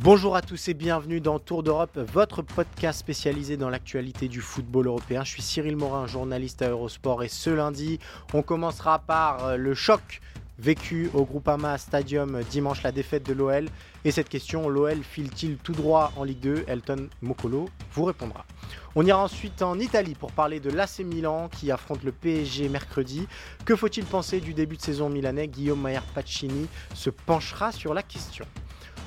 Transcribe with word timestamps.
Bonjour 0.00 0.36
à 0.36 0.42
tous 0.42 0.68
et 0.68 0.74
bienvenue 0.74 1.20
dans 1.20 1.40
Tour 1.40 1.64
d'Europe, 1.64 1.98
votre 1.98 2.40
podcast 2.40 3.00
spécialisé 3.00 3.56
dans 3.56 3.68
l'actualité 3.68 4.28
du 4.28 4.40
football 4.40 4.86
européen. 4.86 5.24
Je 5.24 5.30
suis 5.30 5.42
Cyril 5.42 5.76
Morin, 5.76 6.06
journaliste 6.06 6.62
à 6.62 6.68
Eurosport 6.68 7.24
et 7.24 7.28
ce 7.28 7.50
lundi, 7.50 7.98
on 8.32 8.42
commencera 8.42 9.00
par 9.00 9.44
euh, 9.44 9.56
le 9.56 9.74
choc 9.74 10.20
vécu 10.60 11.10
au 11.14 11.24
Groupama 11.24 11.78
Stadium 11.78 12.44
dimanche, 12.44 12.84
la 12.84 12.92
défaite 12.92 13.26
de 13.26 13.32
l'OL. 13.32 13.66
Et 14.04 14.12
cette 14.12 14.28
question, 14.28 14.68
l'OL 14.68 15.02
file-t-il 15.02 15.56
tout 15.56 15.72
droit 15.72 16.12
en 16.16 16.22
Ligue 16.22 16.40
2 16.42 16.64
Elton 16.68 17.08
Mokolo 17.20 17.68
vous 17.92 18.04
répondra. 18.04 18.46
On 18.94 19.04
ira 19.04 19.18
ensuite 19.18 19.62
en 19.62 19.80
Italie 19.80 20.14
pour 20.14 20.30
parler 20.30 20.60
de 20.60 20.70
l'AC 20.70 21.00
Milan 21.00 21.48
qui 21.48 21.72
affronte 21.72 22.04
le 22.04 22.12
PSG 22.12 22.68
mercredi. 22.68 23.26
Que 23.64 23.74
faut-il 23.74 24.04
penser 24.04 24.38
du 24.38 24.54
début 24.54 24.76
de 24.76 24.82
saison 24.82 25.08
milanais? 25.08 25.48
Guillaume 25.48 25.82
Mayer 25.82 25.98
Pacini 26.14 26.68
se 26.94 27.10
penchera 27.10 27.72
sur 27.72 27.94
la 27.94 28.04
question. 28.04 28.46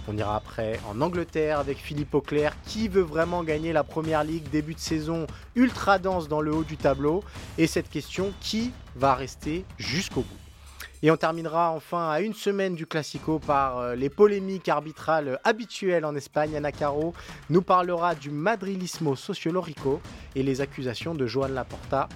On 0.08 0.18
ira 0.18 0.36
après 0.36 0.80
en 0.90 1.00
Angleterre 1.02 1.60
avec 1.60 1.78
Philippe 1.78 2.16
Auclair 2.16 2.56
qui 2.66 2.88
veut 2.88 3.02
vraiment 3.02 3.44
gagner 3.44 3.72
la 3.72 3.84
première 3.84 4.24
ligue. 4.24 4.50
Début 4.50 4.74
de 4.74 4.80
saison 4.80 5.28
ultra 5.56 6.00
dense 6.00 6.28
dans 6.28 6.42
le 6.42 6.54
haut 6.54 6.64
du 6.64 6.78
tableau? 6.78 7.24
Et 7.58 7.68
cette 7.68 7.90
question, 7.90 8.34
qui 8.42 8.72
va 8.96 9.14
rester 9.14 9.64
jusqu'au 9.78 10.22
bout? 10.22 10.38
Et 11.04 11.10
on 11.10 11.18
terminera 11.18 11.72
enfin 11.72 12.10
à 12.10 12.20
une 12.22 12.36
semaine 12.36 12.76
du 12.76 12.86
Classico 12.86 13.40
par 13.40 13.80
euh, 13.80 13.96
les 13.96 14.10
polémiques 14.10 14.70
arbitrales 14.70 15.40
habituelles 15.44 16.06
en 16.06 16.16
Espagne. 16.16 16.56
Anna 16.56 16.72
Caro 16.72 17.16
nous 17.50 17.64
parlera 17.64 18.14
du 18.14 18.30
madrilismo 18.30 19.16
sociolorico 19.16 20.00
et 20.36 20.44
les 20.44 20.62
accusations 20.62 21.16
de 21.16 21.26
Joan 21.26 21.54
Laporta 21.54 22.08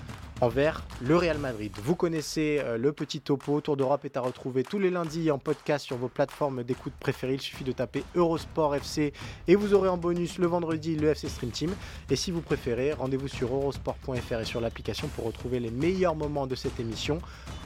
envers 0.41 0.83
le 1.02 1.16
Real 1.16 1.38
Madrid. 1.38 1.72
Vous 1.81 1.95
connaissez 1.95 2.59
euh, 2.64 2.78
le 2.78 2.91
petit 2.91 3.22
topo. 3.22 3.61
Tour 3.61 3.78
d'Europe 3.78 4.05
est 4.05 4.17
à 4.17 4.22
retrouver 4.22 4.64
tous 4.64 4.80
les 4.80 4.89
lundis 4.89 5.31
en 5.31 5.38
podcast 5.38 5.86
sur 5.86 5.97
vos 5.97 6.08
plateformes 6.08 6.64
d'écoute 6.64 6.94
préférées. 7.00 7.36
Il 7.36 7.41
suffit 7.41 7.64
de 7.64 7.72
taper 7.72 8.03
Eurosport 8.16 8.75
FC 8.75 9.13
et 9.47 9.56
vous 9.56 9.73
aurez 9.73 9.89
en 9.89 9.97
bonus 9.97 10.38
le 10.38 10.47
vendredi 10.47 10.95
le 10.95 11.09
FC 11.09 11.30
Stream 11.30 11.52
Team. 11.52 11.72
Et 12.09 12.16
si 12.16 12.31
vous 12.31 12.41
préférez, 12.41 12.94
rendez-vous 12.94 13.28
sur 13.28 13.53
eurosport.fr 13.53 14.39
et 14.39 14.45
sur 14.45 14.61
l'application 14.61 15.08
pour 15.09 15.25
retrouver 15.25 15.59
les 15.59 15.72
meilleurs 15.72 16.16
moments 16.16 16.47
de 16.47 16.56
cette 16.56 16.80
émission 16.80 17.19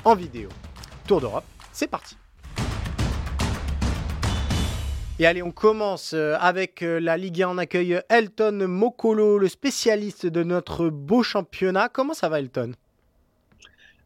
en 0.05 0.15
vidéo. 0.15 0.49
Tour 1.07 1.21
d'Europe, 1.21 1.45
c'est 1.71 1.87
parti. 1.87 2.17
Et 5.21 5.25
allez, 5.25 5.43
on 5.43 5.51
commence 5.51 6.13
euh, 6.13 6.37
avec 6.39 6.81
euh, 6.81 6.97
la 6.97 7.17
Ligue 7.17 7.43
1. 7.43 7.49
On 7.49 7.57
accueille 7.57 7.99
Elton 8.07 8.69
Mokolo, 8.69 9.37
le 9.37 9.49
spécialiste 9.49 10.25
de 10.25 10.43
notre 10.43 10.87
beau 10.87 11.23
championnat. 11.23 11.89
Comment 11.89 12.13
ça 12.13 12.29
va, 12.29 12.39
Elton? 12.39 12.71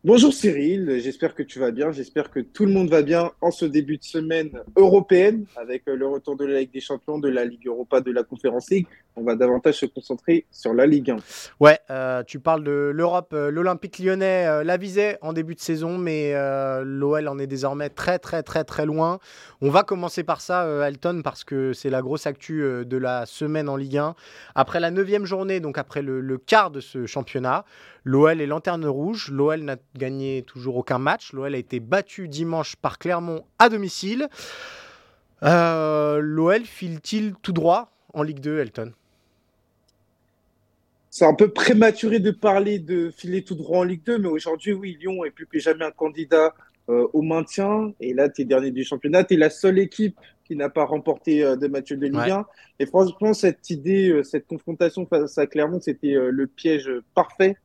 Bonjour 0.04 0.34
Cyril, 0.34 1.00
j'espère 1.02 1.34
que 1.34 1.44
tu 1.44 1.60
vas 1.60 1.72
bien, 1.72 1.94
j'espère 1.94 2.30
que 2.30 2.42
tout 2.42 2.66
le 2.66 2.74
monde 2.74 2.90
va 2.90 3.04
bien 3.04 3.32
en 3.40 3.52
ce 3.52 3.64
début 3.64 3.98
de 3.98 4.04
semaine 4.04 4.50
européenne 4.76 5.46
avec 5.56 5.88
euh, 5.88 5.96
le 5.96 6.06
retour 6.08 6.36
de 6.36 6.44
la 6.44 6.60
Ligue 6.60 6.74
des 6.74 6.82
Champions, 6.82 7.20
de 7.20 7.30
la 7.30 7.46
Ligue 7.46 7.68
Europa, 7.68 8.02
de 8.02 8.12
la 8.12 8.24
Conférence 8.24 8.70
League. 8.70 8.88
On 9.16 9.24
va 9.24 9.36
davantage 9.36 9.76
se 9.76 9.86
concentrer 9.86 10.46
sur 10.52 10.74
la 10.74 10.86
Ligue 10.86 11.12
1. 11.12 11.18
Ouais, 11.60 11.80
euh, 11.90 12.24
tu 12.24 12.40
parles 12.40 12.64
de 12.64 12.92
l'Europe, 12.94 13.32
euh, 13.34 13.52
l'Olympique 13.52 14.00
lyonnais 14.00 14.64
la 14.64 14.78
visait 14.78 15.18
en 15.22 15.34
début 15.34 15.56
de 15.56 15.60
saison, 15.60 15.98
mais 15.98 16.34
l'OL 16.84 17.28
en 17.28 17.38
est 17.40 17.48
désormais 17.48 17.90
très 17.90 18.20
très 18.20 18.44
très 18.44 18.64
très 18.64 18.86
loin. 18.86 19.20
On 19.62 19.70
va 19.70 19.84
commencer 19.84 20.24
par 20.24 20.42
ça, 20.42 20.88
Elton, 20.88 21.22
parce 21.24 21.44
que 21.44 21.74
c'est 21.74 21.90
la 21.90 22.02
grosse 22.02 22.28
actu 22.28 22.62
de 22.86 22.98
la 22.98 23.26
semaine 23.26 23.70
en 23.70 23.76
Ligue 23.76 23.98
1. 23.98 24.16
Après 24.56 24.80
la 24.80 24.92
neuvième 24.92 25.26
journée, 25.26 25.60
donc 25.60 25.78
après 25.78 26.02
le, 26.02 26.38
quart 26.38 26.72
de 26.72 26.80
ce 26.80 27.06
championnat, 27.06 27.66
L'OL 28.04 28.42
est 28.42 28.48
lanterne 28.48 28.86
rouge. 28.86 29.30
L'OL 29.32 29.62
n'a 29.62 29.78
gagné 29.96 30.44
toujours 30.44 30.78
aucun 30.78 30.98
match. 30.98 31.34
L'OL 31.34 31.56
a 31.56 31.58
été 31.58 31.80
battu 31.80 32.28
dimanche 32.28 32.76
par 32.76 33.00
Clermont 33.00 33.46
à 33.60 33.70
domicile. 33.70 34.28
Euh, 35.44 36.20
L'OL 36.20 36.64
file-t-il 36.66 37.36
tout 37.42 37.54
droit 37.54 37.92
en 38.14 38.24
Ligue 38.24 38.40
2, 38.40 38.60
Elton? 38.60 38.94
C'est 41.14 41.26
un 41.26 41.36
peu 41.36 41.50
prématuré 41.50 42.20
de 42.20 42.32
parler 42.32 42.80
de 42.80 43.12
filer 43.12 43.44
tout 43.44 43.54
droit 43.54 43.82
en 43.82 43.84
Ligue 43.84 44.04
2, 44.04 44.18
mais 44.18 44.30
aujourd'hui, 44.30 44.74
oui, 44.74 44.98
Lyon 45.00 45.24
est 45.24 45.30
plus 45.30 45.46
que 45.46 45.60
jamais 45.60 45.86
un 45.86 45.92
candidat 45.92 46.56
euh, 46.90 47.08
au 47.14 47.22
maintien. 47.22 47.94
Et 48.00 48.16
là, 48.16 48.30
tu 48.30 48.42
es 48.42 48.46
dernier 48.46 48.72
du 48.72 48.84
championnat. 48.84 49.24
Tu 49.24 49.36
es 49.36 49.38
la 49.38 49.52
seule 49.52 49.78
équipe 49.78 50.20
qui 50.44 50.56
n'a 50.56 50.70
pas 50.70 50.86
remporté 50.86 51.44
euh, 51.44 51.56
de 51.56 51.68
match 51.68 51.90
de 51.92 52.08
Ligue 52.08 52.32
1. 52.32 52.48
Et 52.80 52.88
franchement, 52.88 53.36
cette 53.36 53.70
idée, 53.70 54.22
cette 54.24 54.48
confrontation 54.48 55.06
face 55.06 55.38
à 55.38 55.46
Clermont, 55.46 55.80
c'était 55.80 56.16
le 56.16 56.48
piège 56.48 56.90
parfait 57.14 57.58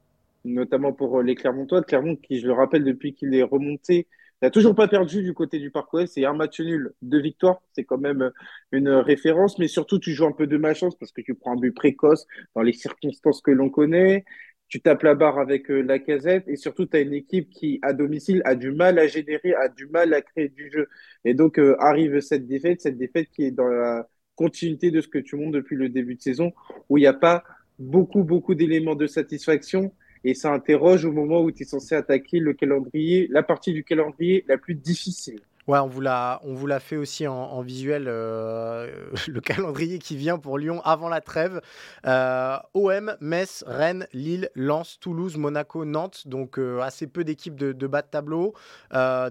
notamment 0.45 0.93
pour 0.93 1.19
euh, 1.19 1.23
les 1.23 1.35
Clermontois. 1.35 1.83
Clermont, 1.83 2.17
qui, 2.17 2.41
je 2.41 2.47
le 2.47 2.53
rappelle, 2.53 2.85
depuis 2.85 3.15
qu'il 3.15 3.35
est 3.35 3.43
remonté, 3.43 4.07
n'a 4.43 4.51
toujours 4.51 4.75
pas 4.75 4.89
perdu 4.89 5.23
du 5.23 5.35
côté 5.35 5.59
du 5.59 5.71
Parc 5.71 5.93
Ouest. 5.93 6.15
C'est 6.15 6.25
un 6.25 6.35
match 6.35 6.61
nul, 6.61 6.93
deux 7.03 7.21
victoires. 7.21 7.61
C'est 7.73 7.85
quand 7.85 7.99
même 7.99 8.23
euh, 8.23 8.31
une 8.73 8.89
référence. 8.89 9.59
Mais 9.59 9.69
surtout, 9.69 9.99
tu 9.99 10.13
joues 10.13 10.27
un 10.27 10.33
peu 10.33 10.47
de 10.47 10.57
malchance 10.57 10.97
parce 10.97 11.13
que 11.13 11.21
tu 11.23 11.35
prends 11.35 11.53
un 11.53 11.57
but 11.57 11.73
précoce 11.73 12.27
dans 12.55 12.63
les 12.63 12.73
circonstances 12.73 13.41
que 13.43 13.51
l'on 13.51 13.71
connaît. 13.71 14.25
Tu 14.69 14.81
tapes 14.81 15.03
la 15.03 15.15
barre 15.15 15.39
avec 15.39 15.71
euh, 15.71 15.81
la 15.81 15.99
casette. 15.99 16.45
Et 16.47 16.57
surtout, 16.57 16.87
tu 16.87 17.01
une 17.01 17.15
équipe 17.15 17.51
qui, 17.51 17.79
à 17.83 17.93
domicile, 17.93 18.43
a 18.45 18.55
du 18.55 18.71
mal 18.71 18.99
à 18.99 19.07
générer, 19.09 19.55
a 19.55 19.69
du 19.69 19.87
mal 19.87 20.15
à 20.15 20.23
créer 20.23 20.49
du 20.49 20.71
jeu. 20.71 20.89
Et 21.25 21.35
donc, 21.35 21.59
arrive 21.79 22.21
cette 22.21 22.47
défaite, 22.47 22.81
cette 22.81 22.99
défaite 22.99 23.29
qui 23.31 23.45
est 23.45 23.51
dans 23.51 23.69
la 23.69 24.09
continuité 24.37 24.91
de 24.91 25.01
ce 25.01 25.09
que 25.09 25.19
tu 25.19 25.37
montres 25.37 25.53
depuis 25.53 25.77
le 25.77 25.89
début 25.89 26.15
de 26.15 26.23
saison, 26.23 26.53
où 26.89 26.97
il 26.97 27.01
n'y 27.01 27.07
a 27.07 27.13
pas 27.13 27.43
beaucoup, 27.79 28.23
beaucoup 28.23 28.55
d'éléments 28.55 28.95
de 28.95 29.07
satisfaction 29.07 29.93
et 30.25 30.35
ça 30.35 30.53
interroge 30.53 31.05
au 31.05 31.13
moment 31.13 31.41
où 31.41 31.51
tu 31.51 31.63
es 31.63 31.67
censé 31.67 31.95
attaquer 31.95 32.39
le 32.39 32.53
calendrier, 32.53 33.29
la 33.31 33.43
partie 33.43 33.73
du 33.73 33.85
calendrier 33.85 34.45
la 34.49 34.59
plus 34.59 34.75
difficile. 34.75 35.41
Ouais, 35.69 35.79
on 35.81 35.87
vous 35.87 36.01
l'a, 36.01 36.41
on 36.45 36.55
vous 36.55 36.67
l'a 36.67 36.81
fait 36.81 36.97
aussi 36.97 37.27
en, 37.29 37.61
visuel, 37.61 38.07
euh, 38.09 39.11
le 39.29 39.41
calendrier 39.43 39.99
qui 39.99 40.17
vient 40.17 40.39
pour 40.39 40.57
Lyon 40.57 40.81
avant 40.83 41.11
la 41.11 41.21
trêve. 41.21 41.61
Euh, 42.07 42.57
OM, 42.73 43.15
Metz, 43.21 43.65
Rennes, 43.67 44.07
Lille, 44.15 44.49
Lens, 44.55 44.99
Toulouse, 44.99 45.37
Monaco, 45.37 45.85
Nantes. 45.85 46.27
Donc 46.27 46.59
euh, 46.59 46.81
assez 46.81 47.07
peu 47.07 47.23
d'équipes 47.23 47.57
de, 47.57 47.73
de, 47.73 47.87
bas 47.87 48.01
de 48.01 48.07
tableau. 48.07 48.55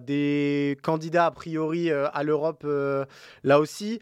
des 0.02 0.78
candidats 0.84 1.26
a 1.26 1.32
priori 1.32 1.90
à 1.90 2.22
l'Europe 2.22 2.68
là 3.44 3.60
aussi 3.60 4.00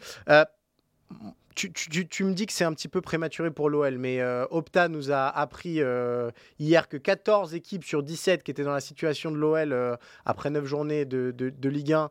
tu, 1.56 2.24
me 2.24 2.32
dis 2.34 2.46
que 2.46 2.52
c'est 2.52 2.64
un 2.64 2.74
petit 2.74 2.88
peu 2.88 3.00
prématuré 3.00 3.50
pour 3.50 3.70
l'OL, 3.70 3.96
mais 3.98 4.20
euh, 4.20 4.44
Opta 4.50 4.88
nous 4.88 5.10
a 5.10 5.26
appris 5.26 5.80
euh, 5.80 6.30
hier 6.58 6.86
que 6.88 6.98
14 6.98 7.54
équipes 7.54 7.84
sur 7.84 8.02
17 8.02 8.42
qui 8.42 8.50
étaient 8.50 8.62
dans 8.62 8.72
la 8.72 8.80
situation 8.80 9.30
de 9.30 9.36
l'OL 9.36 9.72
euh, 9.72 9.96
après 10.26 10.50
9 10.50 10.64
journées 10.66 11.06
de, 11.06 11.34
Ligue 11.68 11.94
1 11.94 12.10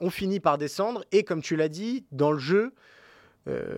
ont 0.00 0.10
fini 0.10 0.40
par 0.40 0.58
descendre. 0.58 1.04
Et 1.10 1.24
comme 1.24 1.42
tu 1.42 1.56
l'as 1.56 1.68
dit, 1.68 2.04
dans 2.12 2.32
le 2.32 2.38
jeu, 2.38 2.72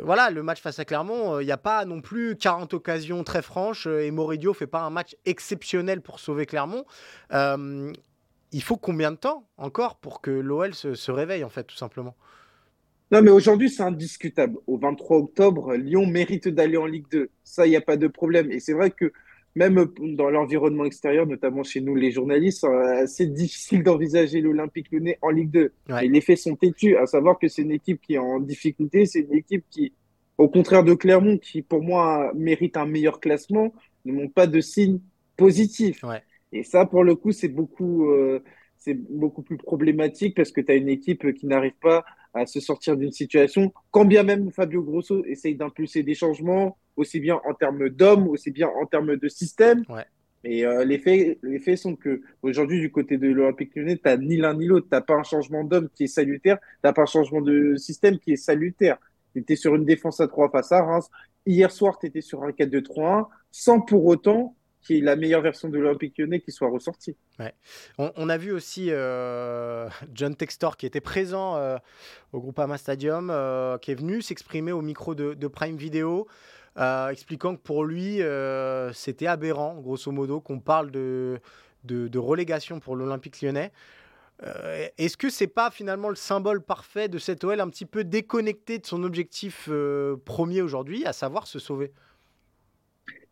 voilà, 0.02 0.30
le 0.30 0.42
match 0.42 0.60
face 0.60 0.78
à 0.78 0.84
Clermont, 0.84 1.40
il 1.40 1.46
n'y 1.46 1.52
a 1.52 1.56
pas 1.56 1.84
non 1.84 2.02
plus 2.02 2.36
40 2.36 2.74
occasions 2.74 3.24
très 3.24 3.40
franches 3.40 3.86
et 3.86 4.10
Moridio 4.10 4.52
fait 4.52 4.66
pas 4.66 4.82
un 4.82 4.90
match 4.90 5.16
exceptionnel 5.24 6.02
pour 6.02 6.20
sauver 6.20 6.44
Clermont. 6.44 6.84
il 7.30 8.62
faut 8.62 8.76
combien 8.76 9.12
de 9.12 9.16
temps 9.16 9.48
encore 9.56 9.96
pour 9.96 10.20
que 10.20 10.30
l'OL 10.30 10.74
se 10.74 11.10
réveille, 11.10 11.44
en 11.44 11.50
fait, 11.50 11.64
tout 11.64 11.76
simplement? 11.76 12.16
Non, 13.14 13.22
mais 13.22 13.30
aujourd'hui, 13.30 13.70
c'est 13.70 13.84
indiscutable. 13.84 14.58
Au 14.66 14.76
23 14.76 15.18
octobre, 15.18 15.74
Lyon 15.76 16.04
mérite 16.04 16.48
d'aller 16.48 16.76
en 16.76 16.86
Ligue 16.86 17.06
2. 17.12 17.30
Ça, 17.44 17.64
il 17.64 17.70
n'y 17.70 17.76
a 17.76 17.80
pas 17.80 17.96
de 17.96 18.08
problème. 18.08 18.50
Et 18.50 18.58
c'est 18.58 18.72
vrai 18.72 18.90
que 18.90 19.12
même 19.54 19.86
dans 20.16 20.30
l'environnement 20.30 20.84
extérieur, 20.84 21.24
notamment 21.24 21.62
chez 21.62 21.80
nous, 21.80 21.94
les 21.94 22.10
journalistes, 22.10 22.66
c'est 23.06 23.32
difficile 23.32 23.84
d'envisager 23.84 24.40
l'Olympique 24.40 24.90
lyonnais 24.90 25.16
en 25.22 25.30
Ligue 25.30 25.52
2. 25.52 25.72
Et 26.02 26.08
les 26.08 26.20
faits 26.20 26.38
sont 26.38 26.56
têtus, 26.56 26.96
à 26.96 27.06
savoir 27.06 27.38
que 27.38 27.46
c'est 27.46 27.62
une 27.62 27.70
équipe 27.70 28.00
qui 28.02 28.14
est 28.14 28.18
en 28.18 28.40
difficulté, 28.40 29.06
c'est 29.06 29.20
une 29.20 29.34
équipe 29.34 29.64
qui, 29.70 29.92
au 30.36 30.48
contraire 30.48 30.82
de 30.82 30.94
Clermont, 30.94 31.38
qui 31.38 31.62
pour 31.62 31.84
moi 31.84 32.32
mérite 32.34 32.76
un 32.76 32.86
meilleur 32.86 33.20
classement, 33.20 33.72
ne 34.06 34.12
montre 34.12 34.34
pas 34.34 34.48
de 34.48 34.60
signes 34.60 34.98
positifs. 35.36 36.04
Et 36.50 36.64
ça, 36.64 36.84
pour 36.84 37.04
le 37.04 37.14
coup, 37.14 37.30
c'est 37.30 37.46
beaucoup, 37.46 38.10
euh, 38.10 38.42
c'est 38.76 38.94
beaucoup 38.94 39.42
plus 39.42 39.56
problématique 39.56 40.34
parce 40.34 40.50
que 40.50 40.60
tu 40.60 40.72
as 40.72 40.74
une 40.74 40.88
équipe 40.88 41.32
qui 41.32 41.46
n'arrive 41.46 41.78
pas 41.80 42.04
à 42.34 42.46
se 42.46 42.60
sortir 42.60 42.96
d'une 42.96 43.12
situation, 43.12 43.72
quand 43.90 44.04
bien 44.04 44.24
même 44.24 44.50
Fabio 44.50 44.82
Grosso 44.82 45.24
essaye 45.24 45.54
d'impulser 45.54 46.02
des 46.02 46.14
changements, 46.14 46.76
aussi 46.96 47.20
bien 47.20 47.40
en 47.48 47.54
termes 47.54 47.88
d'hommes, 47.88 48.28
aussi 48.28 48.50
bien 48.50 48.68
en 48.68 48.86
termes 48.86 49.16
de 49.16 49.28
système. 49.28 49.84
Ouais. 49.88 50.04
Et 50.44 50.66
euh, 50.66 50.84
les, 50.84 50.98
faits, 50.98 51.38
les 51.42 51.58
faits 51.58 51.78
sont 51.78 51.96
que 51.96 52.20
aujourd'hui, 52.42 52.80
du 52.80 52.90
côté 52.90 53.16
de 53.16 53.28
l'Olympique 53.28 53.74
lyonnais, 53.74 53.96
tu 53.96 54.02
n'as 54.04 54.16
ni 54.18 54.36
l'un 54.36 54.54
ni 54.54 54.66
l'autre. 54.66 54.86
Tu 54.90 54.94
n'as 54.94 55.00
pas 55.00 55.14
un 55.14 55.22
changement 55.22 55.64
d'homme 55.64 55.88
qui 55.94 56.04
est 56.04 56.08
salutaire, 56.08 56.58
tu 56.58 56.66
n'as 56.84 56.92
pas 56.92 57.02
un 57.02 57.06
changement 57.06 57.40
de 57.40 57.76
système 57.76 58.18
qui 58.18 58.32
est 58.32 58.36
salutaire. 58.36 58.98
Tu 59.32 59.40
étais 59.40 59.56
sur 59.56 59.74
une 59.74 59.86
défense 59.86 60.20
à 60.20 60.28
3 60.28 60.50
face 60.50 60.70
à 60.72 60.82
Reims. 60.82 61.08
Hier 61.46 61.70
soir, 61.70 61.98
tu 61.98 62.06
étais 62.06 62.20
sur 62.20 62.44
un 62.44 62.50
4-2-3-1, 62.50 63.26
sans 63.50 63.80
pour 63.80 64.04
autant 64.04 64.54
qu'il 64.84 64.96
y 64.96 64.98
ait 64.98 65.02
la 65.02 65.16
meilleure 65.16 65.40
version 65.40 65.68
de 65.68 65.78
l'Olympique 65.78 66.18
lyonnais 66.18 66.40
qui 66.40 66.52
soit 66.52 66.68
ressortie. 66.68 67.16
On, 67.98 68.28
a 68.28 68.36
vu 68.36 68.52
aussi 68.52 68.88
euh, 68.90 69.88
John 70.14 70.36
Textor 70.36 70.76
qui 70.76 70.86
était 70.86 71.00
présent 71.00 71.56
euh, 71.56 71.76
au 72.32 72.40
Groupama 72.40 72.78
Stadium, 72.78 73.30
euh, 73.30 73.78
qui 73.78 73.90
est 73.90 73.96
venu 73.96 74.22
s'exprimer 74.22 74.72
au 74.72 74.82
micro 74.82 75.14
de, 75.14 75.48
Prime 75.48 75.76
Video. 75.76 76.26
Expliquant 76.76 77.56
que 77.56 77.60
pour 77.60 77.84
lui, 77.84 78.20
c'était 78.92 79.26
aberrant, 79.26 79.80
grosso 79.80 80.10
modo, 80.10 80.40
qu'on 80.40 80.60
parle 80.60 80.90
de, 80.90 81.40
de, 81.84 82.18
relégation 82.18 82.80
pour 82.80 82.96
l'Olympique 82.96 83.40
lyonnais. 83.40 83.72
Est-ce 84.98 85.16
que 85.16 85.30
c'est 85.30 85.46
pas 85.46 85.70
finalement 85.70 86.08
le 86.08 86.16
symbole 86.16 86.60
parfait 86.60 87.08
de 87.08 87.18
cette 87.18 87.44
OL 87.44 87.60
un 87.60 87.68
petit 87.68 87.86
peu 87.86 88.02
déconnecté 88.02 88.80
de 88.80 88.86
son 88.86 89.04
objectif 89.04 89.70
premier 90.24 90.62
aujourd'hui, 90.62 91.06
à 91.06 91.12
savoir 91.12 91.46
se 91.46 91.60
sauver? 91.60 91.92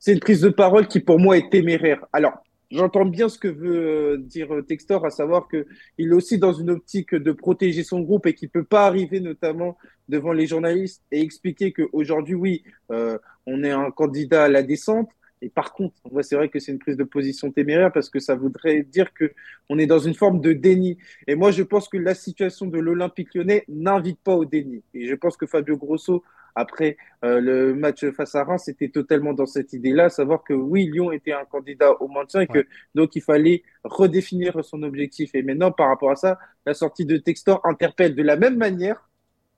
C'est 0.05 0.15
une 0.15 0.19
prise 0.19 0.41
de 0.41 0.49
parole 0.49 0.89
qui 0.89 0.99
pour 0.99 1.21
moi 1.21 1.39
est 1.39 1.49
téméraire. 1.49 2.05
Alors, 2.13 2.43
j'entends 2.73 3.05
bien 3.05 3.29
ce 3.29 3.39
que 3.39 3.47
veut 3.47 4.19
dire 4.19 4.49
Textor, 4.67 5.07
à 5.07 5.11
savoir 5.11 5.47
qu'il 5.47 5.65
est 5.97 6.13
aussi 6.13 6.39
dans 6.39 6.53
une 6.53 6.71
optique 6.71 7.15
de 7.15 7.31
protéger 7.31 7.85
son 7.85 8.01
groupe 8.01 8.27
et 8.27 8.35
qu'il 8.35 8.49
ne 8.49 8.61
peut 8.61 8.65
pas 8.65 8.85
arriver 8.85 9.21
notamment 9.21 9.79
devant 10.09 10.33
les 10.33 10.49
journalistes 10.49 11.05
et 11.13 11.21
expliquer 11.21 11.73
qu'aujourd'hui, 11.73 12.35
oui, 12.35 12.65
euh, 12.91 13.17
on 13.47 13.63
est 13.63 13.71
un 13.71 13.93
candidat 13.93 14.43
à 14.43 14.49
la 14.49 14.65
descente. 14.65 15.09
Et 15.41 15.49
par 15.49 15.73
contre, 15.73 15.95
c'est 16.23 16.35
vrai 16.35 16.49
que 16.49 16.59
c'est 16.59 16.73
une 16.73 16.81
prise 16.81 16.97
de 16.97 17.05
position 17.05 17.53
téméraire 17.53 17.93
parce 17.93 18.11
que 18.11 18.19
ça 18.19 18.35
voudrait 18.35 18.83
dire 18.83 19.15
que 19.15 19.31
on 19.69 19.79
est 19.79 19.87
dans 19.87 20.01
une 20.01 20.15
forme 20.15 20.41
de 20.41 20.53
déni. 20.53 20.99
Et 21.29 21.37
moi, 21.37 21.53
je 21.53 21.63
pense 21.63 21.89
que 21.89 21.97
la 21.97 22.17
situation 22.17 22.67
de 22.67 22.81
l'Olympique 22.81 23.33
lyonnais 23.37 23.63
n'invite 23.69 24.19
pas 24.19 24.35
au 24.35 24.45
déni. 24.45 24.83
Et 24.95 25.07
je 25.07 25.15
pense 25.15 25.37
que 25.37 25.47
Fabio 25.47 25.77
Grosso, 25.77 26.25
après 26.55 26.97
euh, 27.25 27.41
le 27.41 27.75
match 27.75 28.05
face 28.11 28.35
à 28.35 28.45
Reims, 28.45 28.69
était 28.69 28.89
totalement 28.89 29.33
dans 29.33 29.47
cette 29.47 29.73
idée-là, 29.73 30.09
savoir 30.09 30.43
que 30.45 30.53
oui, 30.53 30.87
Lyon 30.87 31.13
était 31.13 31.33
un 31.33 31.45
candidat 31.45 31.93
au 32.01 32.09
maintien 32.09 32.43
et 32.43 32.47
que 32.47 32.59
ouais. 32.59 32.67
donc 32.95 33.17
il 33.17 33.23
fallait 33.23 33.63
redéfinir 33.85 34.65
son 34.65 34.83
objectif. 34.83 35.35
Et 35.35 35.43
maintenant, 35.43 35.73
par 35.73 35.89
rapport 35.89 36.11
à 36.11 36.17
ça, 36.17 36.39
la 36.67 36.75
sortie 36.75 37.07
de 37.07 37.17
Textor 37.17 37.61
interpelle 37.65 38.15
de 38.15 38.23
la 38.23 38.37
même 38.37 38.57
manière 38.57 39.09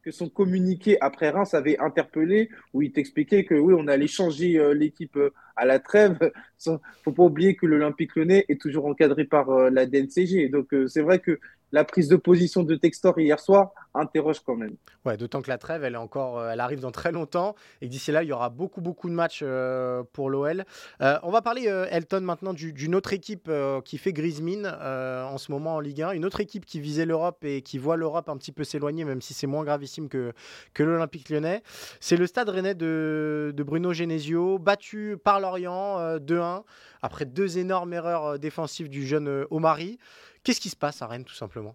que 0.05 0.11
son 0.11 0.29
communiqué 0.29 0.99
après 1.00 1.31
Reims 1.31 1.55
avait 1.55 1.79
interpellé, 1.79 2.50
où 2.75 2.82
il 2.82 2.93
t'expliquait 2.93 3.44
que 3.44 3.55
oui, 3.55 3.75
on 3.76 3.88
allait 3.88 4.06
changer 4.06 4.58
euh, 4.58 4.75
l'équipe 4.75 5.17
euh, 5.17 5.32
à 5.56 5.64
la 5.64 5.79
trêve. 5.79 6.19
faut 7.05 7.12
pas 7.12 7.23
oublier 7.23 7.56
que 7.56 7.64
l'Olympique 7.64 8.14
lyonnais 8.14 8.44
est 8.49 8.61
toujours 8.61 8.85
encadré 8.87 9.25
par 9.25 9.49
euh, 9.49 9.70
la 9.70 9.87
DNCG. 9.87 10.50
Donc 10.50 10.75
c'est 10.88 11.00
vrai 11.00 11.20
que 11.20 11.41
la 11.75 11.85
prise 11.85 12.09
de 12.09 12.15
position 12.15 12.62
de 12.62 12.76
Textor 12.76 13.19
hier 13.19 13.41
soir 13.41 13.73
interroge 13.94 14.38
quand 14.47 14.55
même. 14.55 14.76
Ouais, 15.05 15.17
d'autant 15.17 15.43
que 15.43 15.50
la 15.50 15.59
trêve, 15.59 15.82
elle 15.82 15.94
est 15.94 15.99
encore, 15.99 16.43
elle 16.44 16.61
arrive 16.61 16.79
dans 16.79 16.93
très 16.93 17.11
longtemps 17.11 17.56
et 17.81 17.88
d'ici 17.88 18.12
là, 18.12 18.23
il 18.23 18.29
y 18.29 18.32
aura 18.32 18.49
beaucoup, 18.49 18.81
beaucoup 18.81 19.09
de 19.09 19.15
matchs 19.15 19.41
euh, 19.43 20.05
pour 20.12 20.31
l'OL. 20.31 20.65
Euh, 21.00 21.19
on 21.25 21.32
va 21.32 21.43
parler, 21.43 21.67
euh, 21.67 21.87
Elton, 21.91 22.21
maintenant 22.21 22.55
d'une 22.55 22.94
autre 22.94 23.12
équipe 23.12 23.50
qui 23.85 23.99
fait 23.99 24.12
grise 24.12 24.41
mine 24.41 24.67
en 24.67 25.37
ce 25.37 25.50
moment 25.50 25.75
en 25.75 25.81
Ligue 25.81 26.03
1. 26.03 26.12
Une 26.12 26.25
autre 26.25 26.41
équipe 26.41 26.65
qui 26.65 26.79
visait 26.79 27.06
l'Europe 27.06 27.44
et 27.44 27.61
qui 27.62 27.79
voit 27.79 27.97
l'Europe 27.97 28.29
un 28.29 28.37
petit 28.37 28.53
peu 28.53 28.62
s'éloigner, 28.62 29.05
même 29.05 29.20
si 29.20 29.35
c'est 29.35 29.49
moins 29.49 29.65
gravissime 29.65 30.09
que, 30.09 30.32
que 30.75 30.85
l'Olympique 30.85 31.29
lyonnais. 31.29 31.62
C'est 31.99 32.17
le 32.17 32.29
stade 32.29 32.49
rennais 32.49 32.77
de, 32.77 33.53
de, 33.55 33.62
Bruno 33.65 33.93
Genesio, 33.93 34.61
battu 34.61 35.17
par 35.23 35.41
Lorient 35.41 36.19
2-1 36.19 36.62
après 37.03 37.25
deux 37.25 37.59
énormes 37.59 37.93
erreurs 37.93 38.38
défensives 38.38 38.88
du 38.88 39.05
jeune 39.05 39.44
Omari. 39.50 39.99
Qu'est-ce 40.44 40.61
qui 40.61 40.69
se 40.69 40.76
passe 40.76 41.00
à 41.00 41.06
Rennes, 41.06 41.25
tout 41.25 41.35
simplement? 41.35 41.75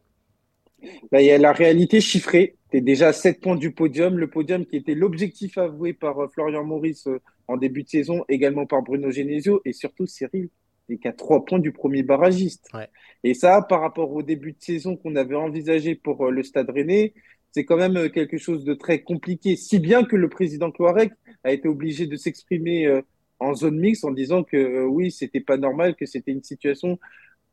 Bah, 1.12 1.21
Il 1.21 1.25
y 1.25 1.31
a 1.31 1.38
la 1.39 1.51
réalité 1.51 2.00
chiffrée. 2.01 2.56
Tu 2.71 2.77
es 2.77 2.81
déjà 2.81 3.10
à 3.10 3.13
7 3.13 3.42
points 3.42 3.56
du 3.56 3.71
podium. 3.71 4.18
Le 4.18 4.30
podium 4.30 4.66
qui 4.66 4.77
était 4.77 4.94
l'objectif 4.94 5.57
avoué 5.57 5.94
par 5.94 6.19
euh, 6.19 6.27
Florian 6.27 6.63
Maurice 6.63 7.07
euh, 7.07 7.19
en 7.48 7.57
début 7.57 7.83
de 7.83 7.89
saison, 7.89 8.24
également 8.30 8.68
par 8.68 8.83
Bruno 8.83 9.10
Genesio 9.10 9.60
et 9.66 9.74
surtout 9.74 10.06
Cyril, 10.06 10.50
et 10.88 11.00
qui 11.00 11.07
a 11.07 11.13
3 11.13 11.45
points 11.45 11.57
du 11.57 11.71
premier 11.71 12.04
barragiste. 12.04 12.69
Ouais. 12.75 12.88
Et 13.24 13.33
ça, 13.33 13.63
par 13.63 13.81
rapport 13.81 14.12
au 14.13 14.21
début 14.21 14.51
de 14.51 14.62
saison 14.62 14.95
qu'on 14.95 15.16
avait 15.16 15.36
envisagé 15.36 15.95
pour 15.95 16.27
euh, 16.27 16.30
le 16.30 16.44
Stade 16.44 16.69
Rennais, 16.69 17.16
c'est 17.51 17.66
quand 17.66 17.77
même 17.77 18.12
quelque 18.12 18.38
chose 18.38 18.63
de 18.63 18.75
très 18.75 19.01
compliqué. 19.01 19.56
Si 19.56 19.80
bien 19.80 20.04
que 20.04 20.16
le 20.16 20.30
président 20.30 20.69
Cloarec 20.69 21.12
a 21.44 21.51
été 21.51 21.68
obligé 21.68 22.06
de 22.06 22.16
s'exprimer 22.16 23.01
en 23.39 23.56
zone 23.56 23.80
mixte 23.80 24.06
en 24.06 24.12
disant 24.12 24.44
que 24.44 24.86
oui, 24.86 25.10
c'était 25.10 25.39
pas 25.39 25.57
normal, 25.57 25.95
que 25.95 26.06
c'était 26.06 26.31
une 26.31 26.44
situation 26.44 27.00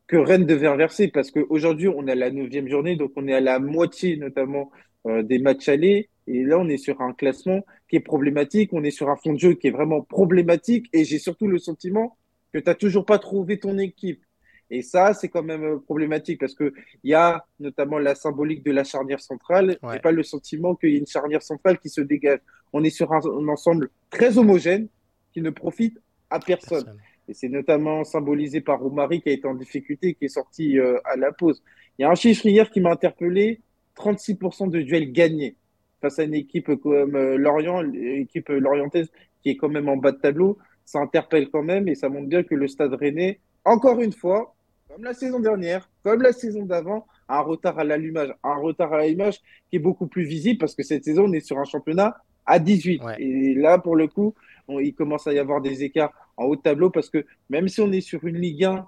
que 0.06 0.16
Rennes 0.16 0.46
devait 0.46 0.66
inverser 0.68 1.08
parce 1.08 1.30
qu'aujourd'hui, 1.30 1.88
on 1.88 2.06
est 2.06 2.12
à 2.12 2.14
la 2.16 2.30
neuvième 2.30 2.68
journée, 2.68 2.96
donc 2.96 3.12
on 3.16 3.26
est 3.26 3.34
à 3.34 3.40
la 3.40 3.58
moitié 3.58 4.16
notamment 4.16 4.70
euh, 5.06 5.22
des 5.22 5.38
matchs 5.38 5.68
allés. 5.68 6.10
Et 6.28 6.42
là, 6.44 6.58
on 6.58 6.68
est 6.68 6.76
sur 6.76 7.00
un 7.00 7.12
classement 7.12 7.64
qui 7.88 7.96
est 7.96 8.00
problématique, 8.00 8.72
on 8.72 8.82
est 8.84 8.90
sur 8.90 9.08
un 9.10 9.16
fond 9.16 9.32
de 9.32 9.38
jeu 9.38 9.54
qui 9.54 9.68
est 9.68 9.70
vraiment 9.70 10.02
problématique. 10.02 10.86
Et 10.92 11.04
j'ai 11.04 11.18
surtout 11.18 11.46
le 11.48 11.58
sentiment 11.58 12.16
que 12.52 12.58
tu 12.58 12.64
n'as 12.66 12.74
toujours 12.74 13.04
pas 13.04 13.18
trouvé 13.18 13.58
ton 13.58 13.78
équipe. 13.78 14.22
Et 14.68 14.82
ça, 14.82 15.14
c'est 15.14 15.28
quand 15.28 15.44
même 15.44 15.80
problématique 15.80 16.40
parce 16.40 16.54
qu'il 16.56 16.72
y 17.04 17.14
a 17.14 17.44
notamment 17.60 17.98
la 18.00 18.16
symbolique 18.16 18.64
de 18.64 18.72
la 18.72 18.82
charnière 18.82 19.20
centrale 19.20 19.78
Ouais. 19.84 19.96
et 19.96 20.00
pas 20.00 20.10
le 20.10 20.24
sentiment 20.24 20.74
qu'il 20.74 20.90
y 20.90 20.96
ait 20.96 20.98
une 20.98 21.06
charnière 21.06 21.42
centrale 21.42 21.78
qui 21.78 21.88
se 21.88 22.00
dégage. 22.00 22.40
On 22.72 22.82
est 22.82 22.90
sur 22.90 23.12
un, 23.12 23.20
un 23.24 23.46
ensemble 23.48 23.90
très 24.10 24.38
homogène 24.38 24.88
qui 25.32 25.40
ne 25.40 25.50
profite 25.50 26.00
à 26.30 26.40
personne. 26.40 26.82
Personne. 26.84 27.00
Et 27.28 27.34
c'est 27.34 27.48
notamment 27.48 28.04
symbolisé 28.04 28.60
par 28.60 28.80
Romari 28.80 29.20
qui 29.20 29.28
a 29.30 29.32
été 29.32 29.46
en 29.48 29.54
difficulté, 29.54 30.14
qui 30.14 30.26
est 30.26 30.28
sorti 30.28 30.78
euh, 30.78 30.98
à 31.04 31.16
la 31.16 31.32
pause. 31.32 31.62
Il 31.98 32.02
y 32.02 32.04
a 32.04 32.10
un 32.10 32.14
chiffre 32.14 32.46
hier 32.46 32.70
qui 32.70 32.80
m'a 32.80 32.92
interpellé 32.92 33.60
36% 33.96 34.70
de 34.70 34.80
duels 34.82 35.10
gagnés 35.12 35.56
face 36.00 36.18
à 36.18 36.24
une 36.24 36.34
équipe 36.34 36.74
comme 36.76 37.16
euh, 37.16 37.36
Lorient, 37.36 37.80
l'équipe 37.82 38.48
lorientaise 38.48 39.10
qui 39.42 39.50
est 39.50 39.56
quand 39.56 39.68
même 39.68 39.88
en 39.88 39.96
bas 39.96 40.12
de 40.12 40.18
tableau. 40.18 40.58
Ça 40.84 41.00
interpelle 41.00 41.48
quand 41.50 41.62
même 41.62 41.88
et 41.88 41.94
ça 41.96 42.08
montre 42.08 42.28
bien 42.28 42.42
que 42.44 42.54
le 42.54 42.68
Stade 42.68 42.94
Rennais, 42.94 43.40
encore 43.64 44.00
une 44.00 44.12
fois, 44.12 44.54
comme 44.88 45.02
la 45.02 45.14
saison 45.14 45.40
dernière, 45.40 45.90
comme 46.04 46.22
la 46.22 46.32
saison 46.32 46.64
d'avant, 46.64 47.06
a 47.28 47.38
un 47.38 47.42
retard 47.42 47.76
à 47.78 47.82
l'allumage, 47.84 48.32
un 48.44 48.54
retard 48.54 48.92
à 48.92 48.98
l'allumage 48.98 49.40
qui 49.68 49.76
est 49.76 49.80
beaucoup 49.80 50.06
plus 50.06 50.22
visible 50.24 50.58
parce 50.60 50.76
que 50.76 50.84
cette 50.84 51.02
saison, 51.04 51.24
on 51.24 51.32
est 51.32 51.40
sur 51.40 51.58
un 51.58 51.64
championnat 51.64 52.16
à 52.44 52.60
18. 52.60 53.02
Ouais. 53.02 53.20
Et 53.20 53.54
là, 53.54 53.78
pour 53.78 53.96
le 53.96 54.06
coup, 54.06 54.34
on- 54.68 54.78
il 54.78 54.94
commence 54.94 55.26
à 55.26 55.32
y 55.32 55.40
avoir 55.40 55.60
des 55.60 55.82
écarts 55.82 56.12
en 56.36 56.44
haut 56.44 56.56
de 56.56 56.60
tableau 56.60 56.90
parce 56.90 57.10
que 57.10 57.24
même 57.50 57.68
si 57.68 57.80
on 57.80 57.90
est 57.92 58.00
sur 58.00 58.24
une 58.24 58.36
Ligue 58.38 58.64
1 58.64 58.86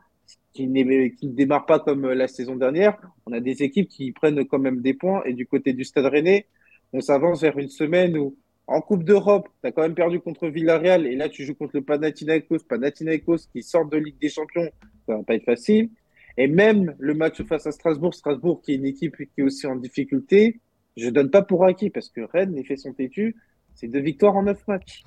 qui, 0.53 0.67
ne 0.67 1.33
démarre 1.35 1.67
pas 1.67 1.79
comme 1.79 2.05
euh, 2.05 2.15
la 2.15 2.29
saison 2.29 2.57
dernière, 2.57 2.99
on 3.27 3.33
a 3.33 3.41
des 3.41 3.63
équipes 3.63 3.89
qui 3.89 4.13
prennent 4.13 4.45
quand 4.47 4.59
même 4.59 4.81
des 4.81 4.95
points. 4.95 5.23
Et 5.25 5.33
du 5.33 5.47
côté 5.47 5.73
du 5.73 5.85
Stade 5.85 6.07
Rennais, 6.07 6.47
on 6.93 7.01
s'avance 7.01 7.43
vers 7.43 7.59
une 7.59 7.69
semaine 7.69 8.17
où, 8.17 8.37
en 8.67 8.81
Coupe 8.81 9.05
d'Europe, 9.05 9.49
tu 9.63 9.69
as 9.69 9.73
quand 9.73 9.83
même 9.83 9.95
perdu 9.95 10.21
contre 10.21 10.49
Villarreal 10.49 11.07
et 11.07 11.17
là, 11.17 11.29
tu 11.29 11.45
joues 11.45 11.55
contre 11.55 11.77
le 11.77 11.83
Panathinaikos. 11.83 12.65
Panathinaikos 12.69 13.47
qui 13.53 13.63
sort 13.63 13.87
de 13.87 13.97
Ligue 13.97 14.19
des 14.21 14.29
Champions, 14.29 14.69
ça 15.07 15.17
va 15.17 15.23
pas 15.23 15.35
être 15.35 15.45
facile. 15.45 15.91
Et 16.37 16.49
même 16.49 16.95
le 16.99 17.15
match 17.15 17.43
face 17.43 17.67
à 17.67 17.73
Strasbourg, 17.73 18.15
Strasbourg 18.15 18.61
qui 18.61 18.73
est 18.73 18.77
une 18.77 18.87
équipe 18.87 19.17
qui 19.17 19.41
est 19.41 19.43
aussi 19.43 19.67
en 19.67 19.77
difficulté, 19.77 20.61
je 20.97 21.09
donne 21.09 21.31
pas 21.31 21.43
pour 21.43 21.65
acquis 21.65 21.91
parce 21.91 22.09
que 22.09 22.21
Rennes 22.21 22.63
fait 22.65 22.77
son 22.77 22.93
têtu. 22.93 23.37
C'est 23.75 23.89
deux 23.89 24.01
victoires 24.01 24.37
en 24.37 24.43
neuf 24.43 24.67
matchs. 24.67 25.03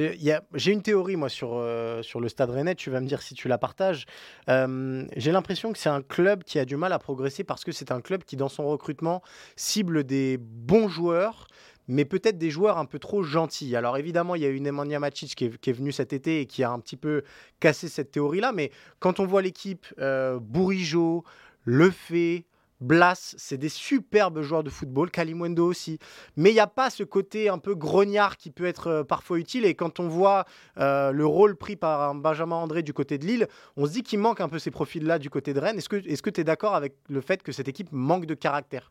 Euh, 0.00 0.14
J'ai 0.54 0.72
une 0.72 0.82
théorie, 0.82 1.16
moi, 1.16 1.28
sur, 1.28 1.54
euh, 1.54 2.02
sur 2.02 2.20
le 2.20 2.28
Stade 2.28 2.50
Rennais. 2.50 2.74
Tu 2.74 2.90
vas 2.90 3.00
me 3.00 3.06
dire 3.06 3.22
si 3.22 3.34
tu 3.34 3.48
la 3.48 3.58
partages. 3.58 4.06
Euh, 4.48 5.04
J'ai 5.16 5.32
l'impression 5.32 5.72
que 5.72 5.78
c'est 5.78 5.88
un 5.88 6.02
club 6.02 6.44
qui 6.44 6.58
a 6.58 6.64
du 6.64 6.76
mal 6.76 6.92
à 6.92 6.98
progresser 6.98 7.44
parce 7.44 7.64
que 7.64 7.72
c'est 7.72 7.92
un 7.92 8.00
club 8.00 8.24
qui, 8.24 8.36
dans 8.36 8.48
son 8.48 8.66
recrutement, 8.66 9.22
cible 9.56 10.04
des 10.04 10.38
bons 10.38 10.88
joueurs, 10.88 11.46
mais 11.88 12.04
peut-être 12.04 12.38
des 12.38 12.50
joueurs 12.50 12.78
un 12.78 12.84
peu 12.84 12.98
trop 12.98 13.22
gentils. 13.22 13.74
Alors, 13.76 13.96
évidemment, 13.96 14.34
il 14.34 14.42
y 14.42 14.46
a 14.46 14.48
eu 14.48 14.60
Nemanja 14.60 14.98
Macic 14.98 15.34
qui 15.34 15.46
est, 15.46 15.58
qui 15.58 15.72
venu 15.72 15.92
cet 15.92 16.12
été 16.12 16.40
et 16.40 16.46
qui 16.46 16.62
a 16.62 16.70
un 16.70 16.78
petit 16.78 16.96
peu 16.96 17.22
cassé 17.60 17.88
cette 17.88 18.12
théorie-là. 18.12 18.52
Mais 18.52 18.70
quand 18.98 19.20
on 19.20 19.26
voit 19.26 19.42
l'équipe, 19.42 19.86
euh, 19.98 20.38
Bourigeau, 20.40 21.24
Lefebvre, 21.64 22.44
Blas, 22.82 23.34
c'est 23.38 23.56
des 23.56 23.68
superbes 23.68 24.42
joueurs 24.42 24.64
de 24.64 24.70
football, 24.70 25.10
Kalimwendo 25.10 25.64
aussi. 25.66 25.98
Mais 26.36 26.50
il 26.50 26.54
n'y 26.54 26.60
a 26.60 26.66
pas 26.66 26.90
ce 26.90 27.04
côté 27.04 27.48
un 27.48 27.58
peu 27.58 27.74
grognard 27.74 28.36
qui 28.36 28.50
peut 28.50 28.66
être 28.66 28.88
euh, 28.88 29.04
parfois 29.04 29.38
utile. 29.38 29.64
Et 29.64 29.74
quand 29.74 30.00
on 30.00 30.08
voit 30.08 30.44
euh, 30.78 31.12
le 31.12 31.24
rôle 31.24 31.56
pris 31.56 31.76
par 31.76 32.14
Benjamin 32.14 32.56
André 32.56 32.82
du 32.82 32.92
côté 32.92 33.18
de 33.18 33.24
Lille, 33.24 33.46
on 33.76 33.86
se 33.86 33.92
dit 33.92 34.02
qu'il 34.02 34.18
manque 34.18 34.40
un 34.40 34.48
peu 34.48 34.58
ces 34.58 34.70
profils-là 34.70 35.18
du 35.18 35.30
côté 35.30 35.54
de 35.54 35.60
Rennes. 35.60 35.78
Est-ce 35.78 35.88
que 35.88 35.96
est-ce 35.96 36.22
que 36.22 36.30
tu 36.30 36.40
es 36.40 36.44
d'accord 36.44 36.74
avec 36.74 36.94
le 37.08 37.20
fait 37.20 37.42
que 37.42 37.52
cette 37.52 37.68
équipe 37.68 37.88
manque 37.92 38.26
de 38.26 38.34
caractère? 38.34 38.90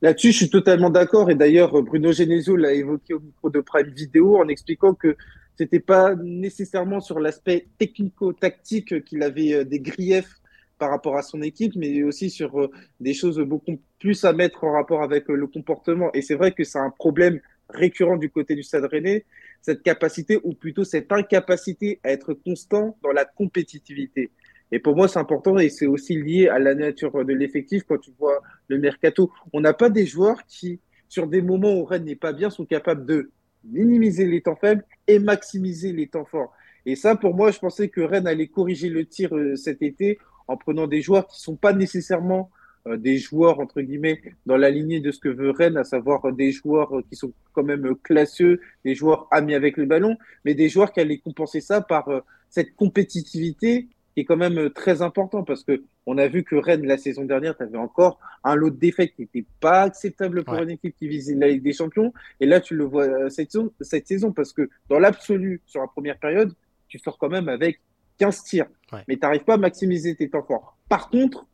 Là-dessus, 0.00 0.32
je 0.32 0.36
suis 0.36 0.50
totalement 0.50 0.90
d'accord. 0.90 1.30
Et 1.30 1.34
d'ailleurs, 1.34 1.82
Bruno 1.82 2.12
Genesio 2.12 2.56
l'a 2.56 2.72
évoqué 2.72 3.14
au 3.14 3.20
micro 3.20 3.50
de 3.50 3.60
Prime 3.60 3.88
Vidéo 3.88 4.38
en 4.38 4.48
expliquant 4.48 4.94
que 4.94 5.16
c'était 5.56 5.80
pas 5.80 6.14
nécessairement 6.14 7.00
sur 7.00 7.20
l'aspect 7.20 7.68
technico-tactique 7.78 9.04
qu'il 9.04 9.22
avait 9.22 9.52
euh, 9.52 9.64
des 9.64 9.80
griefs 9.80 10.40
par 10.78 10.90
rapport 10.90 11.16
à 11.16 11.22
son 11.22 11.42
équipe, 11.42 11.74
mais 11.76 12.02
aussi 12.02 12.30
sur 12.30 12.60
euh, 12.60 12.70
des 13.00 13.14
choses 13.14 13.38
beaucoup 13.38 13.80
plus 13.98 14.24
à 14.24 14.32
mettre 14.32 14.64
en 14.64 14.72
rapport 14.72 15.02
avec 15.02 15.28
euh, 15.30 15.34
le 15.34 15.46
comportement. 15.46 16.10
Et 16.12 16.22
c'est 16.22 16.34
vrai 16.34 16.52
que 16.52 16.64
c'est 16.64 16.78
un 16.78 16.90
problème 16.90 17.40
récurrent 17.68 18.16
du 18.16 18.30
côté 18.30 18.54
du 18.54 18.62
Stade 18.62 18.84
Rennais, 18.84 19.24
cette 19.62 19.82
capacité, 19.82 20.38
ou 20.42 20.54
plutôt 20.54 20.84
cette 20.84 21.10
incapacité 21.12 22.00
à 22.04 22.10
être 22.10 22.34
constant 22.34 22.96
dans 23.02 23.12
la 23.12 23.24
compétitivité. 23.24 24.30
Et 24.72 24.78
pour 24.78 24.96
moi, 24.96 25.08
c'est 25.08 25.18
important 25.18 25.58
et 25.58 25.68
c'est 25.68 25.86
aussi 25.86 26.20
lié 26.20 26.48
à 26.48 26.58
la 26.58 26.74
nature 26.74 27.24
de 27.24 27.32
l'effectif. 27.32 27.84
Quand 27.84 27.98
tu 27.98 28.10
vois 28.18 28.42
le 28.68 28.78
mercato, 28.78 29.30
on 29.52 29.60
n'a 29.60 29.72
pas 29.72 29.88
des 29.88 30.06
joueurs 30.06 30.44
qui, 30.46 30.80
sur 31.08 31.26
des 31.26 31.42
moments 31.42 31.74
où 31.74 31.84
Rennes 31.84 32.04
n'est 32.04 32.16
pas 32.16 32.32
bien, 32.32 32.50
sont 32.50 32.64
capables 32.64 33.06
de 33.06 33.30
minimiser 33.64 34.26
les 34.26 34.42
temps 34.42 34.56
faibles 34.56 34.84
et 35.06 35.18
maximiser 35.18 35.92
les 35.92 36.08
temps 36.08 36.24
forts. 36.24 36.52
Et 36.86 36.96
ça, 36.96 37.16
pour 37.16 37.34
moi, 37.34 37.50
je 37.50 37.58
pensais 37.58 37.88
que 37.88 38.00
Rennes 38.00 38.26
allait 38.26 38.48
corriger 38.48 38.88
le 38.88 39.06
tir 39.06 39.34
euh, 39.34 39.56
cet 39.56 39.82
été 39.82 40.18
en 40.48 40.56
prenant 40.56 40.86
des 40.86 41.02
joueurs 41.02 41.26
qui 41.26 41.40
sont 41.40 41.56
pas 41.56 41.72
nécessairement 41.72 42.50
euh, 42.86 42.96
des 42.96 43.16
joueurs, 43.16 43.60
entre 43.60 43.80
guillemets, 43.80 44.20
dans 44.44 44.56
la 44.56 44.70
lignée 44.70 45.00
de 45.00 45.10
ce 45.10 45.18
que 45.18 45.28
veut 45.28 45.50
Rennes, 45.50 45.78
à 45.78 45.84
savoir 45.84 46.32
des 46.32 46.52
joueurs 46.52 46.92
qui 47.08 47.16
sont 47.16 47.32
quand 47.52 47.62
même 47.62 47.94
classieux, 48.02 48.60
des 48.84 48.94
joueurs 48.94 49.26
amis 49.30 49.54
avec 49.54 49.76
le 49.76 49.86
ballon, 49.86 50.16
mais 50.44 50.54
des 50.54 50.68
joueurs 50.68 50.92
qui 50.92 51.00
allaient 51.00 51.18
compenser 51.18 51.60
ça 51.60 51.80
par 51.80 52.08
euh, 52.08 52.20
cette 52.50 52.76
compétitivité 52.76 53.88
qui 54.14 54.20
est 54.20 54.24
quand 54.24 54.36
même 54.36 54.70
très 54.70 55.02
important 55.02 55.42
parce 55.42 55.64
que 55.64 55.82
on 56.06 56.18
a 56.18 56.28
vu 56.28 56.44
que 56.44 56.54
Rennes 56.54 56.86
la 56.86 56.98
saison 56.98 57.24
dernière, 57.24 57.56
tu 57.56 57.64
avais 57.64 57.78
encore 57.78 58.20
un 58.44 58.54
lot 58.54 58.70
de 58.70 58.76
défaites 58.76 59.14
qui 59.14 59.22
n'était 59.22 59.44
pas 59.60 59.82
acceptable 59.82 60.44
pour 60.44 60.54
une 60.54 60.70
équipe 60.70 60.94
qui 60.96 61.08
visait 61.08 61.34
la 61.34 61.48
Ligue 61.48 61.62
des 61.62 61.72
Champions. 61.72 62.12
Et 62.40 62.46
là, 62.46 62.60
tu 62.60 62.76
le 62.76 62.84
vois 62.84 63.30
cette 63.30 63.50
saison, 63.50 63.72
cette 63.80 64.06
saison. 64.06 64.30
Parce 64.30 64.52
que 64.52 64.68
dans 64.88 64.98
l'absolu, 64.98 65.62
sur 65.66 65.80
la 65.80 65.88
première 65.88 66.18
période, 66.18 66.52
tu 66.88 66.98
sors 66.98 67.18
quand 67.18 67.30
même 67.30 67.48
avec 67.48 67.80
15 68.18 68.42
tirs. 68.44 68.66
Mais 69.08 69.16
tu 69.16 69.20
n'arrives 69.22 69.44
pas 69.44 69.54
à 69.54 69.58
maximiser 69.58 70.14
tes 70.14 70.30
temps 70.30 70.44
forts. 70.44 70.78
Par 70.88 71.10
contre, 71.10 71.46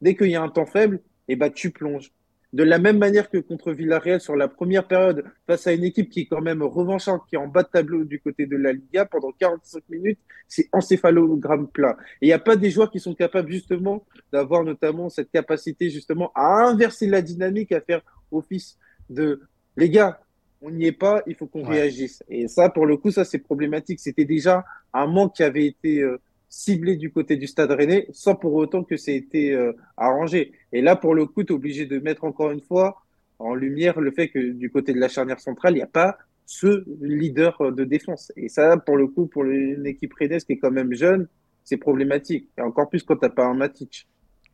dès 0.00 0.16
qu'il 0.16 0.30
y 0.30 0.36
a 0.36 0.42
un 0.42 0.48
temps 0.48 0.66
faible, 0.66 1.00
eh 1.28 1.36
ben, 1.36 1.50
tu 1.50 1.70
plonges. 1.70 2.12
De 2.54 2.62
la 2.62 2.78
même 2.78 2.96
manière 2.96 3.28
que 3.28 3.36
contre 3.36 3.72
Villarreal 3.72 4.22
sur 4.22 4.34
la 4.34 4.48
première 4.48 4.88
période, 4.88 5.24
face 5.46 5.66
à 5.66 5.72
une 5.72 5.84
équipe 5.84 6.08
qui 6.08 6.20
est 6.20 6.26
quand 6.26 6.40
même 6.40 6.62
revancharde, 6.62 7.20
qui 7.28 7.34
est 7.34 7.38
en 7.38 7.46
bas 7.46 7.62
de 7.62 7.68
tableau 7.68 8.04
du 8.04 8.20
côté 8.20 8.46
de 8.46 8.56
la 8.56 8.72
Liga, 8.72 9.04
pendant 9.04 9.32
45 9.32 9.82
minutes, 9.90 10.18
c'est 10.48 10.66
encéphalogramme 10.72 11.68
plat. 11.68 11.98
Et 12.22 12.26
il 12.26 12.28
n'y 12.28 12.32
a 12.32 12.38
pas 12.38 12.56
des 12.56 12.70
joueurs 12.70 12.90
qui 12.90 13.00
sont 13.00 13.14
capables 13.14 13.52
justement 13.52 14.06
d'avoir 14.32 14.64
notamment 14.64 15.10
cette 15.10 15.30
capacité 15.30 15.90
justement 15.90 16.32
à 16.34 16.66
inverser 16.66 17.06
la 17.06 17.20
dynamique, 17.20 17.70
à 17.70 17.82
faire 17.82 18.00
office 18.32 18.78
de 19.10 19.42
les 19.76 19.90
gars, 19.90 20.18
on 20.60 20.70
n'y 20.70 20.86
est 20.86 20.92
pas, 20.92 21.22
il 21.26 21.34
faut 21.34 21.46
qu'on 21.46 21.64
réagisse. 21.64 22.22
Et 22.28 22.48
ça, 22.48 22.68
pour 22.68 22.86
le 22.86 22.96
coup, 22.96 23.10
ça 23.10 23.24
c'est 23.24 23.38
problématique. 23.38 24.00
C'était 24.00 24.24
déjà 24.24 24.64
un 24.92 25.06
manque 25.06 25.36
qui 25.36 25.42
avait 25.42 25.66
été 25.66 26.00
euh, 26.00 26.18
ciblé 26.48 26.96
du 26.96 27.10
côté 27.10 27.36
du 27.36 27.46
Stade 27.46 27.70
Rennais, 27.70 28.06
sans 28.12 28.34
pour 28.34 28.54
autant 28.54 28.82
que 28.82 28.96
ça 28.96 29.12
ait 29.12 29.16
été 29.16 29.52
euh, 29.52 29.72
arrangé. 29.96 30.52
Et 30.72 30.82
là, 30.82 30.96
pour 30.96 31.14
le 31.14 31.26
coup, 31.26 31.44
tu 31.44 31.52
es 31.52 31.56
obligé 31.56 31.86
de 31.86 31.98
mettre 31.98 32.24
encore 32.24 32.50
une 32.50 32.60
fois 32.60 33.02
en 33.38 33.54
lumière 33.54 34.00
le 34.00 34.10
fait 34.10 34.28
que 34.28 34.52
du 34.52 34.70
côté 34.70 34.92
de 34.92 34.98
la 34.98 35.08
charnière 35.08 35.40
centrale, 35.40 35.74
il 35.74 35.76
n'y 35.76 35.82
a 35.82 35.86
pas 35.86 36.18
ce 36.46 36.84
leader 37.00 37.60
euh, 37.60 37.70
de 37.70 37.84
défense. 37.84 38.32
Et 38.36 38.48
ça, 38.48 38.76
pour 38.78 38.96
le 38.96 39.06
coup, 39.06 39.26
pour 39.26 39.44
une 39.44 39.86
équipe 39.86 40.14
rennaise 40.14 40.44
qui 40.44 40.54
est 40.54 40.58
quand 40.58 40.70
même 40.70 40.94
jeune, 40.94 41.28
c'est 41.62 41.76
problématique. 41.76 42.48
Et 42.56 42.62
encore 42.62 42.88
plus 42.88 43.02
quand 43.02 43.16
tu 43.16 43.26
n'as 43.26 43.30
pas 43.30 43.44
un 43.44 43.54
Matic. 43.54 44.08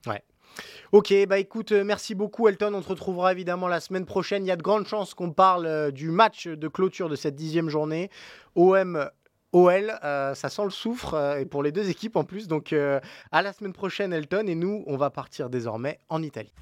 Ouais. 0.07 0.21
Ok, 0.93 1.13
bah 1.29 1.39
écoute, 1.39 1.73
euh, 1.73 1.85
merci 1.85 2.15
beaucoup 2.15 2.49
Elton. 2.49 2.73
On 2.75 2.81
te 2.81 2.89
retrouvera 2.89 3.33
évidemment 3.33 3.69
la 3.69 3.81
semaine 3.81 4.07
prochaine. 4.07 4.45
Il 4.45 4.49
y 4.49 4.53
a 4.53 4.57
de 4.57 4.63
grandes 4.63 4.87
chances 4.87 5.15
qu'on 5.15 5.33
parle 5.33 5.67
euh, 5.67 5.91
du 5.91 6.11
match 6.11 6.47
de 6.47 6.69
clôture 6.69 7.09
de 7.09 7.17
cette 7.17 7.35
dixième 7.35 7.69
journée. 7.69 8.11
OM 8.55 9.09
OL, 9.53 9.99
euh, 10.03 10.35
ça 10.35 10.49
sent 10.49 10.65
le 10.65 10.71
soufre, 10.71 11.15
et 11.39 11.47
pour 11.47 11.63
les 11.63 11.71
deux 11.71 11.89
équipes 11.89 12.17
en 12.17 12.25
plus. 12.25 12.49
Donc 12.49 12.73
à 12.73 13.43
la 13.43 13.53
semaine 13.53 13.73
prochaine, 13.73 14.13
Elton, 14.13 14.47
et 14.49 14.57
nous, 14.57 14.83
on 14.87 14.97
va 14.97 15.11
partir 15.11 15.49
désormais 15.49 16.01
en 16.09 16.23
Italie. 16.23 16.53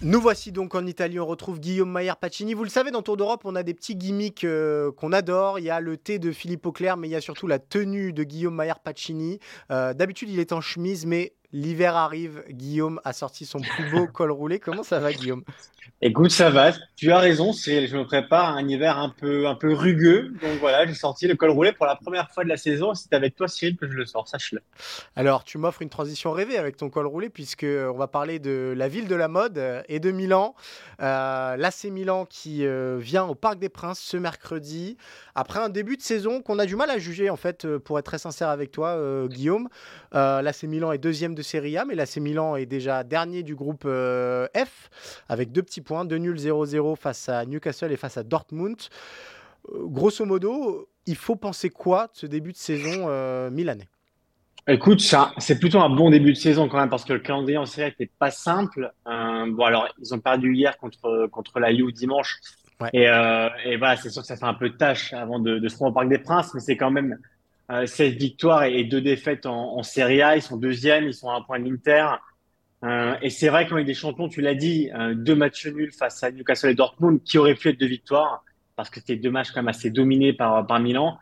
Nous 0.00 0.20
voici 0.20 0.52
donc 0.52 0.76
en 0.76 0.86
Italie, 0.86 1.18
on 1.18 1.26
retrouve 1.26 1.58
Guillaume 1.58 1.90
Maillard 1.90 2.18
Pacini. 2.18 2.54
Vous 2.54 2.62
le 2.62 2.70
savez, 2.70 2.92
dans 2.92 3.02
Tour 3.02 3.16
d'Europe, 3.16 3.40
on 3.44 3.56
a 3.56 3.64
des 3.64 3.74
petits 3.74 3.96
gimmicks 3.96 4.46
qu'on 4.96 5.12
adore. 5.12 5.58
Il 5.58 5.64
y 5.64 5.70
a 5.70 5.80
le 5.80 5.96
thé 5.96 6.20
de 6.20 6.30
Philippe 6.30 6.66
Auclair, 6.66 6.96
mais 6.96 7.08
il 7.08 7.10
y 7.10 7.16
a 7.16 7.20
surtout 7.20 7.48
la 7.48 7.58
tenue 7.58 8.12
de 8.12 8.22
Guillaume 8.22 8.54
Maillard 8.54 8.78
Pacini. 8.78 9.40
D'habitude, 9.68 10.30
il 10.30 10.38
est 10.38 10.52
en 10.52 10.60
chemise, 10.60 11.04
mais 11.04 11.34
L'hiver 11.52 11.96
arrive, 11.96 12.44
Guillaume 12.50 13.00
a 13.04 13.12
sorti 13.12 13.46
son 13.46 13.60
plus 13.60 13.90
beau 13.90 14.06
col 14.12 14.30
roulé. 14.30 14.58
Comment 14.58 14.82
ça 14.82 14.98
va, 14.98 15.12
Guillaume? 15.12 15.44
Écoute, 16.00 16.30
ça 16.30 16.50
va. 16.50 16.72
Tu 16.96 17.10
as 17.10 17.18
raison. 17.18 17.52
C'est, 17.52 17.86
je 17.86 17.96
me 17.96 18.04
prépare 18.04 18.56
un 18.56 18.68
hiver 18.68 18.98
un 18.98 19.08
peu, 19.08 19.48
un 19.48 19.54
peu 19.54 19.72
rugueux. 19.72 20.32
Donc 20.42 20.58
voilà, 20.60 20.86
j'ai 20.86 20.94
sorti 20.94 21.26
le 21.26 21.34
col 21.34 21.50
roulé 21.50 21.72
pour 21.72 21.86
la 21.86 21.96
première 21.96 22.30
fois 22.30 22.44
de 22.44 22.48
la 22.48 22.56
saison. 22.56 22.94
C'est 22.94 23.12
avec 23.14 23.34
toi, 23.34 23.48
Cyril, 23.48 23.76
que 23.76 23.88
je 23.88 23.94
le 23.94 24.04
sors. 24.04 24.28
Sache-le. 24.28 24.60
Alors, 25.16 25.42
tu 25.42 25.58
m'offres 25.58 25.82
une 25.82 25.88
transition 25.88 26.30
rêvée 26.30 26.58
avec 26.58 26.76
ton 26.76 26.90
col 26.90 27.06
roulé, 27.06 27.30
puisque 27.30 27.64
on 27.64 27.96
va 27.96 28.06
parler 28.06 28.38
de 28.38 28.74
la 28.76 28.88
ville 28.88 29.08
de 29.08 29.14
la 29.16 29.28
mode 29.28 29.60
et 29.88 29.98
de 29.98 30.10
Milan. 30.10 30.54
Euh, 31.00 31.56
L'AC 31.56 31.84
Milan 31.84 32.26
qui 32.26 32.66
euh, 32.66 32.98
vient 33.00 33.24
au 33.24 33.34
Parc 33.34 33.58
des 33.58 33.68
Princes 33.68 34.00
ce 34.00 34.16
mercredi 34.16 34.96
après 35.34 35.60
un 35.60 35.68
début 35.68 35.96
de 35.96 36.02
saison 36.02 36.42
qu'on 36.42 36.58
a 36.58 36.66
du 36.66 36.76
mal 36.76 36.90
à 36.90 36.98
juger 36.98 37.30
en 37.30 37.36
fait. 37.36 37.64
Euh, 37.64 37.78
pour 37.78 37.98
être 37.98 38.06
très 38.06 38.18
sincère 38.18 38.48
avec 38.48 38.70
toi, 38.70 38.90
euh, 38.90 39.28
Guillaume, 39.28 39.68
L'AC 40.12 40.64
Milan 40.64 40.92
est 40.92 40.98
deuxième 40.98 41.34
de 41.38 41.42
Serie 41.42 41.76
A, 41.78 41.84
mais 41.84 41.94
l'AC 41.94 42.16
Milan 42.16 42.56
est 42.56 42.66
déjà 42.66 43.04
dernier 43.04 43.42
du 43.42 43.54
groupe 43.54 43.84
euh, 43.86 44.46
F, 44.56 44.90
avec 45.28 45.52
deux 45.52 45.62
petits 45.62 45.80
points, 45.80 46.04
deux 46.04 46.18
nuls 46.18 46.36
0-0 46.36 46.96
face 46.96 47.28
à 47.28 47.46
Newcastle 47.46 47.92
et 47.92 47.96
face 47.96 48.16
à 48.16 48.24
Dortmund. 48.24 48.76
Euh, 49.72 49.84
grosso 49.86 50.24
modo, 50.24 50.88
il 51.06 51.16
faut 51.16 51.36
penser 51.36 51.70
quoi 51.70 52.08
de 52.08 52.12
ce 52.14 52.26
début 52.26 52.52
de 52.52 52.56
saison 52.56 53.06
euh, 53.06 53.50
milanais? 53.50 53.88
Écoute, 54.66 55.00
c'est 55.38 55.58
plutôt 55.58 55.80
un 55.80 55.88
bon 55.88 56.10
début 56.10 56.32
de 56.32 56.36
saison 56.36 56.68
quand 56.68 56.78
même 56.78 56.90
parce 56.90 57.04
que 57.04 57.14
le 57.14 57.20
calendrier 57.20 57.56
en 57.56 57.64
série 57.64 57.90
n'était 57.90 58.12
pas 58.18 58.30
simple. 58.30 58.92
bon, 59.06 59.64
alors, 59.64 59.88
ils 59.98 60.12
ont 60.12 60.18
perdu 60.18 60.54
hier 60.54 60.76
contre, 60.76 61.26
contre 61.28 61.58
la 61.58 61.70
You 61.70 61.90
dimanche. 61.90 62.38
Et, 62.92 63.04
et, 63.04 63.76
voilà, 63.78 63.96
c'est 63.96 64.10
sûr 64.10 64.20
que 64.20 64.28
ça 64.28 64.36
fait 64.36 64.44
un 64.44 64.52
peu 64.52 64.68
de 64.68 64.76
tâche 64.76 65.14
avant 65.14 65.38
de, 65.38 65.58
de 65.58 65.68
se 65.68 65.78
rendre 65.78 65.92
au 65.92 65.94
Parc 65.94 66.08
des 66.10 66.18
Princes, 66.18 66.52
mais 66.52 66.60
c'est 66.60 66.76
quand 66.76 66.90
même 66.90 67.16
16 67.68 68.00
euh, 68.00 68.16
victoires 68.16 68.64
et, 68.64 68.84
deux 68.84 69.00
défaites 69.00 69.46
en, 69.46 69.76
en, 69.76 69.82
Serie 69.82 70.22
A. 70.22 70.36
Ils 70.36 70.42
sont 70.42 70.56
deuxièmes, 70.56 71.04
ils 71.04 71.14
sont 71.14 71.28
à 71.28 71.36
un 71.36 71.42
point 71.42 71.60
de 71.60 71.68
l'Inter. 71.68 72.06
Euh, 72.84 73.16
et 73.22 73.30
c'est 73.30 73.48
vrai 73.48 73.66
qu'en 73.66 73.76
Ligue 73.76 73.86
des 73.86 73.94
Champions, 73.94 74.28
tu 74.28 74.40
l'as 74.40 74.54
dit, 74.54 74.90
euh, 74.94 75.14
deux 75.14 75.34
matchs 75.34 75.66
nuls 75.66 75.92
face 75.92 76.22
à 76.22 76.30
Newcastle 76.30 76.70
et 76.70 76.74
Dortmund, 76.74 77.22
qui 77.24 77.38
auraient 77.38 77.54
pu 77.54 77.68
être 77.70 77.78
deux 77.78 77.86
victoires, 77.86 78.44
parce 78.76 78.88
que 78.88 79.00
c'était 79.00 79.16
deux 79.16 79.30
matchs 79.30 79.50
quand 79.50 79.60
même 79.60 79.68
assez 79.68 79.90
dominés 79.90 80.32
par, 80.32 80.66
par 80.66 80.78
Milan. 80.80 81.18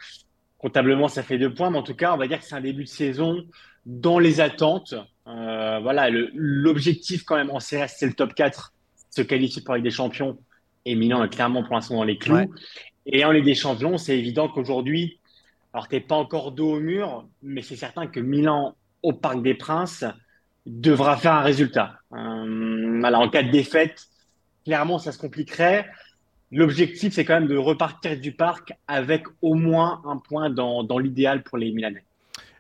Comptablement, 0.59 1.09
ça 1.09 1.23
fait 1.23 1.39
deux 1.39 1.53
points, 1.53 1.71
mais 1.71 1.79
en 1.79 1.83
tout 1.83 1.95
cas, 1.95 2.13
on 2.13 2.17
va 2.17 2.29
dire 2.29 2.39
que 2.39 2.45
c'est 2.45 2.55
un 2.55 2.61
début 2.61 2.85
de 2.85 2.89
saison 2.89 3.45
dans 3.87 4.19
les 4.19 4.41
attentes. 4.41 4.95
Euh, 5.27 5.79
voilà, 5.81 6.09
l'objectif 6.11 7.25
quand 7.25 7.37
même 7.37 7.51
en 7.51 7.59
CRS, 7.59 7.89
c'est 7.97 8.07
le 8.07 8.15
top 8.15 8.35
4, 8.35 8.73
se 9.11 9.23
qualifier 9.23 9.63
pour 9.63 9.75
la 9.75 9.79
Ligue 9.79 9.87
des 9.87 9.91
Champions. 9.91 10.39
Et 10.85 10.95
Milan 10.95 11.25
est 11.25 11.29
clairement 11.29 11.65
pour 11.65 11.75
l'instant 11.75 11.97
dans 11.97 12.05
les 12.05 12.19
clous. 12.19 12.53
Et 13.07 13.25
en 13.25 13.31
Ligue 13.31 13.45
des 13.45 13.55
Champions, 13.55 13.97
c'est 13.99 14.19
évident 14.19 14.49
qu'aujourd'hui, 14.49 15.21
alors, 15.77 15.89
tu 15.89 15.95
n'es 15.95 16.01
pas 16.01 16.15
encore 16.15 16.53
dos 16.53 16.77
au 16.77 16.81
mur, 16.81 17.29
mais 17.43 17.61
c'est 17.61 17.77
certain 17.77 18.07
que 18.07 18.19
Milan, 18.19 18.75
au 19.03 19.13
Parc 19.13 19.43
des 19.43 19.53
Princes, 19.53 20.07
devra 20.65 21.19
faire 21.19 21.35
un 21.35 21.43
résultat. 21.43 22.01
Euh, 22.15 23.03
en 23.03 23.29
cas 23.29 23.43
de 23.43 23.51
défaite, 23.51 24.07
clairement, 24.65 24.99
ça 24.99 25.13
se 25.13 25.19
compliquerait. 25.19 25.87
L'objectif, 26.51 27.13
c'est 27.13 27.27
quand 27.27 27.35
même 27.35 27.47
de 27.47 27.59
repartir 27.59 28.19
du 28.19 28.33
parc 28.33 28.73
avec 28.89 29.27
au 29.43 29.53
moins 29.53 30.01
un 30.07 30.17
point 30.17 30.49
dans 30.49 30.99
l'idéal 30.99 31.43
pour 31.43 31.59
les 31.59 31.71
Milanais. 31.73 32.06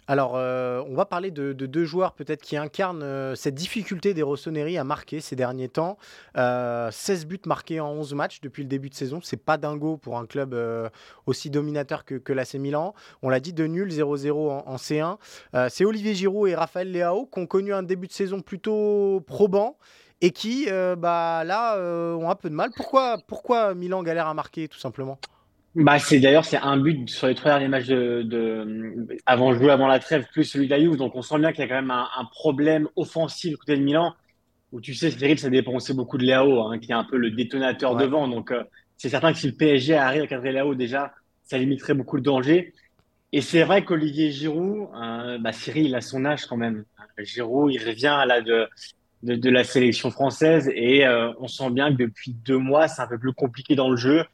Alors, 0.08 0.36
euh, 0.36 0.84
on 0.88 0.94
va 0.94 1.04
parler 1.04 1.32
de, 1.32 1.52
deux 1.52 1.84
joueurs 1.84 2.12
peut-être 2.12 2.40
qui 2.40 2.56
incarnent 2.56 3.02
euh, 3.02 3.34
cette 3.34 3.56
difficulté 3.56 4.14
des 4.14 4.22
Rossoneri 4.22 4.78
à 4.78 4.84
marquer 4.84 5.20
ces 5.20 5.34
derniers 5.34 5.68
temps. 5.68 5.98
16 6.34 6.36
euh, 6.36 7.26
buts 7.26 7.40
marqués 7.44 7.80
en 7.80 7.90
11 7.90 8.14
matchs 8.14 8.40
depuis 8.40 8.62
le 8.62 8.68
début 8.68 8.88
de 8.88 8.94
saison. 8.94 9.20
C'est 9.22 9.36
pas 9.36 9.56
dingo 9.56 9.96
pour 9.96 10.18
un 10.18 10.26
club 10.26 10.56
aussi 11.26 11.50
dominateur 11.50 12.04
que, 12.04 12.14
que 12.14 12.32
l'AC 12.32 12.54
Milan. 12.54 12.94
On 13.22 13.28
l'a 13.28 13.40
dit, 13.40 13.52
de 13.52 13.66
nul, 13.66 13.88
0-0 13.90 14.30
en, 14.64 14.76
C1. 14.76 15.16
C'est 15.68 15.84
Olivier 15.84 16.14
Giroud 16.14 16.48
et 16.48 16.54
Raphaël 16.54 16.92
Leao 16.92 17.26
qui 17.26 17.40
ont 17.40 17.46
connu 17.46 17.74
un 17.74 17.82
début 17.82 18.06
de 18.06 18.12
saison 18.12 18.40
plutôt 18.40 19.22
probant 19.26 19.76
et 20.20 20.30
qui, 20.30 20.68
bah, 20.98 21.42
là, 21.44 21.78
ont 22.16 22.30
un 22.30 22.34
peu 22.36 22.48
de 22.48 22.54
mal. 22.54 22.70
Pourquoi, 22.76 23.18
pourquoi 23.26 23.74
Milan 23.74 24.02
galère 24.02 24.28
à 24.28 24.34
marquer, 24.34 24.68
tout 24.68 24.78
simplement? 24.78 25.18
Bah, 25.76 25.98
c'est 25.98 26.20
d'ailleurs 26.20 26.46
c'est 26.46 26.56
un 26.56 26.78
but 26.78 27.10
sur 27.10 27.26
les 27.26 27.34
trois 27.34 27.50
derniers 27.50 27.68
matchs 27.68 27.88
de, 27.88 28.22
de 28.22 29.06
avant 29.26 29.52
jouer 29.52 29.70
avant 29.70 29.88
la 29.88 29.98
trêve 29.98 30.24
plus 30.32 30.44
celui 30.44 30.66
de 30.66 30.70
la 30.70 30.80
Juve. 30.80 30.96
Donc 30.96 31.14
on 31.14 31.20
sent 31.20 31.38
bien 31.38 31.52
qu'il 31.52 31.60
y 31.60 31.64
a 31.64 31.68
quand 31.68 31.74
même 31.74 31.90
un, 31.90 32.08
un 32.16 32.24
problème 32.24 32.88
offensif 32.96 33.56
côté 33.56 33.76
de 33.76 33.82
Milan 33.82 34.14
où 34.72 34.80
tu 34.80 34.94
sais 34.94 35.10
c'est 35.10 35.36
ça 35.36 35.50
dépend 35.50 35.74
aussi 35.74 35.92
beaucoup 35.92 36.16
de 36.16 36.24
Léao 36.24 36.62
hein, 36.62 36.78
qui 36.78 36.90
est 36.90 36.94
un 36.94 37.04
peu 37.04 37.18
le 37.18 37.30
détonateur 37.30 37.94
devant. 37.94 38.26
Donc 38.26 38.52
euh, 38.52 38.64
c'est 38.96 39.10
certain 39.10 39.34
que 39.34 39.38
si 39.38 39.48
le 39.48 39.52
PSG 39.52 39.94
arrive 39.94 40.22
à 40.22 40.26
cadrer 40.26 40.52
Léao 40.52 40.74
déjà 40.74 41.12
ça 41.44 41.58
limiterait 41.58 41.94
beaucoup 41.94 42.16
le 42.16 42.22
danger. 42.22 42.72
Et 43.32 43.42
c'est 43.42 43.62
vrai 43.62 43.84
qu'Olivier 43.84 44.30
Giroud 44.30 44.88
euh, 44.94 45.36
bah 45.38 45.52
Cyril 45.52 45.88
il 45.88 45.94
a 45.94 46.00
son 46.00 46.24
âge 46.24 46.46
quand 46.46 46.56
même. 46.56 46.86
Giroud 47.18 47.70
il 47.70 47.86
revient 47.86 48.06
à 48.06 48.24
la 48.24 48.40
de 48.40 48.66
de, 49.22 49.34
de 49.34 49.50
la 49.50 49.62
sélection 49.62 50.10
française. 50.10 50.70
Et 50.74 51.06
euh, 51.06 51.34
on 51.38 51.48
sent 51.48 51.68
bien 51.68 51.90
que 51.92 51.98
depuis 51.98 52.32
deux 52.32 52.56
mois 52.56 52.88
c'est 52.88 53.02
un 53.02 53.06
peu 53.06 53.18
plus 53.18 53.34
compliqué 53.34 53.74
dans 53.74 53.90
le 53.90 53.96
jeu 53.96 54.24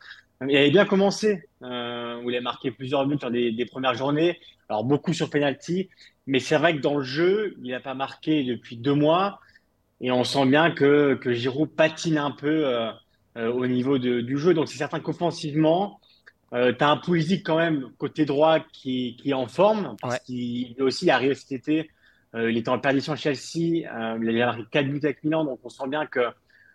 il 0.49 0.56
avait 0.56 0.70
bien 0.70 0.84
commencé. 0.84 1.49
Euh, 1.62 2.20
où 2.22 2.30
il 2.30 2.37
a 2.37 2.40
marqué 2.40 2.70
plusieurs 2.70 3.06
buts 3.06 3.16
dans 3.16 3.30
des, 3.30 3.66
premières 3.70 3.94
journées. 3.94 4.40
Alors 4.68 4.84
beaucoup 4.84 5.12
sur 5.12 5.30
penalty, 5.30 5.88
mais 6.26 6.40
c'est 6.40 6.56
vrai 6.56 6.76
que 6.76 6.80
dans 6.80 6.99
le 6.99 7.04
jeu, 7.04 7.54
il 7.62 7.70
n'a 7.70 7.80
pas 7.80 7.94
marqué 7.94 8.44
depuis 8.44 8.76
deux 8.76 8.94
mois. 8.94 9.40
Et 10.00 10.11
on 10.11 10.25
sent 10.25 10.46
bien 10.46 10.72
que, 10.72 11.14
que 11.14 11.32
Giroud 11.32 11.70
patine 11.70 12.18
un 12.18 12.32
peu 12.32 12.66
au 13.37 13.66
niveau 13.66 13.99
du 13.99 14.38
jeu. 14.38 14.54
Donc 14.54 14.68
c'est 14.68 14.78
certain 14.78 14.99
qu'offensivement, 14.99 16.00
euh, 16.54 16.72
tu 16.76 16.84
as 16.84 16.90
un 16.90 16.96
Pulisic 16.99 17.44
quand 17.46 17.56
même 17.56 17.90
côté 17.96 18.25
droit 18.26 18.61
qui, 18.72 19.16
qui 19.16 19.30
est 19.30 19.34
en 19.34 19.46
forme 19.46 19.96
parce 20.02 20.18
qu'il 20.20 20.72
est 20.72 20.82
aussi 20.82 21.11
arrivé 21.11 21.34
cet 21.34 21.52
été. 21.52 21.90
Euh, 22.34 22.50
il 22.50 22.58
était 22.58 22.68
en 22.68 22.78
perdition 22.78 23.16
Chelsea. 23.16 23.87
Euh, 23.90 24.18
il 24.22 24.42
a 24.42 24.46
marqué 24.46 24.64
4 24.70 24.87
buts 24.87 25.00
avec 25.02 25.25
Milan, 25.25 25.44
donc 25.44 25.61
on 25.64 25.70
sent 25.70 25.88
bien 25.88 26.06
que, 26.06 26.20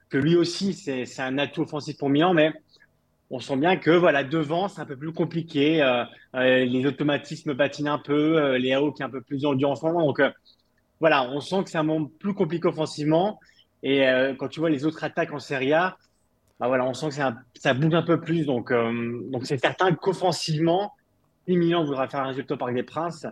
que 0.09 0.17
lui 0.17 0.35
aussi 0.35 0.73
c'est 0.73 1.19
un 1.19 1.37
atout 1.37 1.61
offensif 1.61 1.97
pour 1.97 2.09
Milan, 2.09 2.33
mais 2.33 2.53
on 3.29 3.39
sent 3.39 3.57
bien 3.57 3.75
que 3.75 3.91
voilà 3.91 4.23
devant 4.23 4.67
c'est 4.67 4.81
un 4.81 4.85
peu 4.85 4.95
plus 4.95 5.13
compliqué. 5.13 5.81
Euh, 5.81 6.03
euh, 6.35 6.65
les 6.65 6.85
automatismes 6.85 7.55
patinent 7.55 7.89
un 7.89 7.99
peu, 7.99 8.37
euh, 8.37 8.57
Léo 8.57 8.91
qui 8.91 9.01
est 9.01 9.05
un 9.05 9.09
peu 9.09 9.21
plus 9.21 9.39
dur 9.39 9.69
en 9.69 9.75
ce 9.75 9.85
moment. 9.85 10.05
Donc 10.05 10.21
voilà, 10.99 11.29
on 11.29 11.41
sent 11.41 11.63
que 11.63 11.69
c'est 11.69 11.77
un 11.77 11.83
moment 11.83 12.09
plus 12.19 12.33
compliqué 12.33 12.67
offensivement. 12.67 13.39
Et 13.83 14.03
quand 14.39 14.47
tu 14.47 14.59
vois 14.59 14.71
les 14.71 14.85
autres 14.85 15.03
attaques 15.03 15.31
en 15.31 15.37
Serie 15.37 15.71
A, 15.71 15.97
bah 16.59 16.67
voilà, 16.67 16.83
on 16.85 16.95
sent 16.95 17.09
que 17.09 17.59
ça 17.59 17.73
bouge 17.75 17.93
un 17.93 18.01
peu 18.01 18.19
plus. 18.19 18.47
Donc, 18.47 18.73
donc 18.73 19.45
c'est 19.45 19.59
certain 19.59 19.93
qu'offensivement, 19.93 20.93
si 21.47 21.55
Milan 21.55 21.85
voudra 21.85 22.07
faire 22.07 22.21
un 22.21 22.29
résultat 22.29 22.55
au 22.55 22.57
Parc 22.57 22.73
des 22.73 22.81
Princes, 22.81 23.27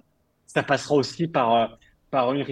ça 0.46 0.62
passera 0.62 0.94
aussi 0.94 1.28
par, 1.28 1.80
par 2.12 2.32
une, 2.34 2.44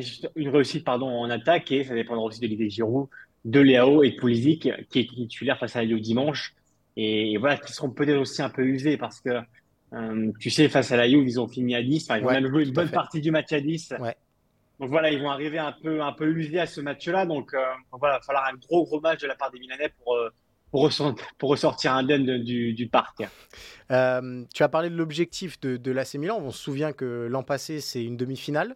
réussite, 0.49 0.83
pardon, 0.83 1.07
en 1.07 1.29
attaque 1.29 1.71
et 1.71 1.83
ça 1.83 1.93
dépendra 1.93 2.23
aussi 2.23 2.39
de 2.39 2.47
l'idée 2.47 2.71
Giroud, 2.71 3.07
de 3.45 3.59
Léao 3.59 4.01
et 4.01 4.09
de 4.09 4.15
Pulisic 4.15 4.67
qui 4.89 4.99
est 5.01 5.07
titulaire 5.07 5.59
face 5.59 5.75
à 5.75 5.83
la 5.83 5.99
dimanche. 5.99 6.55
Et, 6.95 7.37
voilà, 7.37 7.57
qui 7.57 7.73
seront 7.73 7.89
peut-être 7.89 8.19
aussi 8.19 8.41
un 8.41 8.49
peu 8.49 8.63
usés 8.63 8.97
parce 8.97 9.19
que 9.19 9.29
euh, 9.93 10.31
tu 10.39 10.49
sais, 10.49 10.69
face 10.69 10.91
à 10.91 10.97
la 10.97 11.07
Juve, 11.07 11.27
ils 11.27 11.39
ont 11.39 11.47
fini 11.47 11.75
à 11.75 11.83
10. 11.83 12.03
Enfin, 12.03 12.19
ils 12.19 12.25
ont 12.25 12.31
même 12.31 12.47
joué 12.47 12.63
une 12.63 12.73
bonne 12.73 12.89
partie 12.89 13.21
du 13.21 13.31
match 13.31 13.51
à 13.51 13.59
10. 13.59 13.93
Donc 14.79 14.89
voilà, 14.89 15.11
ils 15.11 15.21
vont 15.21 15.29
arriver 15.29 15.59
un 15.59 15.71
peu, 15.71 16.01
un 16.01 16.13
peu 16.13 16.27
usés 16.27 16.59
à 16.59 16.65
ce 16.65 16.81
match-là. 16.81 17.25
Donc, 17.25 17.53
voilà, 17.91 18.15
il 18.15 18.19
va 18.19 18.21
falloir 18.21 18.45
un 18.47 18.57
gros, 18.57 18.85
gros 18.85 18.99
match 18.99 19.21
de 19.21 19.27
la 19.27 19.35
part 19.35 19.51
des 19.51 19.59
Milanais 19.59 19.93
pour, 20.03 20.17
pour, 20.71 21.49
ressortir, 21.49 21.93
indemne 21.93 22.43
du, 22.43 22.73
du 22.73 22.87
parc. 22.87 23.23
Euh, 23.91 24.43
tu 24.53 24.63
as 24.63 24.69
parlé 24.69 24.89
de 24.89 24.95
l'objectif 24.95 25.59
de, 25.59 25.77
de 25.77 25.91
l'AC 25.91 26.15
Milan. 26.15 26.39
On 26.41 26.49
se 26.49 26.57
souvient 26.57 26.91
que 26.91 27.27
l'an 27.29 27.43
passé, 27.43 27.79
c'est 27.79 28.03
une 28.03 28.17
demi-finale. 28.17 28.75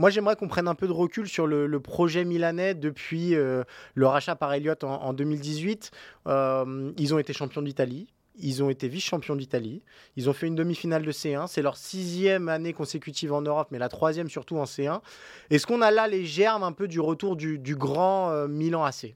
Euh, 0.00 0.02
moi, 0.02 0.10
j'aimerais 0.10 0.36
qu'on 0.36 0.48
prenne 0.48 0.68
un 0.68 0.74
peu 0.74 0.86
de 0.86 0.92
recul 0.92 1.28
sur 1.28 1.46
le, 1.46 1.80
projet 1.80 2.24
milanais 2.24 2.74
depuis 2.74 3.34
euh, 3.34 3.64
le 3.94 4.06
rachat 4.06 4.36
par 4.36 4.52
Elliott 4.52 4.82
en, 4.84 5.12
2018. 5.12 5.90
ils 6.26 7.14
ont 7.14 7.18
été 7.18 7.32
champions 7.32 7.62
d'Italie. 7.62 8.06
Ils 8.42 8.62
ont 8.62 8.70
été 8.70 8.88
vice-champions 8.88 9.36
d'Italie. 9.36 9.82
Ils 10.16 10.30
ont 10.30 10.32
fait 10.32 10.46
une 10.46 10.54
demi-finale 10.54 11.04
de 11.04 11.12
C1. 11.12 11.46
C'est 11.46 11.62
leur 11.62 11.76
sixième 11.76 12.48
année 12.48 12.72
consécutive 12.72 13.32
en 13.32 13.42
Europe, 13.42 13.68
mais 13.70 13.78
la 13.78 13.88
troisième 13.88 14.30
surtout 14.30 14.56
en 14.56 14.64
C1. 14.64 15.00
Est-ce 15.50 15.66
qu'on 15.66 15.82
a 15.82 15.90
là 15.90 16.08
les 16.08 16.24
germes 16.24 16.62
un 16.62 16.72
peu 16.72 16.88
du 16.88 17.00
retour 17.00 17.36
du, 17.36 17.76
grand 17.76 18.48
Milan 18.48 18.84
AC 18.84 19.14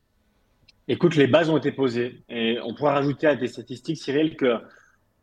Écoute, 0.88 1.16
les 1.16 1.26
bases 1.26 1.48
ont 1.48 1.56
été 1.56 1.72
posées. 1.72 2.22
Et 2.28 2.58
on 2.62 2.74
pourrait 2.74 2.92
rajouter 2.92 3.26
à 3.26 3.36
des 3.36 3.48
statistiques, 3.48 3.96
Cyril, 3.96 4.36
que 4.36 4.58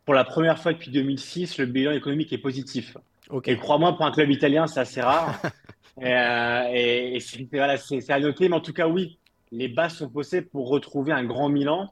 pour 0.04 0.14
la 0.14 0.24
première 0.24 0.58
fois 0.58 0.72
depuis 0.72 0.90
2006, 0.90 1.58
le 1.58 1.66
bilan 1.66 1.92
économique 1.92 2.32
est 2.32 2.38
positif. 2.38 2.96
Et 3.44 3.56
crois-moi, 3.56 3.96
pour 3.96 4.04
un 4.04 4.12
club 4.12 4.30
italien, 4.30 4.66
c'est 4.66 4.80
assez 4.80 5.00
rare. 5.00 5.40
et, 6.00 6.06
euh, 6.06 7.18
c'est 7.18 8.10
à 8.10 8.20
noter. 8.20 8.48
Mais 8.48 8.56
en 8.56 8.60
tout 8.60 8.72
cas, 8.72 8.88
oui, 8.88 9.18
les 9.50 9.68
bases 9.68 9.96
sont 9.96 10.08
posées 10.08 10.42
pour 10.42 10.68
retrouver 10.68 11.12
un 11.12 11.24
grand 11.24 11.48
Milan. 11.48 11.90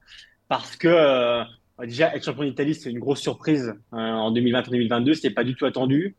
Parce 0.49 0.77
que 0.77 0.89
euh, 0.89 1.45
déjà, 1.81 2.15
être 2.15 2.25
champion 2.25 2.45
d'Italie, 2.45 2.75
c'est 2.75 2.91
une 2.91 2.99
grosse 2.99 3.21
surprise 3.21 3.75
euh, 3.93 3.97
en 3.97 4.33
2020-2022. 4.33 5.15
Ce 5.15 5.27
n'est 5.27 5.35
pas 5.35 5.45
du 5.45 5.55
tout 5.55 5.67
attendu. 5.67 6.17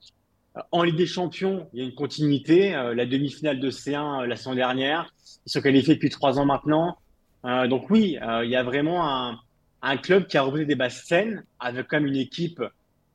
En 0.72 0.84
Ligue 0.84 0.98
des 0.98 1.06
Champions, 1.06 1.70
il 1.74 1.80
y 1.80 1.82
a 1.82 1.86
une 1.86 1.96
continuité. 1.96 2.72
la 2.72 3.06
demi-finale 3.06 3.60
de 3.60 3.72
C1 3.72 4.26
la 4.26 4.36
saison 4.36 4.54
dernière. 4.54 5.14
Ils 5.46 5.52
sont 5.52 5.62
qualifiés 5.62 5.96
depuis 5.96 6.10
trois 6.10 6.40
ans 6.40 6.46
maintenant. 6.46 6.98
Euh, 7.46 7.68
donc 7.68 7.90
oui, 7.90 8.18
euh, 8.22 8.46
il 8.46 8.52
y 8.52 8.56
a 8.56 8.64
vraiment 8.64 9.08
un, 9.10 9.40
un, 9.82 9.98
club 9.98 10.28
qui 10.28 10.38
a 10.38 10.44
reposé 10.44 10.66
des 10.66 10.76
bases 10.76 11.04
saines, 11.04 11.44
avec 11.60 11.88
quand 11.88 11.98
même 11.98 12.08
une 12.08 12.18
équipe 12.18 12.62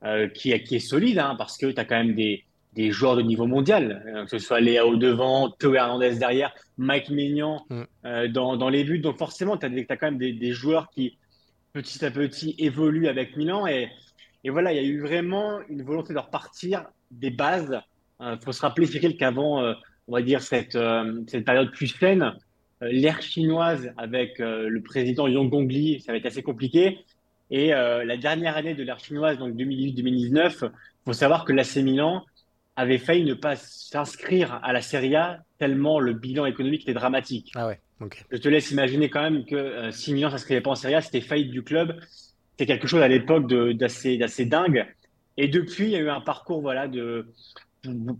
euh, 0.05 0.29
qui, 0.29 0.53
est, 0.53 0.62
qui 0.62 0.76
est 0.76 0.80
solide, 0.80 1.19
hein, 1.19 1.35
parce 1.37 1.56
que 1.56 1.67
tu 1.67 1.80
as 1.80 1.85
quand 1.85 1.97
même 1.97 2.15
des, 2.15 2.45
des 2.75 2.91
joueurs 2.91 3.17
de 3.17 3.23
niveau 3.23 3.47
mondial, 3.47 4.25
que 4.25 4.30
ce 4.30 4.39
soit 4.39 4.61
Léa 4.61 4.82
devant, 4.97 5.50
Théo 5.50 5.75
Hernandez 5.75 6.17
derrière, 6.17 6.52
Mike 6.76 7.11
Maignan 7.11 7.65
mm. 7.71 8.28
dans, 8.28 8.56
dans, 8.56 8.69
les 8.69 8.85
buts. 8.85 8.99
Donc 8.99 9.19
forcément, 9.19 9.56
tu 9.56 9.67
as, 9.67 9.71
as, 9.71 9.97
quand 9.97 10.06
même 10.09 10.19
des, 10.19 10.32
des, 10.32 10.52
joueurs 10.52 10.91
qui, 10.91 11.17
petit 11.73 12.04
à 12.04 12.11
petit, 12.11 12.54
évoluent 12.59 13.09
avec 13.09 13.37
Milan. 13.37 13.67
Et, 13.67 13.89
et 14.45 14.50
voilà, 14.50 14.73
il 14.73 14.76
y 14.76 14.80
a 14.80 14.82
eu 14.82 15.00
vraiment 15.00 15.61
une 15.69 15.82
volonté 15.82 16.13
de 16.13 16.19
repartir 16.19 16.85
des 17.11 17.30
bases. 17.30 17.80
Il 18.21 18.39
faut 18.45 18.52
se 18.52 18.61
rappeler, 18.61 18.87
Cyril, 18.87 19.17
qu'avant, 19.17 19.75
on 20.06 20.13
va 20.13 20.21
dire, 20.21 20.43
cette, 20.43 20.78
cette 21.28 21.45
période 21.47 21.73
plus 21.73 21.89
saine, 21.89 22.35
euh, 22.82 22.89
l'ère 22.93 23.23
chinoise 23.23 23.93
avec 23.97 24.39
euh, 24.41 24.69
le 24.69 24.82
président 24.82 25.26
Yang 25.26 25.50
Gongli, 25.50 26.00
ça 26.00 26.13
va 26.13 26.19
être 26.19 26.26
assez 26.26 26.43
compliqué. 26.43 26.99
Et 27.50 27.75
euh, 27.75 28.04
la 28.04 28.17
dernière 28.17 28.56
année 28.56 28.75
de 28.75 28.82
l'ère 28.82 28.99
chinoise, 28.99 29.39
donc 29.39 29.54
2018-2019, 29.54 30.71
faut 31.04 31.13
savoir 31.13 31.45
que 31.45 31.52
l'AC 31.52 31.76
Milan 31.76 32.25
avait 32.75 32.99
failli 32.99 33.25
ne 33.25 33.35
pas 33.35 33.56
s'inscrire 33.56 34.61
à 34.63 34.73
la 34.73 34.82
Serie 34.82 35.17
A 35.17 35.39
tellement 35.59 35.99
le 35.99 36.13
bilan 36.13 36.45
économique 36.45 36.82
était 36.82 36.95
dramatique. 36.95 37.52
Ah 37.54 37.69
ouais, 37.69 37.80
Je 38.30 38.37
te 38.37 38.49
laisse 38.49 38.71
imaginer 38.71 39.09
quand 39.09 39.23
même 39.23 39.45
que 39.47 39.91
si 39.93 40.13
Milan 40.13 40.30
s'inscrivait 40.30 40.61
pas 40.61 40.71
en 40.71 40.75
Serie 40.75 40.97
A, 40.97 41.00
c'était 41.00 41.23
faillite 41.23 41.50
du 41.50 41.63
club. 41.63 41.99
C'était 42.50 42.67
quelque 42.67 42.87
chose 42.87 43.00
à 43.00 43.09
l'époque 43.09 43.47
d'assez 43.49 44.45
dingue. 44.45 44.87
Et 45.39 45.49
depuis, 45.49 45.85
il 45.85 45.91
y 45.91 45.97
a 45.97 46.00
eu 46.00 46.11
un 46.11 46.21
parcours 46.21 46.61
voilà 46.61 46.89
de 46.89 47.26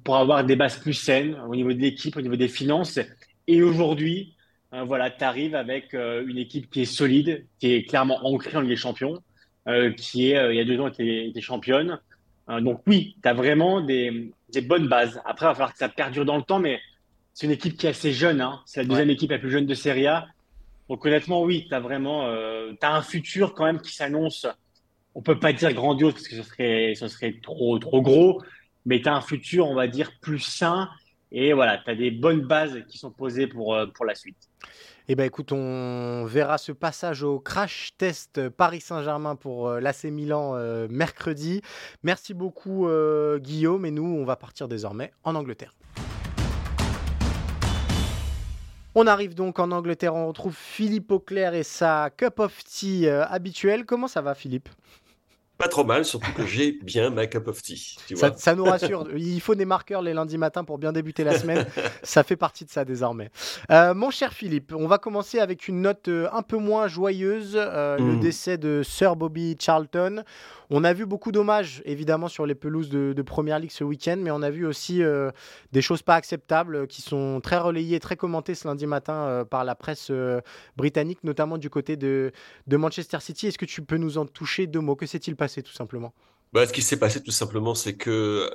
pour 0.05 0.17
avoir 0.17 0.45
des 0.45 0.57
bases 0.57 0.79
plus 0.79 0.95
saines 0.95 1.37
au 1.49 1.55
niveau 1.55 1.73
de 1.73 1.81
l'équipe, 1.81 2.17
au 2.17 2.21
niveau 2.21 2.37
des 2.37 2.49
finances. 2.49 2.99
Et 3.47 3.63
aujourd'hui, 3.63 4.35
euh, 4.35 4.36
voilà, 4.85 5.11
tu 5.11 5.25
arrives 5.25 5.55
avec 5.55 5.95
euh, 5.95 6.25
une 6.27 6.39
équipe 6.39 6.71
qui 6.71 6.83
est 6.83 6.87
solide, 6.87 7.47
qui 7.59 7.73
est 7.73 7.89
clairement 7.89 8.25
ancrée 8.27 8.57
en 8.57 8.61
Ligue 8.61 8.71
des 8.71 8.77
Champions, 8.77 9.23
euh, 9.69 9.93
qui 9.93 10.33
est, 10.33 10.53
il 10.53 10.57
y 10.57 10.61
a 10.61 10.65
deux 10.65 10.81
ans, 10.81 10.89
était, 10.89 11.29
était 11.29 11.41
championne. 11.41 11.99
donc 12.61 12.83
oui, 12.87 13.17
tu 13.23 13.29
as 13.29 13.35
vraiment 13.35 13.81
des, 13.81 14.33
des, 14.53 14.61
bonnes 14.61 14.89
bases. 14.89 15.21
Après, 15.25 15.47
il 15.47 15.49
va 15.49 15.55
falloir 15.55 15.73
que 15.73 15.79
ça 15.79 15.89
perdure 15.89 16.25
dans 16.25 16.37
le 16.37 16.43
temps, 16.43 16.59
mais 16.59 16.81
c'est 17.33 17.47
une 17.47 17.53
équipe 17.53 17.77
qui 17.77 17.87
est 17.87 17.91
assez 17.91 18.13
jeune. 18.13 18.41
Hein. 18.41 18.61
C'est 18.67 18.83
la 18.83 18.89
deuxième 18.89 19.11
équipe 19.11 19.31
la 19.31 19.39
plus 19.39 19.51
jeune 19.51 19.67
de 19.67 19.75
Serie 19.75 20.07
A. 20.07 20.27
Donc 20.89 21.05
honnêtement, 21.05 21.43
oui, 21.43 21.67
tu 21.69 21.75
as 21.75 21.81
vraiment 21.81 22.27
as 22.29 22.97
un 22.97 23.03
futur 23.03 23.55
quand 23.55 23.65
même 23.65 23.81
qui 23.81 23.93
s'annonce. 23.93 24.47
On 25.15 25.23
peut 25.23 25.39
pas 25.39 25.53
dire 25.53 25.73
grandiose 25.73 26.13
parce 26.13 26.29
que 26.29 26.37
ce 26.37 26.43
serait, 26.43 26.95
ce 26.95 27.09
serait 27.09 27.35
trop, 27.43 27.79
trop 27.79 28.03
gros, 28.03 28.43
mais 28.85 29.01
tu 29.01 29.09
as 29.09 29.15
un 29.15 29.21
futur, 29.21 29.67
on 29.69 29.75
va 29.75 29.89
dire, 29.89 30.13
plus 30.21 30.39
sain 30.39 30.89
et 31.33 31.53
voilà, 31.53 31.79
tu 31.79 31.91
as 31.91 31.95
des 31.95 32.11
bonnes 32.11 32.43
bases 32.43 32.83
qui 32.89 32.99
sont 32.99 33.11
posées 33.11 33.47
pour, 33.47 33.75
euh, 33.75 33.87
pour 33.87 34.05
la 34.05 34.15
suite. 34.15 34.49
Eh 35.09 35.15
bien, 35.15 35.25
écoute, 35.25 35.53
on 35.53 36.25
verra 36.25 36.59
ce 36.59 36.73
passage 36.73 37.23
au 37.23 37.39
crash 37.39 37.93
test 37.97 38.49
Paris 38.49 38.81
Saint-Germain 38.81 39.37
pour 39.37 39.69
euh, 39.69 39.81
l'AC 39.81 40.05
Milan 40.05 40.55
euh, 40.55 40.89
mercredi. 40.91 41.63
Merci 42.03 42.35
beaucoup, 42.35 42.89
Guillaume. 43.39 43.87
Et 43.87 43.91
nous, 43.91 44.05
on 44.05 44.25
va 44.25 44.37
partir 44.37 44.67
désormais 44.67 45.13
en 45.23 45.35
Angleterre. 45.35 45.75
On 48.95 49.07
arrive 49.07 49.35
donc 49.35 49.59
en 49.59 49.71
Angleterre. 49.71 50.15
On 50.15 50.27
retrouve 50.27 50.57
Philippe 50.57 51.13
Auclair 51.13 51.55
et 51.55 51.63
sa 51.63 52.11
cup 52.17 52.41
of 52.41 52.65
tea 52.65 53.09
habituelle. 53.09 53.85
Comment 53.85 54.09
ça 54.09 54.23
va, 54.23 54.35
Philippe? 54.35 54.69
Pas 55.59 55.69
trop 55.69 55.85
mal, 55.85 56.05
surtout 56.05 56.33
que 56.33 56.45
j'ai 56.45 56.73
bien 56.73 57.11
ma 57.11 57.27
cup 57.27 57.49
of 57.49 57.63
tea. 57.63 57.97
ça, 58.37 58.55
nous 58.55 58.65
rassure. 58.65 59.07
Il 59.17 59.41
faut 59.41 59.55
des 59.55 59.65
marqueurs 59.65 60.03
les 60.03 60.13
lundis 60.13 60.39
matins 60.39 60.65
pour 60.65 60.79
bien 60.79 60.93
débuter 60.93 61.25
la 61.25 61.39
semaine. 61.39 61.67
ça 62.03 62.23
fait 62.23 62.37
partie 62.37 62.65
de 62.65 62.71
ça 62.71 62.85
désormais. 62.85 63.31
Euh, 63.71 63.95
mon 63.95 64.11
cher 64.11 64.33
Philippe, 64.33 64.75
on 64.77 64.87
va 64.87 64.99
commencer 64.99 65.39
avec 65.39 65.69
une 65.69 65.81
note 65.81 66.09
euh, 66.09 66.29
un 66.33 66.43
peu 66.43 66.59
moins 66.59 66.89
joyeuse. 66.89 67.55
Euh, 67.57 67.97
le 67.97 68.17
hmm. 68.17 68.21
décès 68.21 68.59
de 68.59 68.83
Sir 68.85 69.17
Bobby 69.17 69.57
Charlton. 69.59 70.25
On 70.71 70.85
a 70.85 70.93
vu 70.93 71.07
beaucoup 71.07 71.33
d'hommages, 71.33 71.83
évidemment, 71.85 72.29
sur 72.29 72.47
les 72.47 72.55
pelouses 72.55 72.89
de, 72.89 73.13
de 73.13 73.23
Première 73.23 73.59
Ligue 73.59 73.71
ce 73.71 73.85
week-end, 73.85 74.17
mais 74.19 74.31
on 74.31 74.43
a 74.43 74.51
vu 74.51 74.67
aussi 74.67 75.03
euh, 75.03 75.31
des 75.73 75.83
choses 75.83 76.03
pas 76.03 76.17
acceptables 76.17 76.77
euh, 76.77 76.87
qui 76.87 77.03
sont 77.03 77.41
très 77.41 77.59
relayées, 77.59 78.01
très 78.01 78.17
commentées 78.17 78.55
ce 78.55 78.67
lundi 78.67 78.87
matin 78.87 79.15
euh, 79.15 79.45
par 79.45 79.65
la 79.65 79.75
presse 79.75 80.11
britannique, 80.77 81.23
notamment 81.23 81.59
du 81.59 81.71
côté 81.71 81.97
de, 81.97 82.33
de 82.67 82.77
Manchester 82.77 83.19
City. 83.21 83.47
Est-ce 83.47 83.59
que 83.59 83.65
tu 83.65 83.83
peux 83.83 83.97
nous 83.97 84.19
en 84.19 84.27
toucher 84.27 84.67
deux 84.67 84.81
mots? 84.81 84.97
Que 84.97 85.07
s'est-il 85.07 85.37
passé, 85.37 85.63
tout 85.63 85.73
simplement? 85.73 86.13
Bah, 86.53 86.67
ce 86.67 86.73
qui 86.73 86.83
s'est 86.83 86.99
passé 86.99 87.23
tout 87.23 87.33
simplement, 87.33 87.75
c'est 87.75 87.97
que 87.97 88.51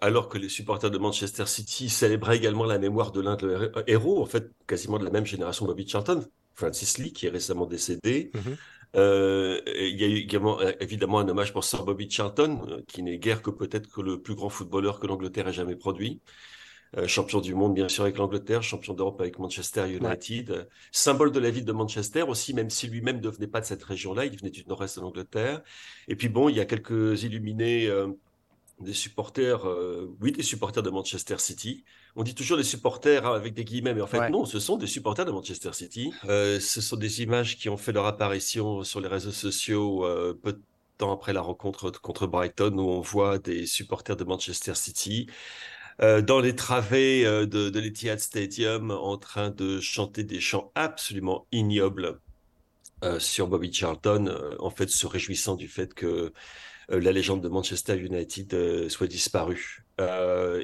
alors 0.00 0.28
que 0.28 0.38
les 0.38 0.48
supporters 0.48 0.90
de 0.90 0.98
Manchester 0.98 1.46
City 1.46 1.88
célébraient 1.88 2.36
également 2.36 2.64
la 2.64 2.78
mémoire 2.78 3.12
de 3.12 3.20
l'un 3.20 3.36
de 3.36 3.46
leurs 3.46 3.88
héros, 3.88 4.22
en 4.22 4.26
fait 4.26 4.50
quasiment 4.66 4.98
de 4.98 5.04
la 5.04 5.10
même 5.10 5.26
génération, 5.26 5.66
Bobby 5.66 5.86
Charlton, 5.86 6.24
Francis 6.54 6.98
Lee, 6.98 7.12
qui 7.12 7.26
est 7.26 7.30
récemment 7.30 7.66
décédé, 7.66 8.30
mhm. 8.34 8.56
Euh, 8.94 9.60
il 9.66 10.00
y 10.00 10.04
a 10.04 10.06
également 10.06 10.60
euh, 10.60 10.72
évidemment 10.80 11.18
un 11.18 11.28
hommage 11.28 11.52
pour 11.52 11.64
Sir 11.64 11.84
Bobby 11.84 12.08
Charlton, 12.08 12.66
euh, 12.68 12.82
qui 12.86 13.02
n'est 13.02 13.18
guère 13.18 13.42
que 13.42 13.50
peut-être 13.50 13.88
que 13.88 14.00
le 14.00 14.20
plus 14.22 14.34
grand 14.34 14.48
footballeur 14.48 15.00
que 15.00 15.06
l'Angleterre 15.06 15.48
ait 15.48 15.52
jamais 15.52 15.76
produit. 15.76 16.20
Euh, 16.96 17.06
champion 17.08 17.40
du 17.40 17.54
monde, 17.54 17.74
bien 17.74 17.88
sûr, 17.88 18.04
avec 18.04 18.16
l'Angleterre, 18.16 18.62
champion 18.62 18.94
d'Europe 18.94 19.20
avec 19.20 19.38
Manchester 19.38 19.90
United, 19.92 20.68
symbole 20.92 21.32
de 21.32 21.40
la 21.40 21.50
ville 21.50 21.64
de 21.64 21.72
Manchester 21.72 22.22
aussi, 22.22 22.54
même 22.54 22.70
si 22.70 22.86
lui-même 22.86 23.20
ne 23.20 23.28
venait 23.28 23.48
pas 23.48 23.60
de 23.60 23.66
cette 23.66 23.82
région-là, 23.82 24.24
il 24.24 24.38
venait 24.38 24.50
du 24.50 24.64
nord-est 24.66 24.96
de 24.96 25.02
l'Angleterre. 25.02 25.62
Et 26.08 26.16
puis 26.16 26.28
bon, 26.28 26.48
il 26.48 26.56
y 26.56 26.60
a 26.60 26.64
quelques 26.64 27.24
illuminés 27.24 27.88
euh, 27.88 28.08
des 28.80 28.92
supporters, 28.92 29.66
oui, 30.20 30.32
des 30.32 30.42
supporters 30.42 30.82
de 30.82 30.90
Manchester 30.90 31.38
City. 31.38 31.84
On 32.16 32.22
dit 32.22 32.34
toujours 32.34 32.56
des 32.56 32.64
supporters 32.64 33.26
hein, 33.26 33.34
avec 33.34 33.54
des 33.54 33.64
guillemets, 33.64 33.94
mais 33.94 34.00
en 34.00 34.06
fait, 34.06 34.30
non, 34.30 34.44
ce 34.46 34.58
sont 34.58 34.76
des 34.76 34.86
supporters 34.86 35.26
de 35.26 35.30
Manchester 35.30 35.72
City. 35.72 36.12
ce 36.24 36.80
sont 36.80 36.96
des 36.96 37.22
images 37.22 37.56
qui 37.56 37.68
ont 37.68 37.76
fait 37.76 37.92
leur 37.92 38.06
apparition 38.06 38.82
sur 38.84 39.00
les 39.00 39.08
réseaux 39.08 39.32
sociaux 39.32 40.04
peu 40.42 40.54
de 40.54 40.60
temps 40.96 41.12
après 41.12 41.32
la 41.32 41.42
rencontre 41.42 41.90
contre 42.00 42.26
Brighton, 42.26 42.72
où 42.78 42.88
on 42.88 43.00
voit 43.00 43.38
des 43.38 43.66
supporters 43.66 44.16
de 44.16 44.24
Manchester 44.24 44.74
City 44.74 45.28
euh, 46.02 46.20
dans 46.20 46.40
les 46.40 46.54
travées 46.54 47.24
euh, 47.24 47.46
de, 47.46 47.70
de 47.70 47.80
l'Etihad 47.80 48.20
Stadium 48.20 48.90
en 48.90 49.16
train 49.16 49.50
de 49.50 49.80
chanter 49.80 50.24
des 50.24 50.40
chants 50.40 50.70
absolument 50.74 51.46
ignobles 51.52 52.20
euh, 53.02 53.18
sur 53.18 53.46
Bobby 53.48 53.72
Charlton, 53.72 54.56
en 54.58 54.70
fait 54.70 54.88
se 54.88 55.06
réjouissant 55.06 55.54
du 55.54 55.68
fait 55.68 55.94
que 55.94 56.32
la 56.88 57.10
légende 57.10 57.42
de 57.42 57.48
Manchester 57.48 57.96
United 57.98 58.88
soit 58.88 59.08
disparue. 59.08 59.84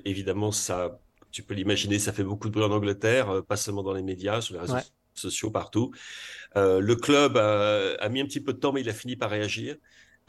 évidemment, 0.05 0.53
ça, 0.53 1.01
tu 1.33 1.43
peux 1.43 1.55
l'imaginer, 1.55 1.99
ça 1.99 2.13
fait 2.13 2.25
beaucoup 2.25 2.49
de 2.49 2.53
bruit 2.53 2.65
en 2.65 2.71
Angleterre, 2.71 3.43
pas 3.49 3.57
seulement 3.57 3.83
dans 3.83 3.95
les 3.95 4.03
médias, 4.03 4.41
sur 4.41 4.55
les 4.55 4.61
réseaux 4.61 4.77
sociaux, 5.15 5.51
partout. 5.51 5.93
le 6.55 6.95
club 6.95 7.37
a, 7.37 8.09
mis 8.09 8.21
un 8.21 8.27
petit 8.27 8.41
peu 8.41 8.53
de 8.53 8.59
temps, 8.59 8.73
mais 8.73 8.83
il 8.83 8.89
a 8.89 8.95
fini 8.95 9.17
par 9.17 9.31
réagir. 9.31 9.77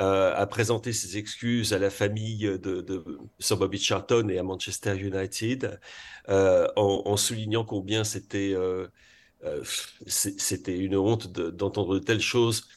Euh, 0.01 0.33
a 0.35 0.47
présenté 0.47 0.91
ses 0.91 1.17
excuses 1.19 1.71
à 1.71 1.77
la 1.77 1.91
famille 1.91 2.39
de, 2.39 2.81
de 2.81 3.03
Sir 3.37 3.57
Bobby 3.57 3.77
Charlton 3.77 4.27
et 4.27 4.39
à 4.39 4.43
Manchester 4.43 4.97
United, 4.97 5.79
euh, 6.29 6.67
en, 6.75 7.15
soulignant 7.15 7.63
combien 7.63 8.03
c'était 8.03 8.53
euh, 8.55 8.87
c'était 10.07 10.79
une 10.79 10.95
honte 10.95 11.31
d'entendre 11.31 11.99
de, 11.99 11.99
telles 11.99 12.21
choses 12.21 12.67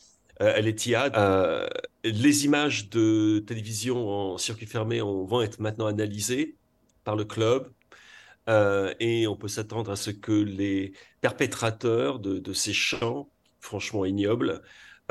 à 0.41 0.61
l'Etihad. 0.61 1.15
les 2.05 2.45
images 2.45 2.91
de 2.91 3.43
télévision 3.47 4.09
en 4.11 4.37
circuit 4.37 4.67
fermé 4.67 5.01
vont 5.01 5.41
être 5.41 5.59
maintenant 5.59 5.87
analysées 5.87 6.57
par 7.05 7.17
le 7.17 7.25
club. 7.25 7.73
Et 8.49 9.27
on 9.27 9.37
peut 9.37 9.49
s'attendre 9.49 9.91
à 9.91 9.97
ce 9.97 10.11
que 10.11 10.33
les 10.33 10.93
perpétrateurs 11.21 12.19
de, 12.21 12.53
ces 12.53 12.73
chants, 12.73 13.29
franchement 13.61 14.05
ignobles, 14.05 14.63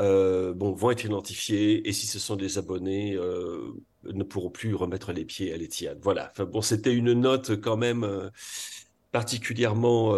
euh, 0.02 0.52
bon, 0.52 0.72
vont 0.72 0.90
être 0.90 1.06
identifiés 1.06 1.88
et 1.88 1.92
si 1.92 2.06
ce 2.06 2.18
sont 2.18 2.36
des 2.36 2.58
abonnés, 2.58 3.14
euh, 3.14 3.72
ne 4.04 4.24
pourront 4.24 4.50
plus 4.50 4.74
remettre 4.74 5.12
les 5.12 5.24
pieds 5.24 5.52
à 5.54 5.56
l'Etihad. 5.56 5.98
Voilà. 6.02 6.32
Bon, 6.38 6.60
c'était 6.60 6.92
une 6.92 7.14
note 7.14 7.58
quand 7.60 7.78
même 7.78 8.04
euh, 8.04 8.28
particulièrement 9.10 10.14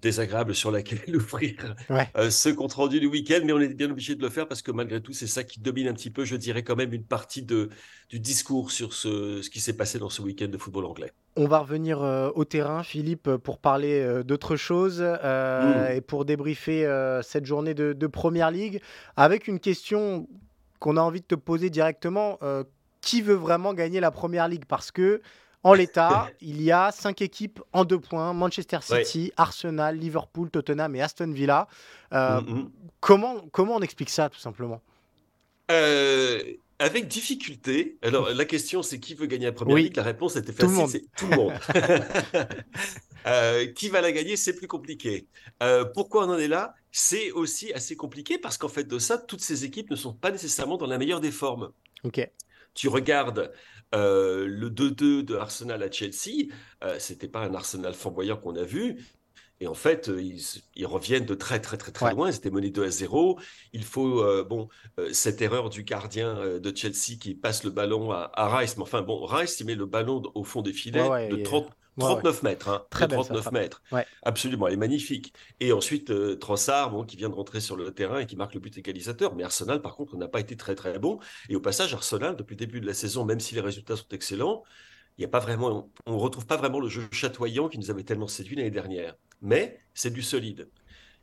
désagréable 0.00 0.54
sur 0.54 0.70
laquelle 0.70 1.00
ouvrir 1.16 1.74
euh, 2.16 2.30
ce 2.30 2.48
compte 2.48 2.74
rendu 2.74 3.00
du 3.00 3.06
week-end, 3.06 3.40
mais 3.44 3.52
on 3.52 3.60
est 3.60 3.68
bien 3.68 3.90
obligé 3.90 4.14
de 4.14 4.22
le 4.22 4.28
faire 4.28 4.46
parce 4.46 4.62
que 4.62 4.70
malgré 4.70 5.00
tout, 5.00 5.12
c'est 5.12 5.26
ça 5.26 5.44
qui 5.44 5.60
domine 5.60 5.88
un 5.88 5.94
petit 5.94 6.10
peu, 6.10 6.24
je 6.24 6.36
dirais 6.36 6.62
quand 6.62 6.76
même, 6.76 6.92
une 6.92 7.04
partie 7.04 7.42
de, 7.42 7.70
du 8.08 8.20
discours 8.20 8.70
sur 8.70 8.92
ce, 8.92 9.42
ce 9.42 9.50
qui 9.50 9.60
s'est 9.60 9.76
passé 9.76 9.98
dans 9.98 10.10
ce 10.10 10.22
week-end 10.22 10.48
de 10.48 10.58
football 10.58 10.84
anglais. 10.84 11.12
On 11.36 11.46
va 11.46 11.58
revenir 11.58 12.02
euh, 12.02 12.30
au 12.34 12.44
terrain, 12.44 12.82
Philippe, 12.82 13.30
pour 13.36 13.58
parler 13.58 14.00
euh, 14.00 14.22
d'autre 14.22 14.56
chose 14.56 15.00
mmh. 15.02 15.92
et 15.94 16.00
pour 16.00 16.24
débriefer 16.24 16.86
cette 17.22 17.46
journée 17.46 17.74
de, 17.74 17.92
de, 17.92 18.06
Première 18.06 18.50
Ligue 18.50 18.80
avec 19.16 19.48
une 19.48 19.60
question 19.60 20.28
qu'on 20.78 20.96
a 20.96 21.00
envie 21.00 21.20
de 21.20 21.26
te 21.26 21.34
poser 21.34 21.70
directement. 21.70 22.38
qui 23.00 23.22
veut 23.22 23.34
vraiment 23.34 23.74
gagner 23.74 24.00
la 24.00 24.10
Première 24.10 24.48
Ligue? 24.48 24.64
Parce 24.66 24.90
que 24.90 25.20
en 25.66 25.74
l'état, 25.74 26.30
il 26.40 26.62
y 26.62 26.70
a 26.70 26.92
cinq 26.92 27.20
équipes 27.22 27.60
en 27.72 27.84
deux 27.84 27.98
points 27.98 28.32
Manchester 28.32 28.78
City, 28.82 29.32
Arsenal, 29.36 29.96
Liverpool, 29.96 30.48
Tottenham 30.48 30.94
et 30.94 31.02
Aston 31.02 31.32
Villa. 31.32 31.66
Euh, 32.12 32.40
mm, 32.40 32.50
mm. 32.50 32.70
comment, 33.00 33.44
comment 33.50 33.74
on 33.74 33.80
explique 33.80 34.10
ça, 34.10 34.28
tout 34.28 34.38
simplement? 34.38 34.80
Euh, 35.72 36.40
Avec 36.78 37.08
difficulté. 37.08 37.98
Alors, 38.02 38.30
la 38.30 38.44
question, 38.44 38.84
c'est 38.84 39.00
qui 39.00 39.14
veut 39.14 39.26
gagner 39.26 39.46
la 39.46 39.52
première 39.52 39.76
ligue? 39.76 39.96
La 39.96 40.04
réponse 40.04 40.36
était 40.36 40.52
facile 40.52 40.86
c'est 40.88 41.04
tout 41.16 41.26
le 41.26 41.36
monde. 41.36 41.52
Euh, 43.28 43.66
qui 43.72 43.88
va 43.88 44.00
la 44.00 44.12
gagner? 44.12 44.36
C'est 44.36 44.54
plus 44.54 44.68
compliqué. 44.68 45.26
pourquoi 45.94 46.26
on 46.26 46.30
en 46.30 46.38
est 46.38 46.46
là? 46.46 46.76
C'est 46.92 47.32
aussi 47.32 47.72
assez 47.72 47.96
compliqué 47.96 48.38
parce 48.38 48.56
qu'en 48.56 48.68
fait, 48.68 48.84
de 48.84 49.00
ça, 49.00 49.18
toutes 49.18 49.40
ces 49.40 49.64
équipes 49.64 49.90
ne 49.90 49.96
sont 49.96 50.12
pas 50.12 50.30
nécessairement 50.30 50.76
dans 50.76 50.86
la 50.86 50.96
meilleure 50.96 51.20
des 51.20 51.32
formes. 51.32 51.72
Ok. 52.04 52.30
Tu 52.76 52.88
regardes 52.88 53.52
euh, 53.94 54.46
le 54.46 54.70
2-2 54.70 55.22
de 55.24 55.34
Arsenal 55.36 55.82
à 55.82 55.90
Chelsea, 55.90 56.48
euh, 56.84 56.98
c'était 57.00 57.28
pas 57.28 57.40
un 57.40 57.54
Arsenal 57.54 57.94
flamboyant 57.94 58.36
qu'on 58.36 58.54
a 58.56 58.64
vu. 58.64 59.04
Et 59.60 59.66
en 59.66 59.74
fait, 59.74 60.08
euh, 60.08 60.22
ils, 60.22 60.86
reviennent 60.86 61.24
de 61.24 61.34
très 61.34 61.60
très 61.60 61.76
très 61.76 61.92
très 61.92 62.12
loin. 62.12 62.30
Ils 62.30 62.36
étaient 62.36 62.50
menés 62.50 62.70
2 62.70 62.84
à 62.84 62.90
0. 62.90 63.38
Il 63.72 63.84
faut 63.84 64.22
bon 64.44 64.68
cette 65.12 65.40
erreur 65.42 65.70
du 65.70 65.82
gardien 65.82 66.58
de 66.58 66.76
Chelsea 66.76 67.18
qui 67.20 67.34
passe 67.34 67.64
le 67.64 67.70
ballon 67.70 68.10
à, 68.12 68.56
Rice. 68.56 68.76
Mais 68.76 68.82
enfin 68.82 69.02
bon, 69.02 69.24
Rice 69.24 69.58
il 69.60 69.66
met 69.66 69.74
le 69.74 69.86
ballon 69.86 70.22
au 70.34 70.44
fond 70.44 70.62
des 70.62 70.72
filets 70.72 71.28
de 71.28 71.42
30, 71.42 71.70
39 71.98 72.42
mètres, 72.42 72.68
hein, 72.68 72.84
Très 72.90 73.08
39 73.08 73.52
mètres. 73.52 73.82
Absolument, 74.22 74.66
elle 74.66 74.74
est 74.74 74.78
magnifique. 74.78 75.32
Et 75.60 75.72
ensuite, 75.72 76.10
euh, 76.10 76.36
Trossard, 76.36 76.90
bon, 76.90 77.04
qui 77.04 77.16
vient 77.16 77.28
de 77.28 77.34
rentrer 77.34 77.60
sur 77.60 77.76
le 77.76 77.90
terrain 77.92 78.18
et 78.18 78.26
qui 78.26 78.36
marque 78.36 78.54
le 78.54 78.60
but 78.60 78.76
égalisateur. 78.76 79.34
Mais 79.34 79.42
Arsenal, 79.42 79.80
par 79.80 79.96
contre, 79.96 80.16
n'a 80.16 80.28
pas 80.28 80.40
été 80.40 80.56
très 80.56 80.74
très 80.74 80.98
bon. 80.98 81.18
Et 81.48 81.56
au 81.56 81.60
passage, 81.60 81.94
Arsenal, 81.94 82.36
depuis 82.36 82.54
le 82.54 82.58
début 82.58 82.80
de 82.80 82.86
la 82.86 82.94
saison, 82.94 83.24
même 83.24 83.40
si 83.40 83.54
les 83.54 83.60
résultats 83.60 83.96
sont 83.96 84.08
excellents, 84.12 84.62
il 85.18 85.22
y 85.22 85.24
a 85.24 85.28
pas 85.28 85.38
vraiment, 85.38 85.90
on 86.04 86.12
ne 86.12 86.20
retrouve 86.20 86.46
pas 86.46 86.56
vraiment 86.56 86.78
le 86.78 86.88
jeu 86.88 87.08
chatoyant 87.10 87.68
qui 87.68 87.78
nous 87.78 87.90
avait 87.90 88.02
tellement 88.02 88.28
séduit 88.28 88.56
l'année 88.56 88.70
dernière. 88.70 89.16
Mais 89.42 89.80
c'est 89.94 90.12
du 90.12 90.22
solide. 90.22 90.68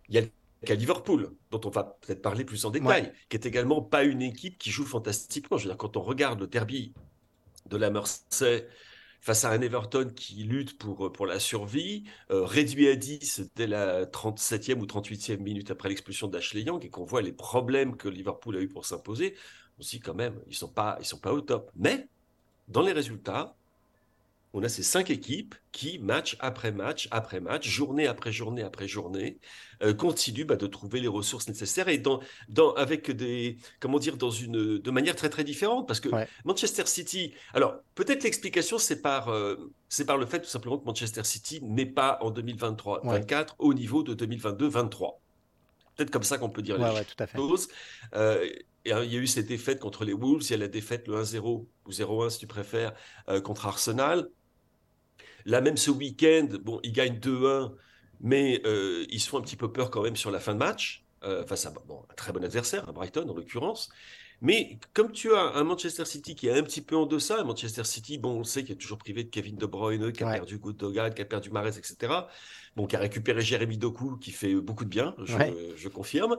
Il 0.10 0.15
y 0.15 0.17
a 0.17 0.21
le 0.21 0.30
cas 0.65 0.76
Liverpool, 0.76 1.36
dont 1.52 1.62
on 1.65 1.69
va 1.69 1.97
peut-être 2.02 2.21
parler 2.21 2.45
plus 2.45 2.65
en 2.65 2.71
détail, 2.71 3.12
qui 3.30 3.38
est 3.38 3.45
également 3.45 3.82
pas 3.82 4.04
une 4.04 4.21
équipe 4.21 4.58
qui 4.58 4.71
joue 4.71 4.86
fantastiquement. 4.86 5.58
Je 5.58 5.63
veux 5.63 5.69
dire, 5.69 5.78
quand 5.78 5.97
on 5.97 6.02
regarde 6.02 6.39
le 6.39 6.47
derby 6.47 6.93
de 7.69 7.78
la 7.78 7.89
Mersey 7.89 8.67
face 9.21 9.45
à 9.45 9.52
un 9.52 9.62
Everton 9.62 10.12
qui 10.13 10.43
lutte 10.43 10.78
pour, 10.78 11.12
pour 11.13 11.26
la 11.26 11.39
survie, 11.39 12.04
euh, 12.30 12.43
réduit 12.43 12.89
à 12.89 12.95
10 12.97 13.52
dès 13.56 13.67
la 13.67 14.06
37e 14.06 14.80
ou 14.80 14.86
38e 14.86 15.38
minute 15.38 15.71
après 15.71 15.88
l'expulsion 15.88 16.28
d'Ashley 16.28 16.63
Young 16.63 16.84
et 16.84 16.89
qu'on 16.89 17.06
voit 17.06 17.21
les 17.21 17.32
problèmes 17.32 17.95
que 17.95 18.10
Liverpool 18.10 18.58
a 18.58 18.60
eu 18.60 18.67
pour 18.67 18.86
s'imposer, 18.86 19.36
on 19.80 19.82
se 19.82 19.91
dit 19.91 19.99
quand 20.02 20.13
même, 20.13 20.41
ils 20.47 20.52
ne 20.52 20.56
sont, 20.56 20.67
pas, 20.67 20.97
ils 20.99 21.06
sont 21.06 21.19
pas 21.19 21.32
au 21.32 21.39
top. 21.39 21.71
Mais 21.76 22.10
dans 22.67 22.82
les 22.82 22.91
résultats, 22.91 23.56
on 24.54 24.62
a 24.62 24.70
ces 24.70 24.84
cinq 24.84 25.10
équipes 25.10 25.56
qui, 25.72 25.98
match 25.98 26.38
après 26.39 26.72
match 26.72 27.08
après 27.10 27.39
match, 27.39 27.68
journée 27.68 28.06
après 28.06 28.32
journée 28.32 28.62
après 28.62 28.88
journée, 28.88 29.39
euh, 29.82 29.96
continuent 29.96 30.46
bah, 30.46 30.56
de 30.56 30.68
trouver 30.68 31.00
les 31.00 31.08
ressources 31.08 31.48
nécessaires 31.48 31.89
et 31.89 31.98
dans, 31.98 32.20
dans, 32.50 32.74
avec 32.74 33.10
des, 33.10 33.58
comment 33.80 33.98
dire, 33.98 34.16
dans 34.16 34.30
une, 34.30 34.78
de 34.78 34.92
manière 34.92 35.16
très 35.16 35.30
très 35.30 35.44
différente. 35.44 35.88
Parce 35.88 36.00
que 36.00 36.10
Manchester 36.46 36.86
City, 36.86 37.34
alors 37.54 37.78
peut-être 37.96 38.24
l'explication 38.24 38.78
c'est 38.78 39.02
par, 39.02 39.30
euh, 39.30 39.72
c'est 39.89 40.06
par 40.06 40.18
le 40.18 40.28
fait 40.28 40.39
tout 40.39 40.50
simplement 40.50 40.78
que 40.78 40.86
Manchester 40.86 41.24
City 41.24 41.60
n'est 41.63 41.88
pas 41.88 42.20
en 42.22 42.32
2023-24 42.32 43.56
au 43.58 43.74
niveau 43.74 44.04
de 44.04 44.13
2022-23. 44.13 45.18
Peut-être 45.96 46.12
comme 46.12 46.24
ça 46.24 46.38
qu'on 46.38 46.50
peut 46.50 46.62
dire 46.62 46.78
les 46.78 47.04
choses. 47.36 47.68
Euh, 48.16 48.48
il 48.86 48.89
y 48.89 48.94
a 48.94 49.04
eu 49.04 49.28
cette 49.28 49.48
défaite 49.48 49.80
contre 49.80 50.04
les 50.04 50.13
Wolves, 50.13 50.44
il 50.44 50.52
y 50.52 50.54
a 50.56 50.58
la 50.58 50.68
défaite 50.68 51.08
le 51.08 51.24
1-0 51.24 51.39
ou 51.39 51.89
0-1 51.89 52.30
si 52.32 52.39
tu 52.39 52.48
préfères 52.48 52.94
contre 53.42 53.66
Arsenal. 53.66 54.30
Là, 55.46 55.62
même 55.62 55.78
ce 55.78 55.92
week-end, 55.92 56.48
bon, 56.64 56.80
ils 56.84 56.92
gagnent 56.92 57.20
2-1, 57.20 57.76
mais 58.22 58.62
euh, 58.66 59.06
ils 59.10 59.20
se 59.20 59.30
font 59.30 59.38
un 59.40 59.42
petit 59.42 59.56
peu 59.58 59.72
peur 59.72 59.90
quand 59.92 60.02
même 60.04 60.16
sur 60.16 60.32
la 60.32 60.40
fin 60.40 60.54
de 60.54 60.60
match, 60.60 61.06
euh, 61.24 61.46
face 61.46 61.66
à 61.66 61.70
un 61.70 62.16
très 62.16 62.32
bon 62.34 62.44
adversaire, 62.44 62.88
à 62.90 62.92
Brighton 62.92 63.28
en 63.30 63.34
l'occurrence. 63.34 63.90
Mais 64.41 64.78
comme 64.93 65.12
tu 65.12 65.34
as 65.34 65.56
un 65.56 65.63
Manchester 65.63 66.06
City 66.06 66.36
qui 66.36 66.48
est 66.48 66.58
un 66.58 66.63
petit 66.63 66.82
peu 66.82 66.96
en 66.96 67.06
deçà, 67.06 67.39
un 67.39 67.43
Manchester 67.43 67.84
City, 67.84 68.17
bon, 68.17 68.39
on 68.39 68.43
sait 68.43 68.63
qu'il 68.63 68.74
est 68.74 68.78
toujours 68.78 68.98
privé 68.98 69.24
de 69.24 69.30
Kevin 69.30 69.56
De 69.56 69.65
Bruyne, 69.65 70.12
qui 70.12 70.24
a 70.24 70.32
perdu 70.32 70.58
Gundogan, 70.58 71.13
qui 71.13 71.22
a 71.22 71.26
perdu 71.26 71.50
Mahrez, 71.50 71.78
etc. 71.78 72.13
Bon, 72.76 72.88
qui 72.88 72.96
a 72.96 73.00
récupéré 73.00 73.41
Jérémy 73.41 73.78
Doku, 73.78 74.17
qui 74.17 74.32
fait 74.32 74.56
beaucoup 74.56 74.84
de 74.84 74.89
bien, 74.89 75.15
je, 75.24 75.88
confirme. 75.88 76.38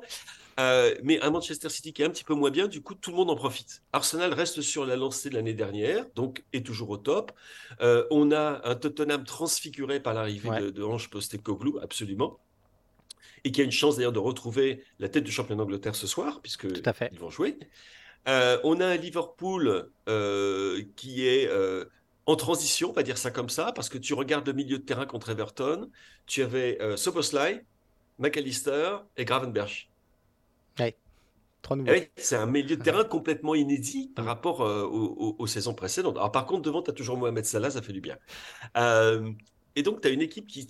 Euh, 0.61 0.95
mais 1.03 1.21
un 1.21 1.31
Manchester 1.31 1.69
City 1.69 1.93
qui 1.93 2.03
est 2.03 2.05
un 2.05 2.11
petit 2.11 2.25
peu 2.25 2.35
moins 2.35 2.51
bien, 2.51 2.69
du 2.69 2.83
coup, 2.83 2.95
tout 2.95 3.11
le 3.11 3.17
monde 3.17 3.31
en 3.31 3.37
profite. 3.37 3.83
Arsenal 3.93 4.33
reste 4.35 4.61
sur 4.61 4.85
la 4.85 4.97
lancée 4.97 5.31
de 5.31 5.35
l'année 5.35 5.55
dernière, 5.55 6.07
donc 6.15 6.45
est 6.53 6.65
toujours 6.65 6.91
au 6.91 6.97
top. 6.97 7.33
Euh, 7.81 8.05
on 8.11 8.33
a 8.33 8.61
un 8.65 8.75
Tottenham 8.75 9.25
transfiguré 9.25 10.01
par 10.01 10.15
l'arrivée 10.15 10.51
de, 10.61 10.71
de 10.71 10.83
Ange 10.83 11.09
Postecoglou, 11.11 11.79
absolument 11.83 12.39
et 13.45 13.53
qui 13.53 13.61
a 13.61 13.65
une 13.65 13.71
chance 13.71 13.97
d'ailleurs 13.97 14.13
de 14.13 14.19
retrouver 14.19 14.83
la 14.99 15.09
tête 15.09 15.25
du 15.25 15.31
champion 15.31 15.57
d'Angleterre 15.57 15.95
ce 15.95 16.07
soir, 16.07 16.41
puisque 16.41 16.67
ils 17.13 17.19
vont 17.19 17.31
jouer. 17.31 17.59
Euh, 18.27 18.59
on 18.65 18.81
a 18.81 18.87
un 18.87 18.97
Liverpool 18.97 19.91
qui 20.97 21.27
est 21.27 21.49
en 22.27 22.37
transition, 22.37 22.91
on 22.91 22.93
va 22.93 23.03
dire 23.03 23.19
ça 23.19 23.31
comme 23.31 23.49
ça, 23.49 23.73
parce 23.73 23.89
que 23.89 23.99
tu 23.99 24.15
regardes 24.15 24.47
le 24.47 24.55
milieu 24.55 24.79
de 24.79 24.83
terrain 24.83 25.07
contre 25.07 25.31
Everton, 25.31 25.91
tu 26.27 26.43
avais 26.43 26.81
euh, 26.81 26.97
Soboslai, 26.97 27.65
McAllister 28.19 28.97
et 29.17 29.25
Gravenberch. 29.25 29.91
Eh 31.89 32.11
c'est 32.17 32.37
un 32.37 32.47
milieu 32.47 32.77
de 32.77 32.83
terrain 32.83 33.05
complètement 33.05 33.55
inédit 33.55 34.13
par 34.15 34.27
rapport 34.27 34.61
aux, 34.61 35.47
saisons 35.47 35.75
précédentes. 35.75 36.17
Alors, 36.17 36.31
par 36.31 36.45
contre, 36.45 36.61
devant, 36.61 36.83
tu 36.83 36.91
as 36.91 36.95
toujours 36.95 37.17
Mohamed 37.17 37.47
Salah, 37.47 37.71
ça 37.71 37.81
fait 37.81 37.95
du 37.95 38.03
bien. 38.03 38.19
Et 39.77 39.83
donc, 39.83 40.01
tu 40.01 40.09
as 40.09 40.11
une 40.11 40.23
équipe, 40.23 40.47
qui, 40.47 40.63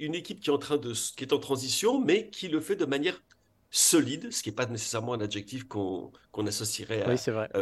une 0.00 0.14
équipe 0.14 0.40
qui, 0.40 0.50
est 0.50 0.52
en 0.52 0.58
train 0.58 0.78
de, 0.78 0.92
qui 0.92 1.24
est 1.24 1.32
en 1.32 1.38
transition, 1.38 2.00
mais 2.00 2.30
qui 2.30 2.48
le 2.48 2.60
fait 2.60 2.76
de 2.76 2.86
manière 2.86 3.22
solide, 3.70 4.32
ce 4.32 4.42
qui 4.42 4.48
n'est 4.48 4.54
pas 4.54 4.66
nécessairement 4.66 5.12
un 5.12 5.20
adjectif 5.20 5.64
qu'on 5.64 6.10
associerait 6.46 7.04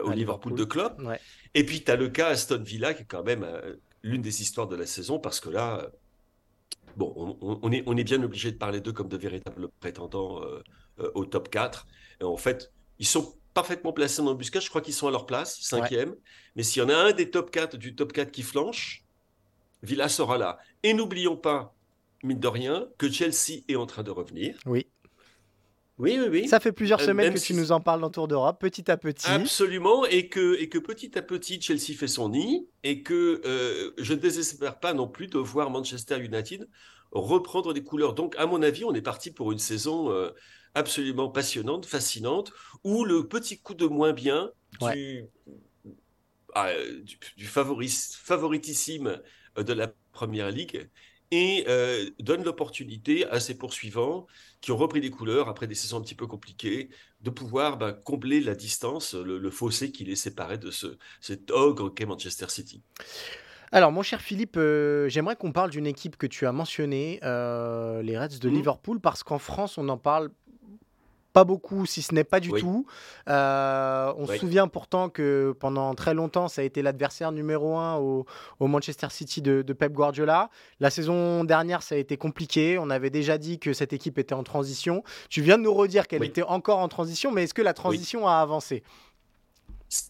au 0.05 0.11
Liverpool, 0.11 0.55
de 0.55 0.64
Klopp. 0.64 1.03
Et 1.55 1.66
puis, 1.66 1.83
tu 1.83 1.90
as 1.90 1.96
le 1.96 2.09
cas 2.09 2.29
Aston 2.29 2.62
Villa, 2.62 2.94
qui 2.94 3.03
est 3.03 3.07
quand 3.07 3.25
même 3.25 3.46
l'une 4.03 4.22
des 4.22 4.42
histoires 4.42 4.68
de 4.68 4.77
la 4.77 4.87
saison, 4.87 5.18
parce 5.18 5.40
que 5.40 5.49
là, 5.49 5.90
bon, 6.96 7.37
on, 7.40 7.72
est, 7.72 7.83
on 7.87 7.96
est 7.96 8.05
bien 8.05 8.22
obligé 8.22 8.51
de 8.53 8.57
parler 8.57 8.81
d'eux 8.81 8.92
comme 8.92 9.09
de 9.09 9.16
véritables 9.16 9.68
prétendants 9.81 10.42
euh, 10.42 10.62
euh, 11.01 11.11
au 11.14 11.25
top 11.25 11.51
4. 11.51 11.87
Et 12.20 12.25
en 12.25 12.37
fait, 12.37 12.72
ils 12.99 13.07
sont 13.07 13.35
parfaitement 13.55 13.92
placés 13.92 14.22
dans 14.22 14.31
l'embuscade. 14.31 14.62
Je 14.62 14.68
crois 14.68 14.81
qu'ils 14.81 14.94
sont 14.94 15.09
à 15.09 15.11
leur 15.11 15.27
place, 15.27 15.61
cinquième. 15.61 16.14
Mais 16.57 16.62
s'il 16.62 16.83
y 16.83 16.85
en 16.85 16.88
a 16.88 16.96
un 16.96 17.12
des 17.12 17.31
top 17.31 17.51
4 17.51 17.77
du 17.77 17.94
top 17.94 18.12
4 18.12 18.31
qui 18.31 18.42
flanche, 18.42 19.06
Villa 19.87 20.09
sera 20.09 20.37
là. 20.37 20.59
Et 20.83 20.92
n'oublions 20.92 21.37
pas, 21.37 21.75
mine 22.22 22.40
de 22.40 22.49
rien, 22.49 22.88
que 22.99 23.11
Chelsea 23.11 23.62
est 23.68 23.77
en 23.77 23.87
train 23.87 24.03
de 24.03 24.11
revenir. 24.11 24.59
Oui. 24.66 24.87
Oui, 25.99 26.18
oui, 26.20 26.29
oui. 26.31 26.49
Ça 26.49 26.61
fait 26.61 26.72
plusieurs 26.72 27.01
euh, 27.01 27.07
semaines 27.07 27.33
que 27.33 27.38
tu 27.38 27.55
nous 27.55 27.72
en 27.72 27.81
parles 27.81 28.03
dans 28.03 28.11
Tour 28.11 28.29
d'Europe, 28.29 28.61
petit 28.61 28.90
à 28.90 28.99
petit. 28.99 29.29
Absolument, 29.29 30.05
et 30.05 30.29
que, 30.29 30.61
et 30.61 30.68
que 30.68 30.79
petit 30.79 31.16
à 31.16 31.22
petit, 31.22 31.59
Chelsea 31.59 31.96
fait 31.99 32.07
son 32.07 32.29
nid, 32.29 32.68
et 32.83 33.03
que 33.03 33.40
euh, 33.46 33.92
je 33.96 34.12
ne 34.12 34.18
désespère 34.18 34.79
pas 34.79 34.92
non 34.92 35.09
plus 35.09 35.27
de 35.27 35.38
voir 35.38 35.70
Manchester 35.70 36.18
United 36.22 36.68
reprendre 37.12 37.72
des 37.72 37.83
couleurs. 37.83 38.12
Donc, 38.12 38.35
à 38.37 38.46
mon 38.46 38.62
avis, 38.62 38.85
on 38.85 38.94
est 38.94 39.03
parti 39.03 39.31
pour 39.31 39.53
une 39.53 39.59
saison 39.59 40.11
euh, 40.11 40.31
absolument 40.75 41.31
passionnante, 41.31 41.87
fascinante, 41.87 42.53
où 42.85 43.05
le 43.05 43.27
petit 43.27 43.59
coup 43.59 43.75
de 43.75 43.87
moins 43.87 44.12
bien 44.12 44.51
du, 44.81 45.25
ah, 46.55 46.70
du, 47.37 47.46
favoritissime 47.46 49.20
de 49.62 49.73
la 49.73 49.92
Première 50.12 50.51
Ligue 50.51 50.88
et 51.31 51.64
euh, 51.69 52.09
donne 52.21 52.45
l'opportunité 52.45 53.27
à 53.27 53.40
ses 53.40 53.57
poursuivants 53.57 54.27
qui 54.61 54.73
ont 54.73 54.77
repris 54.77 55.01
des 55.01 55.11
couleurs 55.11 55.49
après 55.49 55.66
des 55.66 55.75
saisons 55.75 55.99
un 55.99 56.03
petit 56.03 56.14
peu 56.14 56.27
compliquées 56.27 56.88
de 57.21 57.31
pouvoir 57.31 57.79
bah, 57.79 57.92
combler 57.92 58.40
la 58.40 58.55
distance, 58.55 59.14
le, 59.14 59.51
fossé 59.51 59.90
qui 59.90 60.05
les 60.05 60.16
séparait 60.16 60.59
de 60.59 60.71
ce, 60.71 60.99
cet 61.21 61.51
ogre 61.51 61.92
qu'est 61.92 62.07
Manchester 62.07 62.47
City. 62.49 62.83
Alors, 63.73 63.90
mon 63.90 64.03
cher 64.03 64.21
Philippe, 64.21 64.57
euh, 64.57 65.09
j'aimerais 65.09 65.35
qu'on 65.35 65.51
parle 65.51 65.71
d'une 65.71 65.88
équipe 65.88 66.16
que 66.16 66.29
tu 66.29 66.47
as 66.47 66.53
mentionnée, 66.53 67.19
euh, 67.25 68.01
les 68.03 68.16
Reds 68.16 68.38
de 68.40 68.49
mmh. 68.49 68.55
Liverpool, 68.55 69.01
parce 69.01 69.25
qu'en 69.25 69.38
France, 69.38 69.77
on 69.77 69.88
en 69.88 69.99
parle 69.99 70.31
pas 71.37 71.44
beaucoup, 71.44 71.85
si 71.85 72.01
ce 72.01 72.14
n'est 72.14 72.25
pas 72.25 72.40
du 72.40 72.51
tout. 72.51 72.87
Euh, 73.29 74.11
on 74.16 74.27
se 74.27 74.38
souvient 74.38 74.68
pourtant 74.68 75.11
que 75.11 75.55
pendant 75.61 75.94
très 75.94 76.14
longtemps, 76.14 76.49
ça 76.49 76.62
a 76.62 76.64
été 76.64 76.81
l'adversaire 76.81 77.31
numéro 77.31 77.77
un 77.77 77.96
au, 77.96 78.25
Manchester 78.59 79.09
City 79.11 79.42
de, 79.42 79.72
Pep 79.75 79.92
Guardiola. 79.92 80.49
La 80.81 80.88
saison 80.88 81.44
dernière, 81.44 81.83
ça 81.83 81.94
a 81.94 81.99
été 81.99 82.16
compliqué. 82.16 82.79
On 82.79 82.88
avait 82.88 83.11
déjà 83.11 83.37
dit 83.37 83.59
que 83.59 83.75
cette 83.75 83.92
équipe 83.92 84.16
était 84.18 84.35
en 84.35 84.44
transition. 84.44 85.05
Tu 85.29 85.42
viens 85.42 85.59
de 85.59 85.64
nous 85.64 85.75
redire 85.75 86.09
qu'elle 86.09 86.25
était 86.25 86.42
encore 86.42 86.79
en 86.79 86.88
transition, 86.88 87.31
mais 87.33 87.42
est-ce 87.42 87.53
que 87.53 87.61
la 87.61 87.75
transition 87.75 88.27
a 88.27 88.37
avancé? 88.37 88.83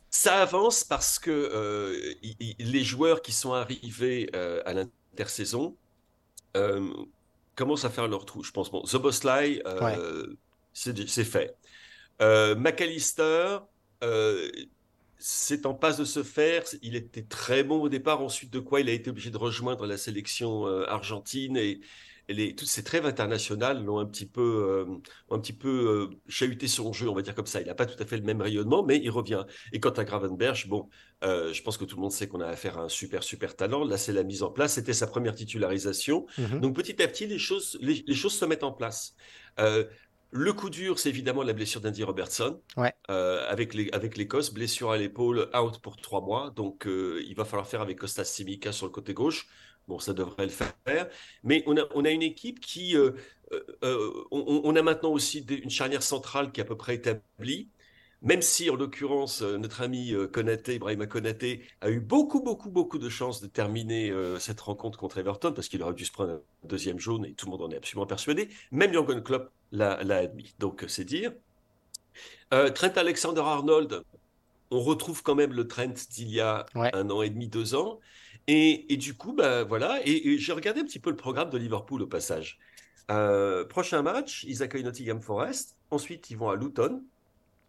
Ça 0.09 0.41
avance 0.41 0.85
parce 0.85 1.19
que 1.19 1.33
euh, 1.33 2.15
les 2.61 2.85
joueurs 2.85 3.21
qui 3.21 3.33
sont 3.33 3.53
arrivés 3.53 4.31
euh, 4.37 4.63
à 4.65 4.75
l'intersaison 4.75 5.75
commencent 7.57 7.85
à 7.85 7.91
faire 7.91 8.07
leur 8.07 8.27
trou. 8.27 8.45
Je 8.45 8.53
pense, 8.53 8.71
bon, 8.71 8.87
Zoboslai, 8.87 9.61
c'est 10.77 11.25
fait. 11.25 11.57
Euh, 12.21 12.55
McAllister, 12.55 13.59
euh, 14.05 14.51
c'est 15.19 15.67
en 15.67 15.75
passe 15.75 15.97
de 15.97 16.05
se 16.05 16.23
faire. 16.23 16.65
Il 16.83 16.97
était 16.97 17.23
très 17.23 17.65
bon 17.65 17.81
au 17.81 17.89
départ, 17.89 18.21
ensuite 18.21 18.53
de 18.53 18.61
quoi 18.61 18.81
il 18.81 18.89
a 18.89 18.93
été 18.93 19.11
obligé 19.11 19.31
de 19.31 19.39
rejoindre 19.39 19.87
la 19.87 19.97
sélection 19.97 20.67
euh, 20.67 20.85
argentine 20.87 21.57
et, 21.57 21.81
les, 22.29 22.57
toutes 22.57 22.67
ces 22.67 22.83
trêves 22.83 23.07
internationales 23.07 23.85
l'ont 23.85 24.01
un 24.01 24.05
petit 24.05 24.27
peu, 24.27 24.85
un 25.31 25.39
petit 25.39 25.53
peu 25.53 26.11
chahuté 26.27 26.67
son 26.67 26.93
jeu, 26.93 27.09
on 27.09 27.15
va 27.15 27.23
dire 27.23 27.37
comme 27.37 27.47
ça. 27.47 27.61
Il 27.61 27.69
n'a 27.69 27.75
pas 27.77 27.87
tout 27.87 28.03
à 28.03 28.05
fait 28.05 28.17
le 28.17 28.25
même 28.25 28.41
rayonnement, 28.41 28.83
mais 28.83 28.99
il 28.99 29.11
revient. 29.11 29.45
Et 29.73 29.79
quant 29.79 29.91
à 29.91 30.03
Gravenberch, 30.03 30.67
bon, 30.67 30.89
je 31.23 31.63
pense 31.63 31.77
que 31.77 31.85
tout 31.85 31.95
le 31.95 32.03
monde 32.03 32.11
sait 32.11 32.27
qu'on 32.27 32.41
a 32.41 32.49
affaire 32.49 32.79
à 32.79 32.83
un 32.83 32.89
super, 32.89 33.23
super 33.23 33.55
talent. 33.55 33.85
Là, 33.85 33.97
c'est 33.97 34.13
la 34.13 34.25
mise 34.25 34.43
en 34.43 34.51
place. 34.51 34.73
C'était 34.73 34.93
sa 34.93 35.07
première 35.07 35.37
titularisation. 35.37 36.27
Mmh 36.37 36.59
Donc, 36.59 36.75
petit 36.75 37.01
à 37.01 37.07
petit, 37.07 37.29
les 37.29 37.39
choses, 37.39 37.79
les, 37.81 38.03
les 38.05 38.15
choses 38.17 38.35
se 38.35 38.45
mettent 38.45 38.65
en 38.65 38.73
place. 38.73 39.15
Le 40.33 40.53
coup 40.53 40.71
dur, 40.71 40.99
c'est 40.99 41.09
évidemment 41.09 41.43
la 41.43 41.53
blessure 41.53 41.81
d'Andy 41.81 42.03
Robertson. 42.03 42.61
Euh, 43.11 43.47
avec, 43.49 43.75
l'Écosse, 43.75 44.53
blessure 44.53 44.91
à 44.91 44.99
l'épaule, 44.99 45.49
out 45.55 45.79
pour 45.81 45.97
trois 45.97 46.21
mois. 46.21 46.51
Donc, 46.51 46.87
euh, 46.87 47.23
il 47.27 47.35
va 47.35 47.45
falloir 47.45 47.67
faire 47.67 47.81
avec 47.81 47.99
Costas 47.99 48.25
Simica 48.25 48.73
sur 48.73 48.87
le 48.87 48.93
côté 48.93 49.15
gauche. 49.15 49.49
Bon, 49.89 49.99
ça 49.99 50.13
devrait 50.13 50.47
le 50.47 50.51
faire. 50.51 51.09
Mais 51.45 51.63
on 51.67 51.77
a, 51.77 52.11
une 52.11 52.23
équipe 52.23 52.61
qui. 52.61 52.97
Euh, 52.97 53.13
on, 54.33 54.75
a 54.75 54.83
maintenant 54.83 55.13
aussi 55.13 55.39
une 55.49 55.71
charnière 55.71 56.03
centrale 56.03 56.51
qui 56.51 56.61
est 56.61 56.65
à 56.65 56.67
peu 56.67 56.77
près 56.77 56.97
établie 56.97 57.71
même 58.23 58.43
si 58.43 58.71
en 58.71 58.77
l'occurrence 58.77 59.43
euh, 59.43 59.59
notre 59.59 59.83
ami 59.83 60.13
euh, 60.13 60.27
Konaté, 60.27 60.75
Ibrahima 60.75 61.07
Konaté, 61.07 61.63
a 61.81 61.91
eu 61.91 62.01
beaucoup, 62.01 62.43
beaucoup, 62.43 62.71
beaucoup 62.71 62.99
de 62.99 63.09
chances 63.09 63.41
de 63.41 63.47
terminer 63.47 64.11
euh, 64.11 64.39
cette 64.39 64.61
rencontre 64.61 64.99
contre 64.99 65.19
Everton 65.19 65.53
parce 65.53 65.69
qu'il 65.69 65.83
aurait 65.83 65.95
dû 65.95 66.05
se 66.05 66.13
prendre 66.13 66.33
un 66.33 66.41
deuxième 66.65 66.99
jaune 66.99 67.27
et 67.27 67.35
tout 67.35 67.47
le 67.47 67.53
monde 67.53 67.63
en 67.63 67.71
est 67.71 67.77
absolument 67.77 68.07
persuadé. 68.07 68.49
Même 68.73 68.93
Jürgen 68.93 69.23
Klopp 69.23 69.51
l'a 69.73 69.95
admis. 69.95 70.55
Donc 70.59 70.85
c'est 70.89 71.05
dire. 71.05 71.33
Trent 72.51 72.93
Alexander-Arnold, 72.97 74.03
on 74.71 74.81
retrouve 74.81 75.23
quand 75.23 75.35
même 75.35 75.53
le 75.53 75.67
Trent 75.69 75.93
d'il 76.11 76.31
y 76.31 76.41
a 76.41 76.65
un 76.75 77.11
an 77.11 77.23
et 77.23 77.29
demi, 77.29 77.49
deux 77.49 77.75
ans. 77.75 78.01
Et, 78.47 78.97
du 78.97 79.15
coup, 79.15 79.33
bah, 79.33 79.65
voilà. 79.65 80.01
Et, 80.07 80.39
j'ai 80.39 80.53
regardé 80.53 80.81
un 80.81 80.85
petit 80.85 81.01
peu 81.01 81.11
le 81.11 81.17
programme 81.17 81.51
de 81.51 81.59
Liverpool 81.59 82.03
au 82.03 82.07
passage. 82.07 82.59
prochain 83.69 84.03
match, 84.03 84.45
ils 84.49 84.63
accueillent 84.63 84.85
Nottingham 84.85 85.21
Forest. 85.21 85.77
Ensuite, 85.91 86.31
ils 86.31 86.37
vont 86.39 86.49
à 86.49 86.57
Luton. 86.57 87.03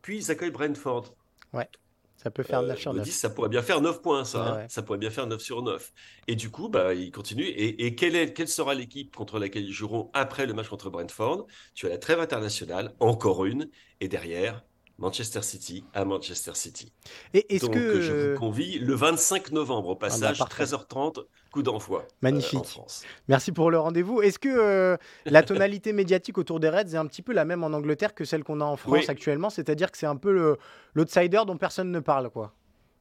Puis 0.08 0.20
ils 0.20 0.32
accueillent 0.32 0.52
Brentford. 0.52 1.14
Ouais. 1.52 1.68
Ça 2.16 2.32
peut 2.32 2.42
faire 2.42 2.62
9 2.62 2.80
sur 2.80 2.94
9. 2.94 3.06
ça 3.10 3.30
pourrait 3.30 3.50
bien 3.50 3.62
faire 3.62 3.82
9 3.82 4.02
points, 4.02 4.24
ça. 4.24 4.62
Hein. 4.62 4.66
Ça 4.70 4.82
pourrait 4.82 5.00
bien 5.00 5.10
faire 5.10 5.28
9 5.28 5.42
sur 5.42 5.62
9. 5.62 5.92
Et 6.30 6.38
du 6.38 6.50
coup, 6.50 6.70
bah, 6.70 6.94
ils 6.94 7.12
continuent. 7.12 7.52
Et, 7.58 7.94
quelle, 7.94 8.16
est, 8.16 8.32
quelle 8.32 8.48
sera 8.48 8.74
l'équipe 8.74 9.14
contre 9.14 9.38
laquelle 9.38 9.66
ils 9.66 9.74
joueront 9.74 10.10
après 10.14 10.46
le 10.46 10.54
match 10.54 10.70
contre 10.70 10.90
Brentford? 10.90 11.46
Tu 11.74 11.88
as 11.88 11.90
la 11.90 11.98
trêve 11.98 12.22
internationale, 12.22 12.96
encore 13.02 13.44
une. 13.44 13.70
Et 14.00 14.08
derrière, 14.08 14.64
Manchester 15.00 15.42
City 15.44 15.84
à 15.94 16.06
Manchester 16.06 16.52
City. 16.56 16.92
Et 17.34 17.56
est-ce 17.56 17.68
que 17.68 18.02
je 18.02 18.32
vous 18.32 18.40
convie 18.40 18.80
le 18.80 18.96
25 18.96 19.52
novembre 19.52 19.90
au 19.90 19.92
ah, 19.92 19.98
bah, 20.00 20.08
passage, 20.08 20.40
13h30, 20.40 21.26
coup 21.52 21.62
d'envoi. 21.62 22.00
Euh, 22.02 22.14
Magnifique. 22.22 22.80
Merci 23.28 23.52
pour 23.52 23.70
le 23.70 23.80
rendez-vous. 23.80 24.22
Est-ce 24.22 24.40
que 24.40 24.50
euh, 24.50 24.98
la 25.26 25.44
tonalité 25.44 25.94
médiatique 25.94 26.38
autour 26.38 26.60
des 26.60 26.70
Reds 26.70 26.94
est 26.94 26.96
un 26.96 27.06
petit 27.06 27.22
peu 27.22 27.34
la 27.34 27.46
même 27.46 27.64
en 27.64 27.68
Angleterre 27.68 28.16
que 28.16 28.26
celle 28.26 28.44
qu'on 28.44 28.62
a 28.62 28.66
en 28.66 28.78
France 28.78 29.10
actuellement? 29.10 29.50
C'est-à-dire 29.50 29.92
que 29.92 29.98
c'est 29.98 30.08
un 30.08 30.16
peu 30.16 30.58
l'outsider 30.96 31.42
dont 31.46 31.58
personne 31.58 31.92
ne 31.92 32.00
parle, 32.00 32.30
quoi. 32.30 32.54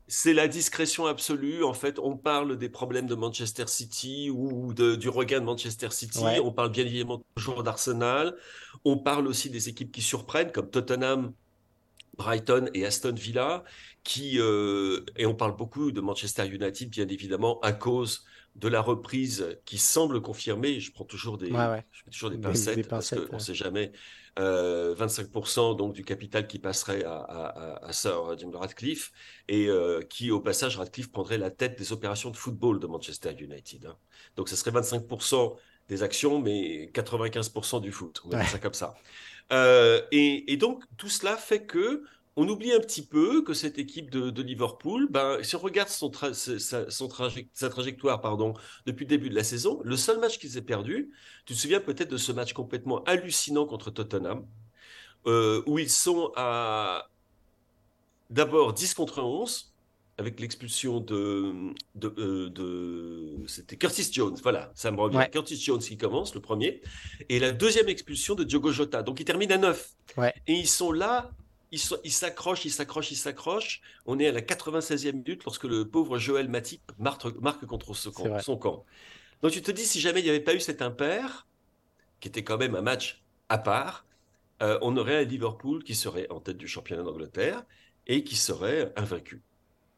C'est 0.09 0.35
la 0.35 0.47
discrétion 0.47 1.07
absolue. 1.07 1.65
En 1.65 1.75
fait, 1.75 1.99
on 1.99 2.17
parle 2.17 2.57
des 2.57 2.69
problèmes 2.69 3.09
de 3.09 3.17
Manchester 3.17 3.65
City 3.67 4.31
ou 4.31 4.73
du 4.73 5.09
regain 5.09 5.41
de 5.41 5.45
Manchester 5.45 5.89
City. 5.91 6.23
On 6.45 6.53
parle 6.53 6.71
bien 6.71 6.85
évidemment 6.85 7.23
toujours 7.35 7.65
d'Arsenal. 7.65 8.37
On 8.85 8.99
parle 8.99 9.27
aussi 9.27 9.51
des 9.51 9.69
équipes 9.69 9.91
qui 9.91 10.03
surprennent, 10.03 10.53
comme 10.53 10.71
Tottenham 10.71 11.33
Brighton 12.17 12.71
et 12.75 12.87
Aston 12.87 13.15
Villa, 13.15 13.65
qui, 14.05 14.39
euh, 14.39 15.05
et 15.17 15.27
on 15.27 15.35
parle 15.35 15.57
beaucoup 15.57 15.93
de 15.93 16.01
Manchester 16.01 16.47
United, 16.47 16.89
bien 16.89 17.09
évidemment, 17.09 17.61
à 17.61 17.73
cause 17.73 18.25
de 18.55 18.69
la 18.69 18.81
reprise 18.81 19.59
qui 19.65 19.79
semble 19.79 20.23
confirmer. 20.23 20.81
Je 20.81 20.93
prends 20.93 21.05
toujours 21.05 21.37
des, 21.39 21.49
Je 21.49 22.11
toujours 22.11 22.31
des 22.31 22.39
pincettes, 22.39 22.89
parce 22.89 23.11
qu'on 23.11 23.37
ne 23.37 23.41
sait 23.41 23.55
jamais. 23.55 23.93
25% 24.39 25.73
euh, 25.73 25.75
donc 25.75 25.95
du 25.95 26.05
capital 26.05 26.47
qui 26.47 26.59
passerait 26.59 27.05
à, 27.05 27.81
à, 27.83 27.93
Sir 27.93 28.37
Jim 28.39 28.51
Radcliffe 28.53 29.13
et 29.49 29.67
euh, 29.69 30.03
qui 30.03 30.31
au 30.31 30.41
passage 30.41 30.77
Radcliffe 30.77 31.11
prendrait 31.11 31.39
la 31.39 31.51
tête 31.51 31.79
des 31.79 31.93
opérations 31.93 32.31
de 32.31 32.37
football 32.37 32.79
de 32.79 32.87
Manchester 32.87 33.33
United. 33.39 33.87
Hein. 33.87 33.97
Donc 34.37 34.51
ce 34.51 34.57
serait 34.57 34.73
25% 34.73 35.57
des 35.89 36.03
actions 36.03 36.39
mais 36.39 36.91
95% 36.93 37.81
du 37.81 37.93
foot. 37.93 38.21
On 38.25 38.29
va 38.29 38.41
dire 38.41 38.49
ça 38.51 38.59
comme 38.59 38.75
ça. 38.75 38.95
Euh, 39.53 40.03
et, 40.11 40.57
donc, 40.57 40.85
tout 40.97 41.09
cela 41.09 41.37
fait 41.37 41.65
que 41.67 42.05
on 42.39 42.47
oublie 42.49 42.73
un 42.73 42.81
petit 42.81 43.07
peu 43.07 43.43
que 43.43 43.55
cette 43.55 43.79
équipe 43.79 44.11
de, 44.11 44.43
Liverpool, 44.43 45.09
ben, 45.11 45.43
si 45.43 45.57
on 45.57 45.59
regarde 45.59 45.89
son 45.89 46.13
sa, 46.13 47.69
trajectoire 47.71 48.21
pardon, 48.21 48.53
depuis 48.85 49.05
le 49.05 49.09
début 49.09 49.31
de 49.31 49.35
la 49.35 49.45
saison, 49.45 49.81
le 49.85 49.97
seul 49.97 50.19
match 50.21 50.39
qu'ils 50.39 50.59
aient 50.59 50.63
perdu, 50.63 51.11
tu 51.47 51.55
te 51.55 51.59
souviens 51.59 51.81
peut-être 51.81 52.11
de 52.11 52.19
ce 52.19 52.33
match 52.33 52.53
complètement 52.53 53.03
hallucinant 53.05 53.65
contre 53.65 53.91
Tottenham, 53.91 54.47
euh, 55.27 55.63
où 55.67 55.79
ils 55.79 55.89
sont 55.91 56.33
à 56.37 57.09
d'abord 58.29 58.75
10 58.75 58.95
contre 58.95 59.23
11, 59.23 59.75
avec 60.19 60.41
l'expulsion 60.41 61.01
de, 61.01 61.73
de, 61.95 62.15
euh, 62.19 63.45
c'était 63.47 63.77
Curtis 63.77 64.09
Jones, 64.11 64.37
voilà, 64.43 64.73
ça 64.75 64.91
me 64.91 64.99
revient. 64.99 65.27
Curtis 65.31 65.61
Jones 65.61 65.81
qui 65.81 65.99
commence, 65.99 66.35
le 66.35 66.41
premier, 66.41 66.81
et 67.29 67.39
la 67.39 67.53
deuxième 67.53 67.89
expulsion 67.89 68.35
de 68.35 68.45
Diogo 68.45 68.73
Jota. 68.73 69.03
Donc 69.03 69.21
ils 69.21 69.25
terminent 69.25 69.55
à 69.55 69.59
9. 69.59 69.95
Et 70.47 70.55
ils 70.55 70.69
sont 70.69 70.93
là 70.93 71.33
il 71.73 72.13
s'accroche, 72.13 72.65
il 72.65 72.71
s'accroche, 72.71 73.11
il 73.11 73.17
s'accroche. 73.17 73.81
On 74.07 74.19
est 74.19 74.27
à 74.29 74.33
la 74.33 74.41
96e 74.41 75.13
minute 75.13 75.45
lorsque 75.45 75.65
le 75.65 75.89
pauvre 75.89 76.19
Joël 76.19 76.49
Matip 76.49 76.93
marque, 76.99 77.67
contre 77.67 77.95
son 77.95 78.57
camp. 78.57 78.85
Donc 79.43 79.53
tu 79.53 79.63
te 79.63 79.71
dis, 79.71 79.85
si 79.85 80.01
jamais 80.01 80.21
il 80.21 80.25
n'y 80.25 80.31
avait 80.31 80.41
pas 80.41 80.55
eu 80.55 80.61
cet 80.61 80.81
impair, 80.81 81.47
qui 82.21 82.29
était 82.29 82.45
quand 82.45 82.57
même 82.57 82.75
un 82.75 82.83
match 82.83 83.23
à 83.49 83.59
part, 83.59 84.07
euh, 84.63 84.79
on 84.81 84.97
aurait 84.97 85.19
un 85.19 85.25
Liverpool 85.25 85.85
qui 85.85 85.95
serait 85.95 86.27
en 86.31 86.41
tête 86.41 86.57
du 86.57 86.67
championnat 86.67 87.03
d'Angleterre 87.03 87.63
et 88.07 88.25
qui 88.25 88.37
serait 88.37 88.93
invaincu, 88.97 89.43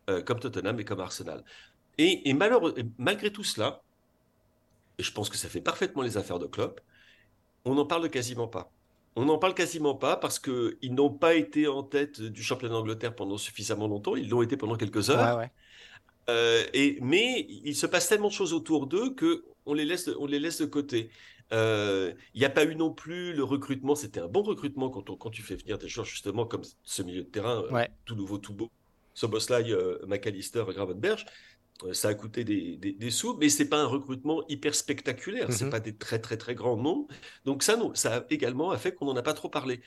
euh, 0.09 0.23
comme 0.23 0.41
Tottenham 0.41 0.79
et 0.81 0.85
comme 0.85 1.01
Arsenal. 1.01 1.45
Et, 1.99 2.33
malgré 2.97 3.33
tout 3.33 3.45
cela, 3.45 3.83
et 4.99 5.03
je 5.03 5.13
pense 5.13 5.29
que 5.29 5.37
ça 5.37 5.49
fait 5.49 5.61
parfaitement 5.61 6.03
les 6.03 6.17
affaires 6.17 6.39
de 6.39 6.47
Klopp, 6.47 6.81
on 7.65 7.75
n'en 7.75 7.87
parle 7.87 8.09
quasiment 8.09 8.49
pas. 8.49 8.71
On 9.17 9.25
n'en 9.25 9.39
parle 9.39 9.55
quasiment 9.55 9.97
pas 9.97 10.17
parce 10.17 10.39
qu'ils 10.39 10.95
n'ont 10.95 11.11
pas 11.11 11.35
été 11.35 11.67
en 11.67 11.83
tête 11.83 12.21
du 12.21 12.43
championnat 12.43 12.75
d'Angleterre 12.75 13.17
pendant 13.17 13.37
suffisamment 13.37 13.89
longtemps. 13.89 14.15
Ils 14.15 14.29
l'ont 14.29 14.43
été 14.43 14.57
pendant 14.57 14.77
quelques 14.77 15.11
heures. 15.11 15.43
Euh, 16.31 16.63
et, 16.73 16.99
mais 17.01 17.47
il 17.49 17.75
se 17.75 17.87
passe 17.87 18.09
tellement 18.09 18.29
de 18.29 18.33
choses 18.33 18.53
autour 18.53 18.87
d'eux 18.87 19.15
qu'on 19.15 19.75
les, 19.75 19.85
laisse, 19.85 20.09
on 20.19 20.27
les 20.27 20.39
laisse 20.39 20.61
de 20.61 20.67
côté. 20.67 21.11
Euh, 21.53 22.13
il 22.35 22.41
n'y 22.41 22.45
a 22.45 22.51
pas 22.51 22.65
eu 22.65 22.77
non 22.77 22.93
plus 22.93 23.33
le 23.33 23.43
recrutement. 23.43 23.95
C'était 23.95 24.21
un 24.21 24.29
bon 24.29 24.43
recrutement 24.43 24.91
quand, 24.91 25.17
quand 25.17 25.31
tu 25.31 25.43
fais 25.43 25.57
venir 25.57 25.79
des 25.79 25.89
joueurs 25.89 26.07
justement 26.07 26.45
comme 26.45 26.63
ce 26.83 27.03
milieu 27.03 27.23
de 27.23 27.29
terrain, 27.29 27.65
euh, 27.73 27.87
tout 28.05 28.15
nouveau, 28.15 28.39
tout 28.39 28.55
beau. 28.55 28.71
Soboslai, 29.19 29.75
McAllister, 30.07 30.65
Gravenberg. 30.69 31.25
Ça 31.93 32.09
a 32.09 32.15
coûté 32.15 32.43
des, 32.43 32.77
des, 32.77 33.11
sous, 33.11 33.37
mais 33.37 33.49
c'est 33.49 33.69
pas 33.69 33.81
un 33.81 33.87
recrutement 33.87 34.45
hyper 34.49 34.75
spectaculaire. 34.75 35.53
C'est 35.53 35.67
mmh 35.67 35.71
pas 35.71 35.81
des 35.81 35.97
très 35.97 36.19
très 36.19 36.37
très 36.37 36.55
grands 36.55 36.77
noms. 36.77 37.07
Donc 37.45 37.63
ça, 37.63 37.77
non, 37.77 37.95
ça 37.95 38.17
a 38.17 38.25
également 38.31 38.77
fait 38.77 38.93
qu'on 38.93 39.07
n'en 39.07 39.17
a 39.17 39.23
pas 39.23 39.35
trop 39.35 39.49
parlé. 39.49 39.81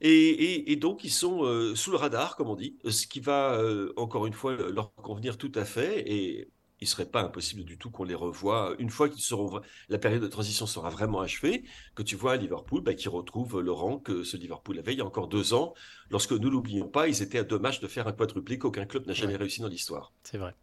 Et, 0.00 0.76
donc, 0.76 1.02
ils 1.02 1.10
sont 1.10 1.74
sous 1.74 1.90
le 1.90 1.96
radar, 1.96 2.36
comme 2.36 2.48
on 2.48 2.56
dit, 2.56 2.76
ce 2.86 3.06
qui 3.06 3.20
va, 3.20 3.58
encore 3.96 4.26
une 4.26 4.34
fois, 4.34 4.54
leur 4.54 4.94
convenir 4.96 5.38
tout 5.38 5.52
à 5.54 5.64
fait. 5.64 6.04
Et 6.06 6.50
il 6.80 6.84
ne 6.84 6.88
serait 6.88 7.06
pas 7.06 7.22
impossible 7.22 7.64
du 7.64 7.78
tout 7.78 7.90
qu'on 7.90 8.04
les 8.04 8.14
revoie 8.14 8.74
une 8.78 8.90
fois 8.90 9.08
qu'ils 9.08 9.22
seront, 9.22 9.60
la 9.88 9.98
période 9.98 10.22
de 10.22 10.28
transition 10.28 10.66
sera 10.66 10.90
vraiment 10.90 11.20
achevée, 11.20 11.64
que 11.94 12.02
tu 12.02 12.16
vois 12.16 12.32
à 12.32 12.36
Liverpool 12.36 12.82
bah, 12.82 12.94
qui 12.94 13.08
retrouve 13.08 13.60
le 13.60 13.72
rang 13.72 13.98
que 13.98 14.24
ce 14.24 14.36
Liverpool 14.36 14.78
avait 14.78 14.92
il 14.92 14.98
y 14.98 15.02
a 15.02 15.06
encore 15.06 15.28
deux 15.28 15.54
ans, 15.54 15.74
lorsque, 16.10 16.32
nous 16.32 16.50
l'oublions 16.50 16.88
pas, 16.88 17.08
ils 17.08 17.22
étaient 17.22 17.38
à 17.38 17.44
deux 17.44 17.58
matchs 17.58 17.80
de 17.80 17.86
faire 17.86 18.08
un 18.08 18.12
quadruplé 18.12 18.58
qu'aucun 18.58 18.86
club 18.86 19.06
n'a 19.06 19.12
jamais 19.12 19.36
réussi 19.36 19.60
dans 19.60 19.68
l'histoire. 19.68 20.12
C'est 20.22 20.38
vrai. 20.38 20.54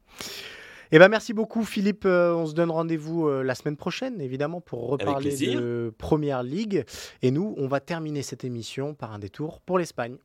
Eh 0.93 0.99
ben 0.99 1.07
merci 1.07 1.31
beaucoup 1.33 1.63
Philippe. 1.63 2.03
Euh, 2.05 2.33
on 2.33 2.45
se 2.45 2.53
donne 2.53 2.69
rendez-vous 2.69 3.27
euh, 3.27 3.43
la 3.43 3.55
semaine 3.55 3.77
prochaine, 3.77 4.19
évidemment, 4.19 4.59
pour 4.59 4.89
reparler 4.89 5.35
de 5.37 5.93
Première 5.97 6.43
Ligue. 6.43 6.83
Et 7.21 7.31
nous, 7.31 7.55
on 7.57 7.67
va 7.67 7.79
terminer 7.79 8.23
cette 8.23 8.43
émission 8.43 8.93
par 8.93 9.13
un 9.13 9.19
détour 9.19 9.61
pour 9.61 9.79
l'Espagne. 9.79 10.17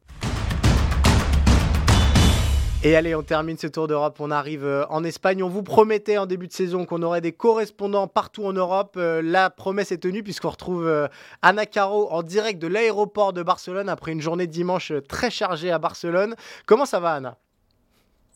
Et 2.86 2.94
allez, 2.94 3.16
on 3.16 3.24
termine 3.24 3.58
ce 3.58 3.66
tour 3.66 3.88
d'Europe. 3.88 4.18
On 4.20 4.30
arrive 4.30 4.64
euh, 4.64 4.86
en 4.90 5.02
Espagne. 5.02 5.42
On 5.42 5.48
vous 5.48 5.64
promettait 5.64 6.18
en 6.18 6.26
début 6.26 6.46
de 6.46 6.52
saison 6.52 6.84
qu'on 6.84 7.02
aurait 7.02 7.20
des 7.20 7.32
correspondants 7.32 8.06
partout 8.06 8.44
en 8.44 8.52
Europe. 8.52 8.96
La 8.96 9.50
promesse 9.50 9.90
est 9.90 9.98
tenue 9.98 10.22
puisqu'on 10.22 10.50
retrouve 10.50 11.08
Anna 11.42 11.66
Caro 11.66 12.08
en 12.12 12.22
direct 12.22 12.62
de 12.62 12.68
l'aéroport 12.68 13.32
de 13.32 13.42
Barcelone 13.42 13.88
après 13.88 14.12
une 14.12 14.20
journée 14.20 14.46
de 14.46 14.52
dimanche 14.52 14.92
très 15.08 15.32
chargée 15.32 15.72
à 15.72 15.80
Barcelone. 15.80 16.36
Comment 16.64 16.86
ça 16.86 17.00
va, 17.00 17.14
Anna? 17.14 17.36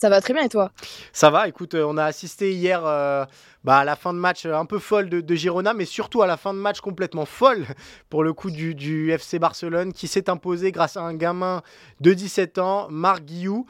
Ça 0.01 0.09
va 0.09 0.23
très 0.23 0.33
bien 0.33 0.45
et 0.45 0.49
toi? 0.49 0.73
Ça 1.13 1.29
va, 1.29 1.47
écoute, 1.47 1.75
euh, 1.75 1.85
on 1.87 1.99
a 1.99 2.05
assisté 2.05 2.55
hier 2.55 2.87
euh, 2.87 3.27
bah, 3.65 3.81
à 3.81 3.85
la 3.85 3.97
fin 3.97 4.15
de 4.15 4.19
match 4.19 4.47
euh, 4.47 4.55
un 4.55 4.65
peu 4.65 4.79
folle 4.79 5.11
de, 5.11 5.35
Girona, 5.35 5.75
mais 5.75 5.85
surtout 5.85 6.23
à 6.23 6.27
la 6.27 6.39
fin 6.39 6.55
de 6.55 6.59
match 6.59 6.81
complètement 6.81 7.27
folle 7.27 7.67
pour 8.09 8.25
le 8.25 8.33
coup 8.33 8.51
du, 8.51 9.11
FC 9.11 9.39
Barcelone 9.39 9.93
qui 9.93 10.09
s'est 10.09 10.31
imposé 10.31 10.73
grâce 10.73 10.97
à 10.97 11.03
un 11.03 11.13
gamin 11.13 11.61
de 12.01 12.15
17 12.15 12.57
ans, 12.57 12.87
Marc 12.89 13.25
Guillou. 13.25 13.67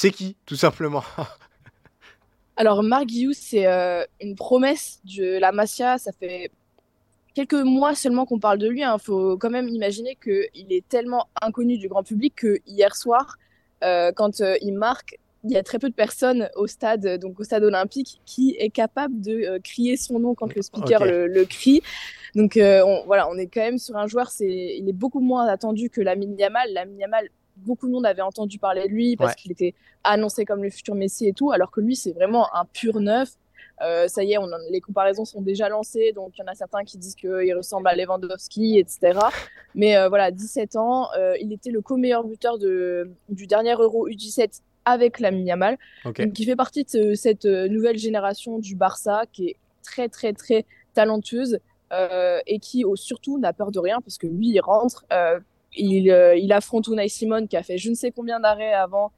C'est 0.00 0.12
qui, 0.12 0.36
tout 0.46 0.54
simplement? 0.54 1.02
Alors, 2.56 2.84
Marc 2.84 3.06
Guillou, 3.06 3.32
c'est 3.32 3.66
une 4.20 4.36
promesse 4.36 5.00
de 5.04 5.40
la 5.40 5.50
Masia. 5.50 5.98
Ça 5.98 6.12
fait 6.12 6.52
quelques 7.34 7.54
mois 7.54 7.96
seulement 7.96 8.24
qu'on 8.24 8.38
parle 8.38 8.58
de 8.58 8.68
lui. 8.68 8.78
Il 8.78 8.84
hein. 8.84 8.98
faut 8.98 9.36
quand 9.36 9.50
même 9.50 9.68
imaginer 9.68 10.16
qu'il 10.22 10.72
est 10.72 10.88
tellement 10.88 11.26
inconnu 11.42 11.78
du 11.78 11.88
grand 11.88 12.04
public 12.04 12.32
que 12.36 12.60
hier 12.64 12.94
soir, 12.94 13.38
quand 13.80 14.40
il 14.62 14.74
marque, 14.74 15.18
il 15.42 15.50
y 15.50 15.56
a 15.56 15.62
très 15.62 15.78
peu 15.80 15.88
de 15.88 15.94
personnes 15.94 16.48
au 16.54 16.66
stade, 16.66 17.18
donc 17.18 17.40
au 17.40 17.44
stade 17.44 17.64
olympique, 17.64 18.20
qui 18.24 18.56
est 18.58 18.70
capable 18.70 19.20
de 19.20 19.32
euh, 19.32 19.58
crier 19.62 19.96
son 19.96 20.18
nom 20.18 20.34
quand 20.34 20.54
le 20.54 20.62
speaker 20.62 21.04
le, 21.04 21.44
crie. 21.44 21.82
Donc 22.34 22.56
euh, 22.56 22.82
on, 22.84 23.04
voilà, 23.06 23.28
on 23.30 23.36
est 23.36 23.46
quand 23.46 23.60
même 23.60 23.78
sur 23.78 23.96
un 23.96 24.06
joueur, 24.06 24.30
c'est, 24.30 24.76
il 24.78 24.88
est 24.88 24.92
beaucoup 24.92 25.20
moins 25.20 25.46
attendu 25.46 25.90
que 25.90 26.00
la 26.00 26.14
Yamal. 26.14 26.72
La 26.72 26.84
Yamal, 26.84 27.28
beaucoup 27.66 27.86
de 27.86 27.92
monde 27.92 28.06
avait 28.06 28.22
entendu 28.22 28.58
parler 28.58 28.88
de 28.88 28.92
lui 28.92 29.16
parce 29.16 29.34
qu'il 29.34 29.52
était 29.52 29.74
annoncé 30.04 30.44
comme 30.44 30.62
le 30.62 30.70
futur 30.70 30.94
Messi 30.94 31.26
et 31.26 31.32
tout, 31.32 31.52
alors 31.52 31.70
que 31.70 31.80
lui, 31.80 31.96
c'est 31.96 32.12
vraiment 32.12 32.54
un 32.54 32.64
pur 32.64 33.00
neuf. 33.00 33.30
Euh, 33.80 34.08
ça 34.08 34.24
y 34.24 34.32
est, 34.32 34.38
on 34.38 34.48
les 34.70 34.80
comparaisons 34.80 35.24
sont 35.24 35.40
déjà 35.40 35.68
lancées, 35.68 36.12
donc 36.12 36.32
il 36.36 36.40
y 36.40 36.44
en 36.44 36.50
a 36.50 36.54
certains 36.54 36.82
qui 36.82 36.98
disent 36.98 37.14
qu'il 37.14 37.54
ressemble 37.54 37.86
à 37.86 37.94
Lewandowski, 37.94 38.78
etc. 38.78 39.20
Mais 39.74 39.94
voilà, 40.08 40.30
17 40.30 40.76
ans, 40.76 41.08
il 41.40 41.52
était 41.52 41.70
le 41.70 41.80
co-meilleur 41.80 42.24
buteur 42.24 42.58
de, 42.58 43.10
du 43.28 43.46
dernier 43.46 43.74
Euro 43.74 44.08
U17 44.08 44.62
avec 44.88 45.20
la 45.20 45.30
Yamal, 45.30 45.76
qui 46.34 46.44
fait 46.44 46.56
partie 46.56 46.84
de 46.84 47.14
cette 47.14 47.44
euh, 47.44 47.68
nouvelle 47.68 47.98
génération 47.98 48.58
du 48.58 48.74
Barça 48.74 49.24
qui 49.32 49.48
est 49.48 49.56
très 49.82 50.08
très 50.08 50.32
très 50.32 50.64
talentueuse 50.94 51.58
euh, 51.92 52.40
et 52.46 52.58
qui 52.58 52.84
surtout 52.94 53.38
n'a 53.38 53.52
peur 53.52 53.70
de 53.70 53.78
rien 53.78 54.00
parce 54.00 54.18
que 54.18 54.26
lui 54.26 54.48
il 54.48 54.60
rentre, 54.60 55.04
euh, 56.10 56.36
il, 56.36 56.52
affronte 56.52 56.88
Unai 56.88 57.08
Simon 57.08 57.46
qui 57.46 57.56
a 57.56 57.62
fait 57.62 57.78
je 57.78 57.90
ne 57.90 57.94
sais 57.94 58.10
combien 58.10 58.40
d'arrêts 58.40 58.74
avant 58.74 59.12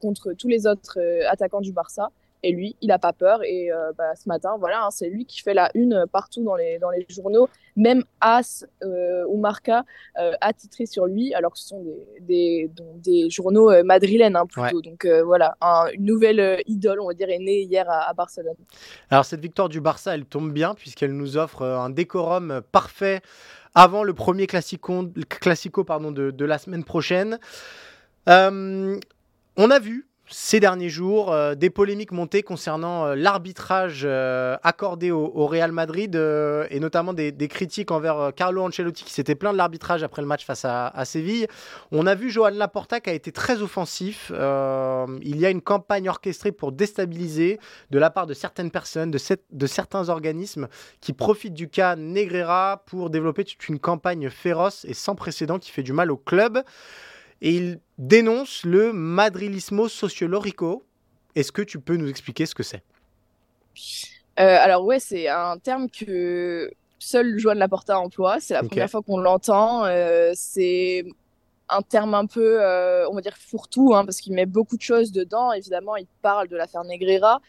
contre 0.00 0.32
tous 0.32 0.48
les 0.48 0.66
autres 0.66 0.98
attaquants 1.26 1.60
du 1.60 1.70
Barça 1.70 2.10
et 2.46 2.52
lui, 2.52 2.76
il 2.80 2.88
n'a 2.88 2.98
pas 2.98 3.12
peur. 3.12 3.42
Et 3.44 3.72
euh, 3.72 3.92
bah, 3.96 4.14
ce 4.14 4.28
matin, 4.28 4.56
voilà, 4.58 4.84
hein, 4.84 4.90
c'est 4.90 5.08
lui 5.08 5.26
qui 5.26 5.42
fait 5.42 5.54
la 5.54 5.70
une 5.74 6.06
partout 6.12 6.44
dans 6.44 6.54
les, 6.54 6.78
dans 6.78 6.90
les 6.90 7.04
journaux. 7.08 7.48
Même 7.74 8.04
As 8.20 8.64
euh, 8.82 9.24
ou 9.28 9.38
Marca 9.38 9.84
euh, 10.18 10.32
a 10.40 10.52
titré 10.52 10.86
sur 10.86 11.06
lui, 11.06 11.34
alors 11.34 11.52
que 11.52 11.58
ce 11.58 11.68
sont 11.68 11.84
des, 12.20 12.20
des, 12.20 12.70
des 13.02 13.30
journaux 13.30 13.70
madrilènes 13.82 14.36
hein, 14.36 14.46
plutôt. 14.46 14.80
Donc 14.80 15.06
voilà, 15.24 15.56
une 15.92 16.04
nouvelle 16.04 16.62
idole, 16.66 17.00
on 17.00 17.08
va 17.08 17.14
dire, 17.14 17.28
est 17.28 17.38
née 17.38 17.62
hier 17.62 17.86
à, 17.90 18.12
Barcelone. 18.14 18.56
Alors 19.10 19.24
cette 19.24 19.40
victoire 19.40 19.68
du 19.68 19.80
Barça, 19.80 20.14
elle 20.14 20.24
tombe 20.24 20.52
bien 20.52 20.74
puisqu'elle 20.74 21.12
nous 21.12 21.36
offre 21.36 21.62
un 21.62 21.90
décorum 21.90 22.62
parfait 22.72 23.20
avant 23.76 24.02
le 24.04 24.14
premier 24.14 24.46
classico, 24.46 25.04
de, 26.10 26.30
de 26.30 26.44
la 26.46 26.58
semaine 26.58 26.82
prochaine. 26.82 27.38
on 28.26 29.70
a 29.70 29.78
vu 29.78 30.06
ces 30.28 30.58
derniers 30.58 30.88
jours, 30.88 31.32
euh, 31.32 31.54
des 31.54 31.70
polémiques 31.70 32.10
montées 32.10 32.42
concernant 32.42 33.06
euh, 33.06 33.14
l'arbitrage 33.14 34.02
euh, 34.04 34.56
accordé 34.62 35.10
au, 35.10 35.46
Real 35.46 35.70
Madrid 35.70 36.16
et 36.16 36.80
notamment 36.80 37.12
des, 37.12 37.32
critiques 37.48 37.92
envers 37.92 38.32
Carlo 38.34 38.62
Ancelotti 38.62 39.04
qui 39.04 39.12
s'était 39.12 39.36
plaint 39.36 39.52
de 39.52 39.58
l'arbitrage 39.58 40.02
après 40.02 40.22
le 40.22 40.26
match 40.26 40.44
face 40.44 40.64
à, 40.64 41.04
Séville. 41.04 41.46
On 41.92 42.06
a 42.06 42.16
vu 42.16 42.30
Joan 42.30 42.54
Laporta 42.54 43.00
qui 43.00 43.10
a 43.10 43.12
été 43.12 43.30
très 43.30 43.62
offensif. 43.62 44.32
il 44.32 45.36
y 45.36 45.46
a 45.46 45.50
une 45.50 45.60
campagne 45.60 46.08
orchestrée 46.08 46.50
pour 46.50 46.72
déstabiliser 46.72 47.60
de 47.90 47.98
la 48.00 48.10
part 48.10 48.26
de 48.26 48.34
certaines 48.34 48.72
personnes, 48.72 49.12
de, 49.12 49.18
de 49.52 49.66
certains 49.66 50.08
organismes 50.08 50.66
qui 51.00 51.12
profitent 51.12 51.54
du 51.54 51.68
cas 51.68 51.94
Negreira 51.94 52.82
pour 52.86 53.08
développer 53.08 53.44
toute 53.44 53.68
une 53.68 53.78
campagne 53.78 54.30
féroce 54.30 54.84
et 54.88 54.94
sans 54.94 55.14
précédent 55.14 55.60
qui 55.60 55.70
fait 55.70 55.84
du 55.84 55.92
mal 55.92 56.10
au 56.10 56.16
club 56.16 56.64
et 57.40 57.54
il 57.54 57.80
dénonce 57.98 58.64
le 58.64 58.92
madrilismo 58.92 59.88
sociolorico. 59.88 60.84
Est-ce 61.34 61.52
que 61.52 61.62
tu 61.62 61.80
peux 61.80 61.96
nous 61.96 62.08
expliquer 62.08 62.46
ce 62.46 62.54
que 62.54 62.62
c'est? 62.62 62.82
Euh, 64.38 64.58
Alors 64.60 64.84
ouais, 64.84 65.00
c'est 65.00 65.28
un 65.28 65.58
terme 65.58 65.88
que 65.90 66.70
seul 66.98 67.38
Joan 67.38 67.58
Laporta 67.58 67.98
emploie. 67.98 68.40
C'est 68.40 68.54
la 68.54 68.62
première 68.62 68.90
fois 68.90 69.02
qu'on 69.02 69.18
l'entend. 69.18 69.84
Euh, 69.84 70.32
c'est 70.34 71.04
un 71.68 71.82
terme 71.82 72.14
un 72.14 72.26
peu, 72.26 72.62
euh, 72.62 73.08
on 73.10 73.14
va 73.14 73.20
dire, 73.20 73.36
fourre-tout, 73.36 73.94
hein, 73.94 74.04
parce 74.04 74.20
qu'il 74.20 74.34
met 74.34 74.46
beaucoup 74.46 74.76
de 74.76 74.82
choses 74.82 75.12
dedans. 75.12 75.52
Évidemment, 75.52 75.96
il 75.96 76.06
parle 76.22 76.48
de 76.48 76.56
l'affaire 76.56 76.84
Negreira, 76.84 77.40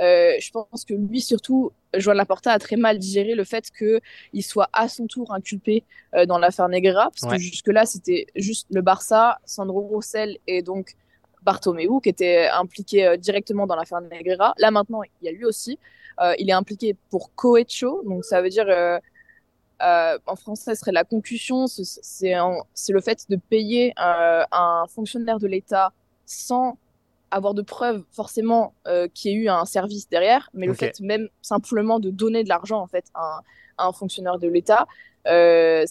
euh, 0.00 0.34
je 0.40 0.50
pense 0.50 0.84
que 0.84 0.94
lui, 0.94 1.20
surtout, 1.20 1.72
Joan 1.94 2.16
Laporta 2.16 2.52
a 2.52 2.58
très 2.58 2.76
mal 2.76 2.98
digéré 2.98 3.34
le 3.34 3.44
fait 3.44 3.70
qu'il 3.70 4.44
soit 4.44 4.70
à 4.72 4.88
son 4.88 5.06
tour 5.06 5.32
inculpé 5.32 5.84
euh, 6.14 6.24
dans 6.26 6.38
l'affaire 6.38 6.68
Negra, 6.68 7.10
parce 7.10 7.32
que 7.32 7.38
jusque-là, 7.38 7.84
c'était 7.84 8.26
juste 8.34 8.66
le 8.70 8.80
Barça, 8.80 9.38
Sandro 9.44 9.80
Rossell 9.80 10.38
et 10.46 10.62
donc 10.62 10.94
Bartomeu 11.42 12.00
qui 12.02 12.08
étaient 12.08 12.48
impliqués 12.48 13.06
euh, 13.06 13.16
directement 13.16 13.66
dans 13.66 13.76
l'affaire 13.76 14.00
Negra. 14.00 14.54
Là, 14.58 14.70
maintenant, 14.70 15.02
il 15.02 15.26
y 15.26 15.28
a 15.28 15.32
lui 15.32 15.44
aussi. 15.44 15.78
il 16.38 16.48
est 16.48 16.54
impliqué 16.54 16.96
pour 17.10 17.34
cohecho, 17.34 18.02
donc 18.04 18.24
ça 18.24 18.40
veut 18.40 18.48
dire, 18.48 18.66
en 19.80 20.36
français, 20.36 20.74
ce 20.74 20.80
serait 20.80 20.92
la 20.92 21.04
concussion, 21.04 21.66
c'est 21.66 22.92
le 22.92 23.00
fait 23.00 23.26
de 23.28 23.36
payer 23.36 23.92
un 23.96 24.84
fonctionnaire 24.88 25.38
de 25.38 25.48
l'État 25.48 25.92
sans 26.24 26.78
avoir 27.32 27.54
de 27.54 27.62
preuves 27.62 28.04
forcément 28.12 28.74
euh, 28.86 29.08
qu'il 29.12 29.32
y 29.32 29.34
ait 29.34 29.38
eu 29.38 29.48
un 29.48 29.64
service 29.64 30.08
derrière, 30.08 30.50
mais 30.52 30.66
le 30.66 30.74
fait 30.74 31.00
même 31.00 31.28
simplement 31.40 31.98
de 31.98 32.10
donner 32.10 32.44
de 32.44 32.48
l'argent 32.48 32.80
en 32.80 32.86
fait 32.86 33.06
à 33.14 33.40
un, 33.78 33.92
fonctionnaire 33.92 34.38
de 34.38 34.46
l'État, 34.46 34.86
euh, 35.26 35.84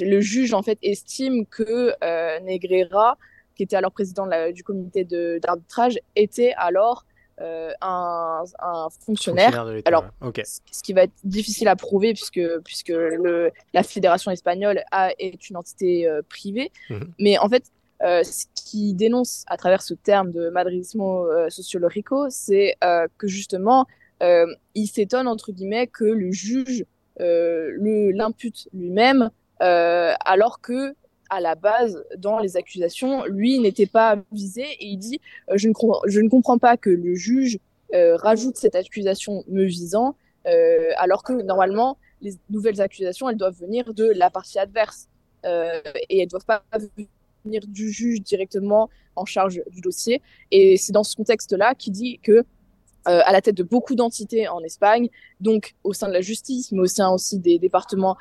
le 0.00 0.20
juge 0.20 0.54
en 0.54 0.62
fait 0.62 0.78
estime 0.82 1.44
que 1.46 1.92
Negreira, 2.40 3.18
qui 3.54 3.62
était 3.62 3.76
alors 3.76 3.92
président 3.92 4.26
du 4.50 4.64
comité 4.64 5.04
d'arbitrage, 5.04 6.00
était 6.16 6.54
alors 6.56 7.04
un, 7.38 8.44
fonctionnaire. 9.04 9.66
Alors, 9.84 10.06
ce 10.42 10.82
qui 10.82 10.94
va 10.94 11.02
être 11.02 11.12
difficile 11.22 11.68
à 11.68 11.76
prouver 11.76 12.14
puisque, 12.14 12.40
puisque 12.64 12.88
le, 12.88 13.52
la 13.74 13.82
fédération 13.82 14.30
espagnole 14.30 14.82
a, 14.90 15.10
est 15.18 15.50
une 15.50 15.58
entité 15.58 16.08
privée. 16.30 16.72
Mhm. 16.88 17.12
Mais 17.18 17.38
en 17.38 17.48
fait, 17.50 17.64
ce 18.00 18.46
qui 18.64 18.94
dénonce 18.94 19.44
à 19.48 19.56
travers 19.56 19.82
ce 19.82 19.94
terme 19.94 20.32
de 20.32 20.48
madridismo 20.48 21.26
sociológico, 21.50 22.26
c'est 22.30 22.76
que 23.18 23.26
justement, 23.26 23.86
il 24.20 24.86
s'étonne 24.86 25.28
entre 25.28 25.52
guillemets 25.52 25.86
que 25.86 26.04
le 26.04 26.32
juge 26.32 26.84
l'impute 27.18 28.68
lui-même, 28.72 29.30
alors 29.60 30.60
que 30.60 30.94
à 31.30 31.40
la 31.40 31.54
base, 31.54 32.04
dans 32.18 32.38
les 32.38 32.56
accusations, 32.56 33.24
lui 33.26 33.58
n'était 33.58 33.86
pas 33.86 34.16
visé 34.32 34.62
et 34.62 34.86
il 34.86 34.98
dit 34.98 35.20
euh, 35.50 35.56
je, 35.56 35.68
ne 35.68 35.74
je, 36.06 36.20
ne 36.20 36.28
comprends 36.28 36.58
pas 36.58 36.76
que 36.76 36.90
le 36.90 37.14
juge 37.14 37.58
euh, 37.94 38.16
rajoute 38.16 38.56
cette 38.56 38.74
accusation 38.74 39.44
me 39.48 39.64
visant, 39.64 40.16
euh, 40.46 40.90
alors 40.96 41.22
que 41.22 41.32
normalement, 41.32 41.98
les 42.20 42.34
nouvelles 42.50 42.80
accusations, 42.80 43.28
elles 43.28 43.36
doivent 43.36 43.58
venir 43.58 43.94
de 43.94 44.04
la 44.04 44.30
partie 44.30 44.58
adverse 44.58 45.08
et 46.08 46.20
elles 46.20 46.28
doivent 46.28 46.46
pas 46.46 46.62
venir 47.44 47.62
du 47.66 47.90
juge 47.90 48.20
directement 48.22 48.88
en 49.16 49.24
charge 49.24 49.62
du 49.70 49.80
dossier. 49.80 50.22
Et 50.50 50.76
c'est 50.76 50.92
dans 50.92 51.04
ce 51.04 51.16
contexte-là 51.16 51.74
qu'il 51.74 51.92
dit 51.92 52.18
que 52.22 52.44
à 53.06 53.32
la 53.32 53.42
tête 53.42 53.54
de 53.54 53.62
beaucoup 53.62 53.94
d'entités 53.94 54.48
en 54.48 54.60
Espagne, 54.60 55.10
donc 55.38 55.74
au 55.84 55.92
sein 55.92 56.08
de 56.08 56.14
la 56.14 56.22
justice, 56.22 56.72
mais 56.72 56.80
au 56.80 56.86
sein 56.86 57.10
aussi 57.10 57.38
des 57.38 57.58
départements 57.58 58.16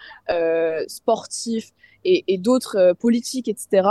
sportifs 0.88 1.71
et, 2.05 2.38
d'autres 2.38 2.78
euh, 2.78 2.93
politiques, 2.93 3.47
etc., 3.47 3.88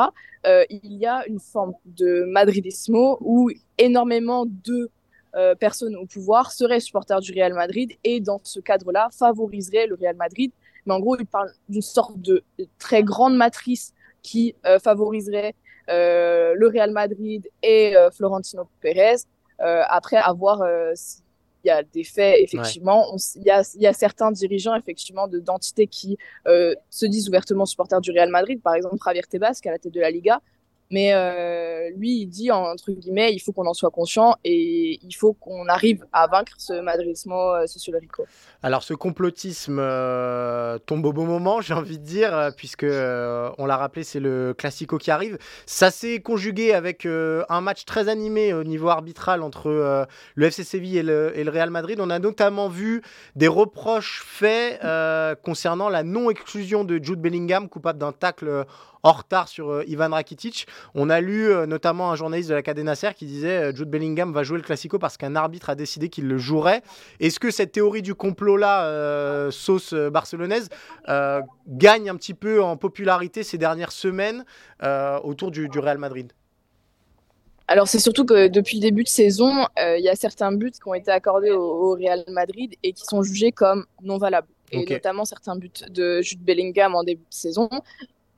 euh, 0.47 0.65
il 0.71 0.95
y 0.95 1.07
a 1.07 1.27
une 1.29 1.39
forme 1.39 1.75
de 1.85 2.25
madridismo 2.25 3.19
où 3.21 3.51
énormément 3.79 4.45
de 4.47 4.91
euh, 5.35 5.55
personnes 5.55 5.97
au 5.97 6.05
pouvoir 6.05 6.51
seraient 6.51 6.81
supporters 6.81 7.21
du 7.21 7.33
Real 7.33 7.55
Madrid 7.55 7.93
et 8.05 8.21
dans 8.21 8.41
ce 8.43 8.61
cadre-là 8.61 9.09
favoriseraient 9.17 9.87
le 9.87 9.95
Real 9.95 10.17
Madrid. 10.17 10.53
Mais 10.85 10.95
en 10.95 11.01
gros, 11.01 11.17
il 11.17 11.27
parle 11.27 11.53
d'une 11.69 11.83
sorte 11.83 12.21
de 12.21 12.43
très 12.79 13.03
grande 13.03 13.37
matrice 13.37 13.95
qui 14.23 14.55
favoriserait 14.83 15.55
le 15.89 16.67
Real 16.67 16.91
Madrid 16.93 17.49
et 17.63 17.95
Florentino 18.13 18.69
Pérez. 18.81 19.17
après 19.59 20.17
avoir 20.17 20.63
il 21.65 21.69
y 21.69 21.71
a 21.71 21.83
des 21.83 22.05
faits, 22.05 22.39
effectivement. 22.41 23.17
Il 23.37 23.43
y, 23.43 23.51
a, 23.51 23.63
y, 23.77 23.87
a, 23.87 23.93
certains 23.93 24.33
dirigeants, 24.33 24.75
effectivement, 24.75 25.29
d'entités 25.29 25.87
qui 25.87 26.19
euh, 26.47 26.75
se 26.91 27.07
disent 27.07 27.29
ouvertement 27.29 27.67
supporters 27.67 28.01
du 28.01 28.11
Real 28.11 28.31
Madrid, 28.31 28.61
par 28.61 28.75
exemple 28.75 28.97
Javier 29.05 29.23
Tebas, 29.23 29.59
qui 29.63 29.69
est 29.69 29.71
à 29.71 29.75
la 29.75 29.79
tête 29.79 29.93
de 29.93 30.01
la 30.01 30.11
Liga, 30.11 30.41
mais 30.93 31.15
euh, 31.15 31.89
lui, 31.97 32.21
il 32.21 32.27
dit, 32.27 32.51
entre 32.51 32.93
guillemets, 32.93 33.33
il 33.33 33.39
faut 33.39 33.53
qu'on 33.53 33.67
en 33.67 33.73
soit 33.73 33.91
conscient 33.91 34.37
et 34.45 35.01
il 35.03 35.13
faut 35.15 35.33
qu'on 35.33 35.67
arrive 35.67 36.05
à 36.13 36.27
vaincre 36.27 36.53
ce 36.59 36.83
madridismo 36.83 37.55
euh, 37.55 37.67
sociolorico. 37.67 38.27
Alors, 38.63 38.83
ce 38.83 38.93
complotisme 38.93 39.79
euh, 39.81 40.79
tombe 40.85 41.07
au 41.07 41.15
bon 41.15 41.25
moment, 41.25 41.63
j'ai 41.63 41.73
envie 41.73 41.99
de 41.99 42.05
dire, 42.05 42.51
puisque 42.59 42.85
on 42.85 43.67
l'a 43.67 43.77
rappelé, 43.79 44.05
c'est 44.05 44.21
le 44.21 44.53
Classico 44.53 44.99
qui 44.99 45.11
arrive. 45.11 45.39
Ça 45.65 45.91
s'est 45.91 46.21
conjugué 46.21 46.75
avec 46.75 47.07
un 47.07 47.61
match 47.63 47.87
très 47.87 48.11
animé 48.11 48.53
au 48.53 48.63
niveau 48.63 48.91
arbitral 48.91 49.43
entre 49.43 50.07
le 50.35 50.47
FC 50.47 50.63
Séville 50.63 50.99
et 50.99 51.03
le, 51.03 51.33
et 51.35 51.43
le, 51.43 51.51
Real 51.51 51.71
Madrid. 51.71 52.01
On 52.01 52.11
a 52.11 52.19
notamment 52.19 52.69
vu 52.69 53.01
des 53.35 53.49
reproches 53.49 54.23
faits 54.27 54.79
concernant 55.43 55.89
la 55.89 56.03
non-exclusion 56.03 56.85
de 56.85 57.03
Jude 57.03 57.21
Bellingham, 57.21 57.71
coupable 57.71 57.99
d'un 57.99 58.13
tacle 58.13 58.67
en 59.03 59.13
retard 59.13 59.49
sur 59.49 59.71
euh, 59.71 59.85
Ivan 59.87 60.11
Rakitic. 60.11 60.67
On 60.95 61.11
a 61.11 61.21
lu 61.21 61.51
euh, 61.51 61.67
notamment 61.67 62.13
un 62.13 62.17
journaliste 62.17 62.49
de 62.49 62.55
la 62.55 62.63
Cadena 62.63 62.95
Ser 62.95 63.15
qui 63.15 63.27
disait 63.27 63.71
euh, 63.71 63.75
Jude 63.75 63.91
Bellingham 63.91 64.33
va 64.33 64.43
jouer 64.43 64.59
le 64.59 64.63
Classico 64.63 64.99
parce 64.99 65.17
qu'un 65.17 65.35
arbitre 65.35 65.71
a 65.71 65.75
décidé 65.75 66.09
qu'il 66.09 66.29
le 66.29 66.39
jouerait. 66.39 66.83
Est-ce 67.21 67.41
que 67.41 67.51
cette 67.51 67.73
théorie 67.73 68.03
du 68.03 68.15
complot-là, 68.15 69.51
sauce 69.51 69.95
barcelonaise, 69.95 70.69
gagne 71.69 72.11
un 72.11 72.17
petit 72.17 72.35
peu 72.35 72.63
en 72.63 72.77
popularité 72.77 73.43
ces 73.43 73.59
dernières 73.59 73.93
semaines 73.93 74.45
autour 75.23 75.51
du, 75.51 75.69
Real 75.75 75.99
Madrid? 75.99 76.33
Alors 77.69 77.89
c'est 77.89 77.99
surtout 77.99 78.25
que 78.25 78.49
depuis 78.49 78.77
le 78.77 78.83
début 78.83 79.05
de 79.05 79.09
saison, 79.09 79.67
il 79.79 80.03
y 80.03 80.09
a 80.09 80.17
certains 80.17 80.53
buts 80.53 80.71
qui 80.71 80.89
ont 80.89 80.95
été 80.95 81.11
accordés 81.11 81.51
au, 81.51 81.93
Real 81.93 82.25
Madrid 82.29 82.75
et 82.83 82.93
qui 82.93 83.05
sont 83.05 83.23
jugés 83.23 83.53
comme 83.53 83.87
non 84.03 84.19
valables. 84.19 84.49
Et 84.71 84.85
notamment 84.87 85.25
certains 85.25 85.57
buts 85.57 85.71
de 85.91 86.23
Jude 86.23 86.43
Bellingham 86.43 86.95
en 86.95 87.05
début 87.05 87.25
de 87.25 87.35
saison. 87.35 87.69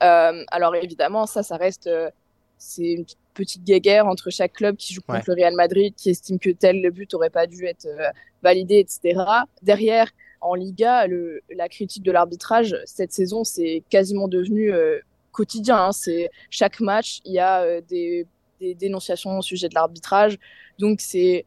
Euh, 0.04 0.44
alors 0.50 0.74
évidemment, 0.76 1.26
ça, 1.26 1.42
ça 1.42 1.56
reste, 1.56 1.86
euh, 1.86 2.10
c'est 2.58 2.92
une 2.92 3.06
petite 3.32 3.64
guéguerre 3.64 4.06
entre 4.06 4.30
chaque 4.30 4.52
club 4.52 4.76
qui 4.76 4.92
joue 4.94 5.00
contre 5.02 5.24
le 5.28 5.34
Real 5.34 5.54
Madrid, 5.54 5.94
qui 5.96 6.10
estime 6.10 6.38
que 6.38 6.50
tel 6.50 6.88
but 6.90 7.12
aurait 7.14 7.30
pas 7.30 7.46
dû 7.46 7.64
être 7.64 7.86
euh, 7.86 8.10
validé, 8.42 8.78
etc. 8.78 9.20
Derrière, 9.62 10.10
en 10.40 10.54
Liga, 10.54 11.06
le, 11.06 11.40
la 11.54 11.68
critique 11.68 12.02
de 12.02 12.12
l'arbitrage 12.12 12.76
cette 12.84 13.12
saison, 13.12 13.44
c'est 13.44 13.82
quasiment 13.88 14.28
devenu 14.28 14.72
quotidien. 15.32 15.86
Hein. 15.86 15.92
C'est 15.92 16.30
chaque 16.50 16.80
match, 16.80 17.20
il 17.24 17.32
y 17.32 17.38
a 17.38 17.80
des, 17.80 18.26
des, 18.60 18.74
dénonciations 18.74 19.38
au 19.38 19.42
sujet 19.42 19.70
de 19.70 19.74
l'arbitrage. 19.74 20.38
Donc 20.78 21.00
c'est 21.00 21.46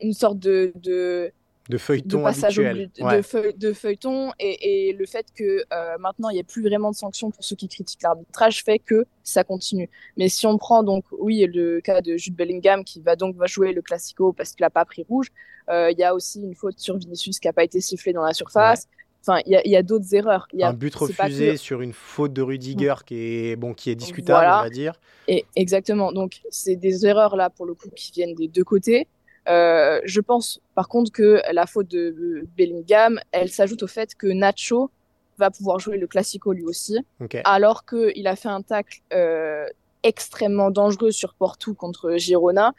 une 0.00 0.12
sorte 0.12 0.38
de, 0.38 0.72
de 0.76 1.32
de 1.70 1.78
feuilleton 1.78 2.22
de 2.22 3.56
de, 3.56 3.72
feuilleton 3.72 4.32
et, 4.38 4.94
le 4.98 5.06
fait 5.06 5.26
que 5.34 5.64
euh, 5.72 5.96
maintenant 5.98 6.28
il 6.28 6.34
n'y 6.34 6.40
a 6.40 6.44
plus 6.44 6.62
vraiment 6.62 6.90
de 6.90 6.96
sanctions 6.96 7.30
pour 7.30 7.42
ceux 7.42 7.56
qui 7.56 7.68
critiquent 7.68 8.02
l'arbitrage 8.02 8.62
fait 8.62 8.78
que 8.78 9.04
ça 9.22 9.44
continue. 9.44 9.88
Mais 10.16 10.28
si 10.28 10.46
on 10.46 10.58
prend 10.58 10.82
donc 10.82 11.04
oui 11.12 11.46
le 11.46 11.80
cas 11.80 12.00
de 12.00 12.16
Jude 12.16 12.34
Bellingham 12.34 12.84
qui 12.84 13.00
va 13.00 13.16
donc 13.16 13.36
va 13.36 13.46
jouer 13.46 13.72
le 13.72 13.80
Classico 13.80 14.32
parce 14.32 14.50
qu'il 14.50 14.64
n'a 14.64 14.70
pas 14.70 14.84
pris 14.84 15.04
rouge, 15.08 15.28
euh, 15.70 15.90
il 15.90 15.98
y 15.98 16.04
a 16.04 16.14
aussi 16.14 16.40
une 16.40 16.54
faute 16.54 16.78
sur 16.78 16.96
Vinicius 16.96 17.38
qui 17.38 17.48
n'a 17.48 17.52
pas 17.52 17.64
été 17.64 17.80
sifflée 17.80 18.12
dans 18.12 18.24
la 18.24 18.34
surface. 18.34 18.88
Enfin, 19.22 19.40
il 19.44 19.52
y 19.52 19.76
a, 19.76 19.82
d'autres 19.82 20.14
erreurs. 20.14 20.48
Y 20.54 20.62
a, 20.62 20.68
un 20.68 20.72
but 20.72 20.94
refusé 20.94 21.58
sur 21.58 21.82
une 21.82 21.92
faute 21.92 22.32
de 22.32 22.40
Rudiger 22.40 22.94
qui 23.04 23.16
est 23.16 23.56
bon, 23.56 23.74
qui 23.74 23.90
est 23.90 23.94
discutable, 23.94 24.46
on 24.46 24.62
va 24.62 24.70
dire. 24.70 24.94
Et 25.28 25.44
exactement. 25.56 26.10
Donc, 26.10 26.40
c'est 26.48 26.76
des 26.76 27.04
erreurs 27.04 27.36
là 27.36 27.50
pour 27.50 27.66
le 27.66 27.74
coup 27.74 27.90
qui 27.94 28.12
viennent 28.12 28.34
des 28.34 28.48
deux 28.48 28.64
côtés. 28.64 29.08
Euh, 29.48 30.00
je 30.04 30.20
pense 30.20 30.60
par 30.74 30.88
contre 30.88 31.10
que 31.12 31.40
la 31.52 31.66
faute 31.66 31.88
de 31.88 32.46
Bellingham, 32.56 33.18
elle 33.32 33.50
s'ajoute 33.50 33.82
au 33.82 33.86
fait 33.86 34.14
que 34.14 34.26
Nacho 34.26 34.90
va 35.38 35.50
pouvoir 35.50 35.78
jouer 35.78 35.96
le 35.96 36.06
Classico 36.06 36.52
lui 36.52 36.64
aussi, 36.64 36.98
alors 37.44 37.84
qu'il 37.86 38.26
a 38.26 38.36
fait 38.36 38.48
un 38.48 38.62
tacle 38.62 39.00
euh, 39.12 39.66
extrêmement 40.02 40.70
dangereux 40.70 41.10
sur 41.10 41.34
Porto 41.34 41.74
contre 41.74 42.16
Girona 42.16 42.74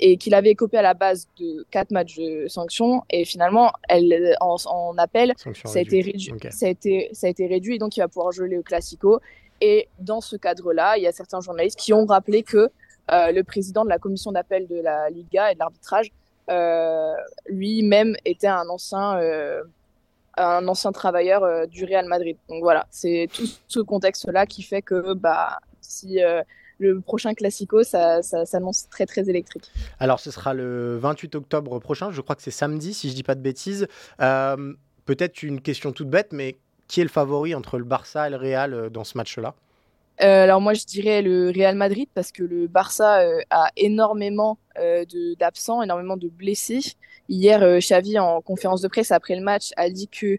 et 0.00 0.16
qu'il 0.16 0.34
avait 0.34 0.54
copé 0.54 0.78
à 0.78 0.82
la 0.82 0.94
base 0.94 1.28
de 1.38 1.64
quatre 1.70 1.90
matchs 1.90 2.16
de 2.16 2.48
sanctions 2.48 3.02
et 3.10 3.24
finalement 3.24 3.72
elle 3.88 4.34
en, 4.40 4.94
appel 4.96 5.34
ça 5.36 5.78
a 5.78 5.80
été 5.80 6.00
réduit 6.00 6.32
ça 6.50 6.66
a 6.66 6.68
été 6.70 7.10
ça 7.12 7.26
a 7.26 7.30
été 7.30 7.46
réduit 7.46 7.76
et 7.76 7.78
donc 7.78 7.96
il 7.96 8.00
va 8.00 8.08
pouvoir 8.08 8.32
jouer 8.32 8.48
le 8.48 8.62
classico. 8.62 9.20
Et 9.62 9.88
dans 9.98 10.22
ce 10.22 10.36
cadre 10.36 10.72
là 10.72 10.96
il 10.96 11.02
y 11.02 11.06
a 11.06 11.12
certains 11.12 11.40
journalistes 11.40 11.78
qui 11.78 11.92
ont 11.92 12.06
rappelé 12.06 12.42
que 12.42 12.70
le 13.10 13.42
président 13.42 13.84
de 13.84 13.88
la 13.88 13.98
commission 13.98 14.32
d'appel 14.32 14.66
de 14.66 14.80
la 14.80 15.10
Liga 15.10 15.50
et 15.50 15.54
de 15.54 15.58
l'arbitrage, 15.58 16.10
euh, 16.50 17.14
lui-même 17.48 18.16
était 18.24 18.48
un 18.48 18.68
ancien, 18.68 19.18
euh, 19.18 19.62
un 20.36 20.66
ancien 20.66 20.92
travailleur 20.92 21.68
du 21.68 21.84
Real 21.84 22.06
Madrid. 22.06 22.36
Donc 22.48 22.62
voilà, 22.62 22.86
c'est 22.90 23.28
tout 23.32 23.46
ce 23.68 23.80
contexte-là 23.80 24.46
qui 24.46 24.62
fait 24.62 24.82
que 24.82 25.14
bah, 25.14 25.58
si 25.80 26.18
le 26.78 27.00
prochain 27.00 27.34
Classico, 27.34 27.82
ça, 27.82 28.22
s'annonce 28.22 28.88
très 28.88 29.06
très 29.06 29.28
électrique. 29.28 29.70
Alors 29.98 30.18
ce 30.18 30.30
sera 30.30 30.54
le 30.54 30.96
28 30.98 31.34
octobre 31.34 31.78
prochain, 31.78 32.10
je 32.10 32.20
crois 32.20 32.36
que 32.36 32.42
c'est 32.42 32.50
samedi 32.50 32.94
si 32.94 33.10
je 33.10 33.14
dis 33.14 33.22
pas 33.22 33.34
de 33.34 33.42
bêtises. 33.42 33.86
Peut-être 34.18 35.42
une 35.42 35.60
question 35.60 35.92
toute 35.92 36.08
bête, 36.08 36.32
mais 36.32 36.58
qui 36.88 37.00
est 37.00 37.04
le 37.04 37.10
favori 37.10 37.54
entre 37.54 37.78
le 37.78 37.84
Barça 37.84 38.26
et 38.26 38.30
le 38.30 38.36
Real 38.36 38.90
dans 38.90 39.04
ce 39.04 39.16
match-là? 39.16 39.54
Euh, 40.22 40.44
alors 40.44 40.60
moi 40.60 40.74
je 40.74 40.84
dirais 40.84 41.22
le 41.22 41.50
Real 41.50 41.74
Madrid 41.76 42.08
parce 42.14 42.30
que 42.30 42.42
le 42.42 42.66
Barça 42.66 43.20
euh, 43.20 43.40
a 43.50 43.70
énormément 43.76 44.58
euh, 44.78 45.04
d'absents, 45.38 45.82
énormément 45.82 46.16
de 46.16 46.28
blessés. 46.28 46.80
Hier, 47.28 47.78
Xavi 47.78 48.18
en 48.18 48.40
conférence 48.40 48.82
de 48.82 48.88
presse 48.88 49.12
après 49.12 49.36
le 49.36 49.42
match 49.42 49.70
a 49.76 49.88
dit 49.88 50.08
que 50.08 50.38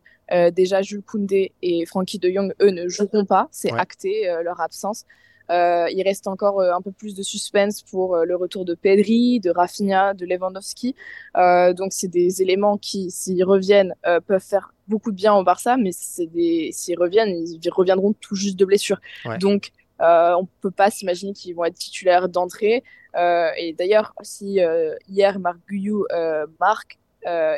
déjà 0.51 0.81
Jules 0.81 1.01
Koundé 1.01 1.53
et 1.61 1.85
Frankie 1.85 2.19
de 2.19 2.29
Jong 2.29 2.53
eux 2.61 2.69
ne 2.69 2.89
joueront 2.89 3.25
pas, 3.25 3.47
c'est 3.51 3.71
acté 3.71 4.29
leur 4.43 4.59
absence. 4.59 5.05
Il 5.49 6.01
reste 6.05 6.27
encore 6.27 6.61
un 6.61 6.81
peu 6.81 6.91
plus 6.91 7.15
de 7.15 7.23
suspense 7.23 7.81
pour 7.81 8.17
le 8.17 8.35
retour 8.35 8.65
de 8.65 8.73
Pedri, 8.73 9.39
de 9.39 9.49
Rafinha, 9.49 10.13
de 10.13 10.25
Lewandowski. 10.25 10.95
donc 11.35 11.91
c'est 11.91 12.07
des 12.07 12.41
éléments 12.41 12.77
qui, 12.77 13.11
s'ils 13.11 13.43
reviennent, 13.43 13.93
peuvent 14.27 14.43
faire 14.43 14.73
beaucoup 14.87 15.11
de 15.11 15.15
bien 15.15 15.33
au 15.33 15.43
Barça, 15.43 15.77
mais 15.77 15.91
s'ils 15.91 16.99
reviennent, 16.99 17.45
ils 17.45 17.69
reviendront 17.71 18.13
tout 18.13 18.35
juste 18.35 18.57
de 18.57 18.65
blessure. 18.65 18.99
Donc, 19.39 19.71
euh, 20.01 20.33
on 20.33 20.47
peut 20.61 20.71
pas 20.71 20.89
s'imaginer 20.89 21.33
qu'ils 21.33 21.55
vont 21.55 21.65
être 21.65 21.75
titulaires 21.75 22.27
d'entrée. 22.27 22.83
Euh, 23.15 23.49
et 23.57 23.73
d'ailleurs, 23.73 24.13
si 24.21 24.61
euh, 24.61 24.95
hier 25.07 25.39
Marc 25.39 25.57
Guyou 25.67 26.05
euh, 26.11 26.47
marque 26.59 26.97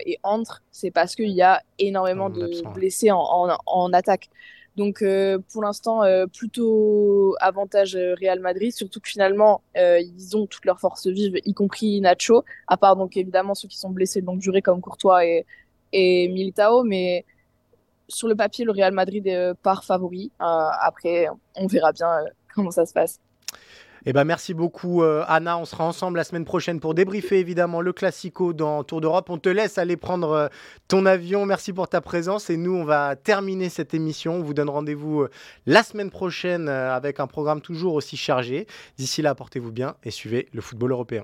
et 0.06 0.20
entre, 0.24 0.62
c'est 0.72 0.92
parce 0.92 1.16
qu'il 1.16 1.30
y 1.30 1.42
a 1.42 1.62
énormément 1.80 2.30
de 2.30 2.50
blessés 2.74 3.12
en, 3.12 3.58
en, 3.66 3.94
attaque. 3.94 4.30
Donc 4.76 5.04
pour 5.52 5.62
l'instant, 5.62 6.02
plutôt 6.34 7.36
avantage 7.40 7.96
Real 7.96 8.40
Madrid, 8.40 8.72
surtout 8.72 9.00
que 9.00 9.10
finalement, 9.10 9.62
ils 9.76 10.36
ont 10.36 10.48
toutes 10.48 10.66
leurs 10.66 10.80
forces 10.80 11.08
vives, 11.08 11.38
y 11.46 11.54
compris 11.54 12.02
Nacho, 12.02 12.44
à 12.68 12.78
part 12.78 12.96
donc 12.96 13.16
évidemment 13.16 13.54
ceux 13.54 13.68
qui 13.68 13.78
sont 13.78 13.92
blessés 13.92 14.22
de 14.22 14.26
longue 14.26 14.40
durée 14.40 14.62
comme 14.64 14.82
Courtois 14.82 15.26
et, 15.26 15.46
et 15.92 16.28
Militao, 16.28 16.84
mais 16.84 17.24
sur 18.08 18.28
le 18.28 18.36
papier, 18.36 18.66
le 18.66 18.72
Real 18.72 18.94
Madrid 18.94 19.26
est 19.28 19.54
par 19.62 19.84
favori. 19.84 20.32
après, 20.40 21.28
on 21.56 21.68
verra 21.68 21.92
bien 21.92 22.10
comment 22.54 22.72
ça 22.72 22.86
se 22.86 22.94
passe. 22.94 23.20
Eh 24.06 24.12
ben, 24.12 24.26
merci 24.26 24.54
beaucoup, 24.54 25.02
euh, 25.02 25.24
Anna. 25.28 25.58
On 25.58 25.64
sera 25.64 25.86
ensemble 25.86 26.18
la 26.18 26.26
semaine 26.26 26.44
prochaine 26.44 26.82
pour 26.82 26.94
débriefer 26.94 27.40
évidemment 27.40 27.80
le 27.80 27.94
Classico 27.94 28.52
dans 28.52 28.84
Tour 28.84 29.00
d'Europe. 29.00 29.30
On 29.30 29.38
te 29.38 29.48
laisse 29.48 29.78
aller 29.78 29.96
prendre 29.96 30.32
euh, 30.32 30.48
ton 30.90 31.06
avion. 31.06 31.46
Merci 31.46 31.72
pour 31.72 31.88
ta 31.88 32.02
présence. 32.02 32.50
Et 32.50 32.58
nous, 32.58 32.76
on 32.76 32.84
va 32.84 33.16
terminer 33.16 33.70
cette 33.70 33.94
émission. 33.94 34.36
On 34.36 34.44
vous 34.44 34.54
donne 34.54 34.70
rendez-vous 34.70 35.22
euh, 35.22 35.30
la 35.66 35.84
semaine 35.84 36.10
prochaine 36.10 36.68
avec 36.68 37.22
un 37.22 37.28
programme 37.28 37.62
toujours 37.62 37.94
aussi 37.94 38.18
chargé. 38.18 38.68
D'ici 38.98 39.22
là, 39.22 39.36
portez-vous 39.36 39.72
bien 39.72 39.96
et 40.04 40.12
suivez 40.12 40.50
le 40.52 40.60
football 40.60 40.92
européen. 40.92 41.24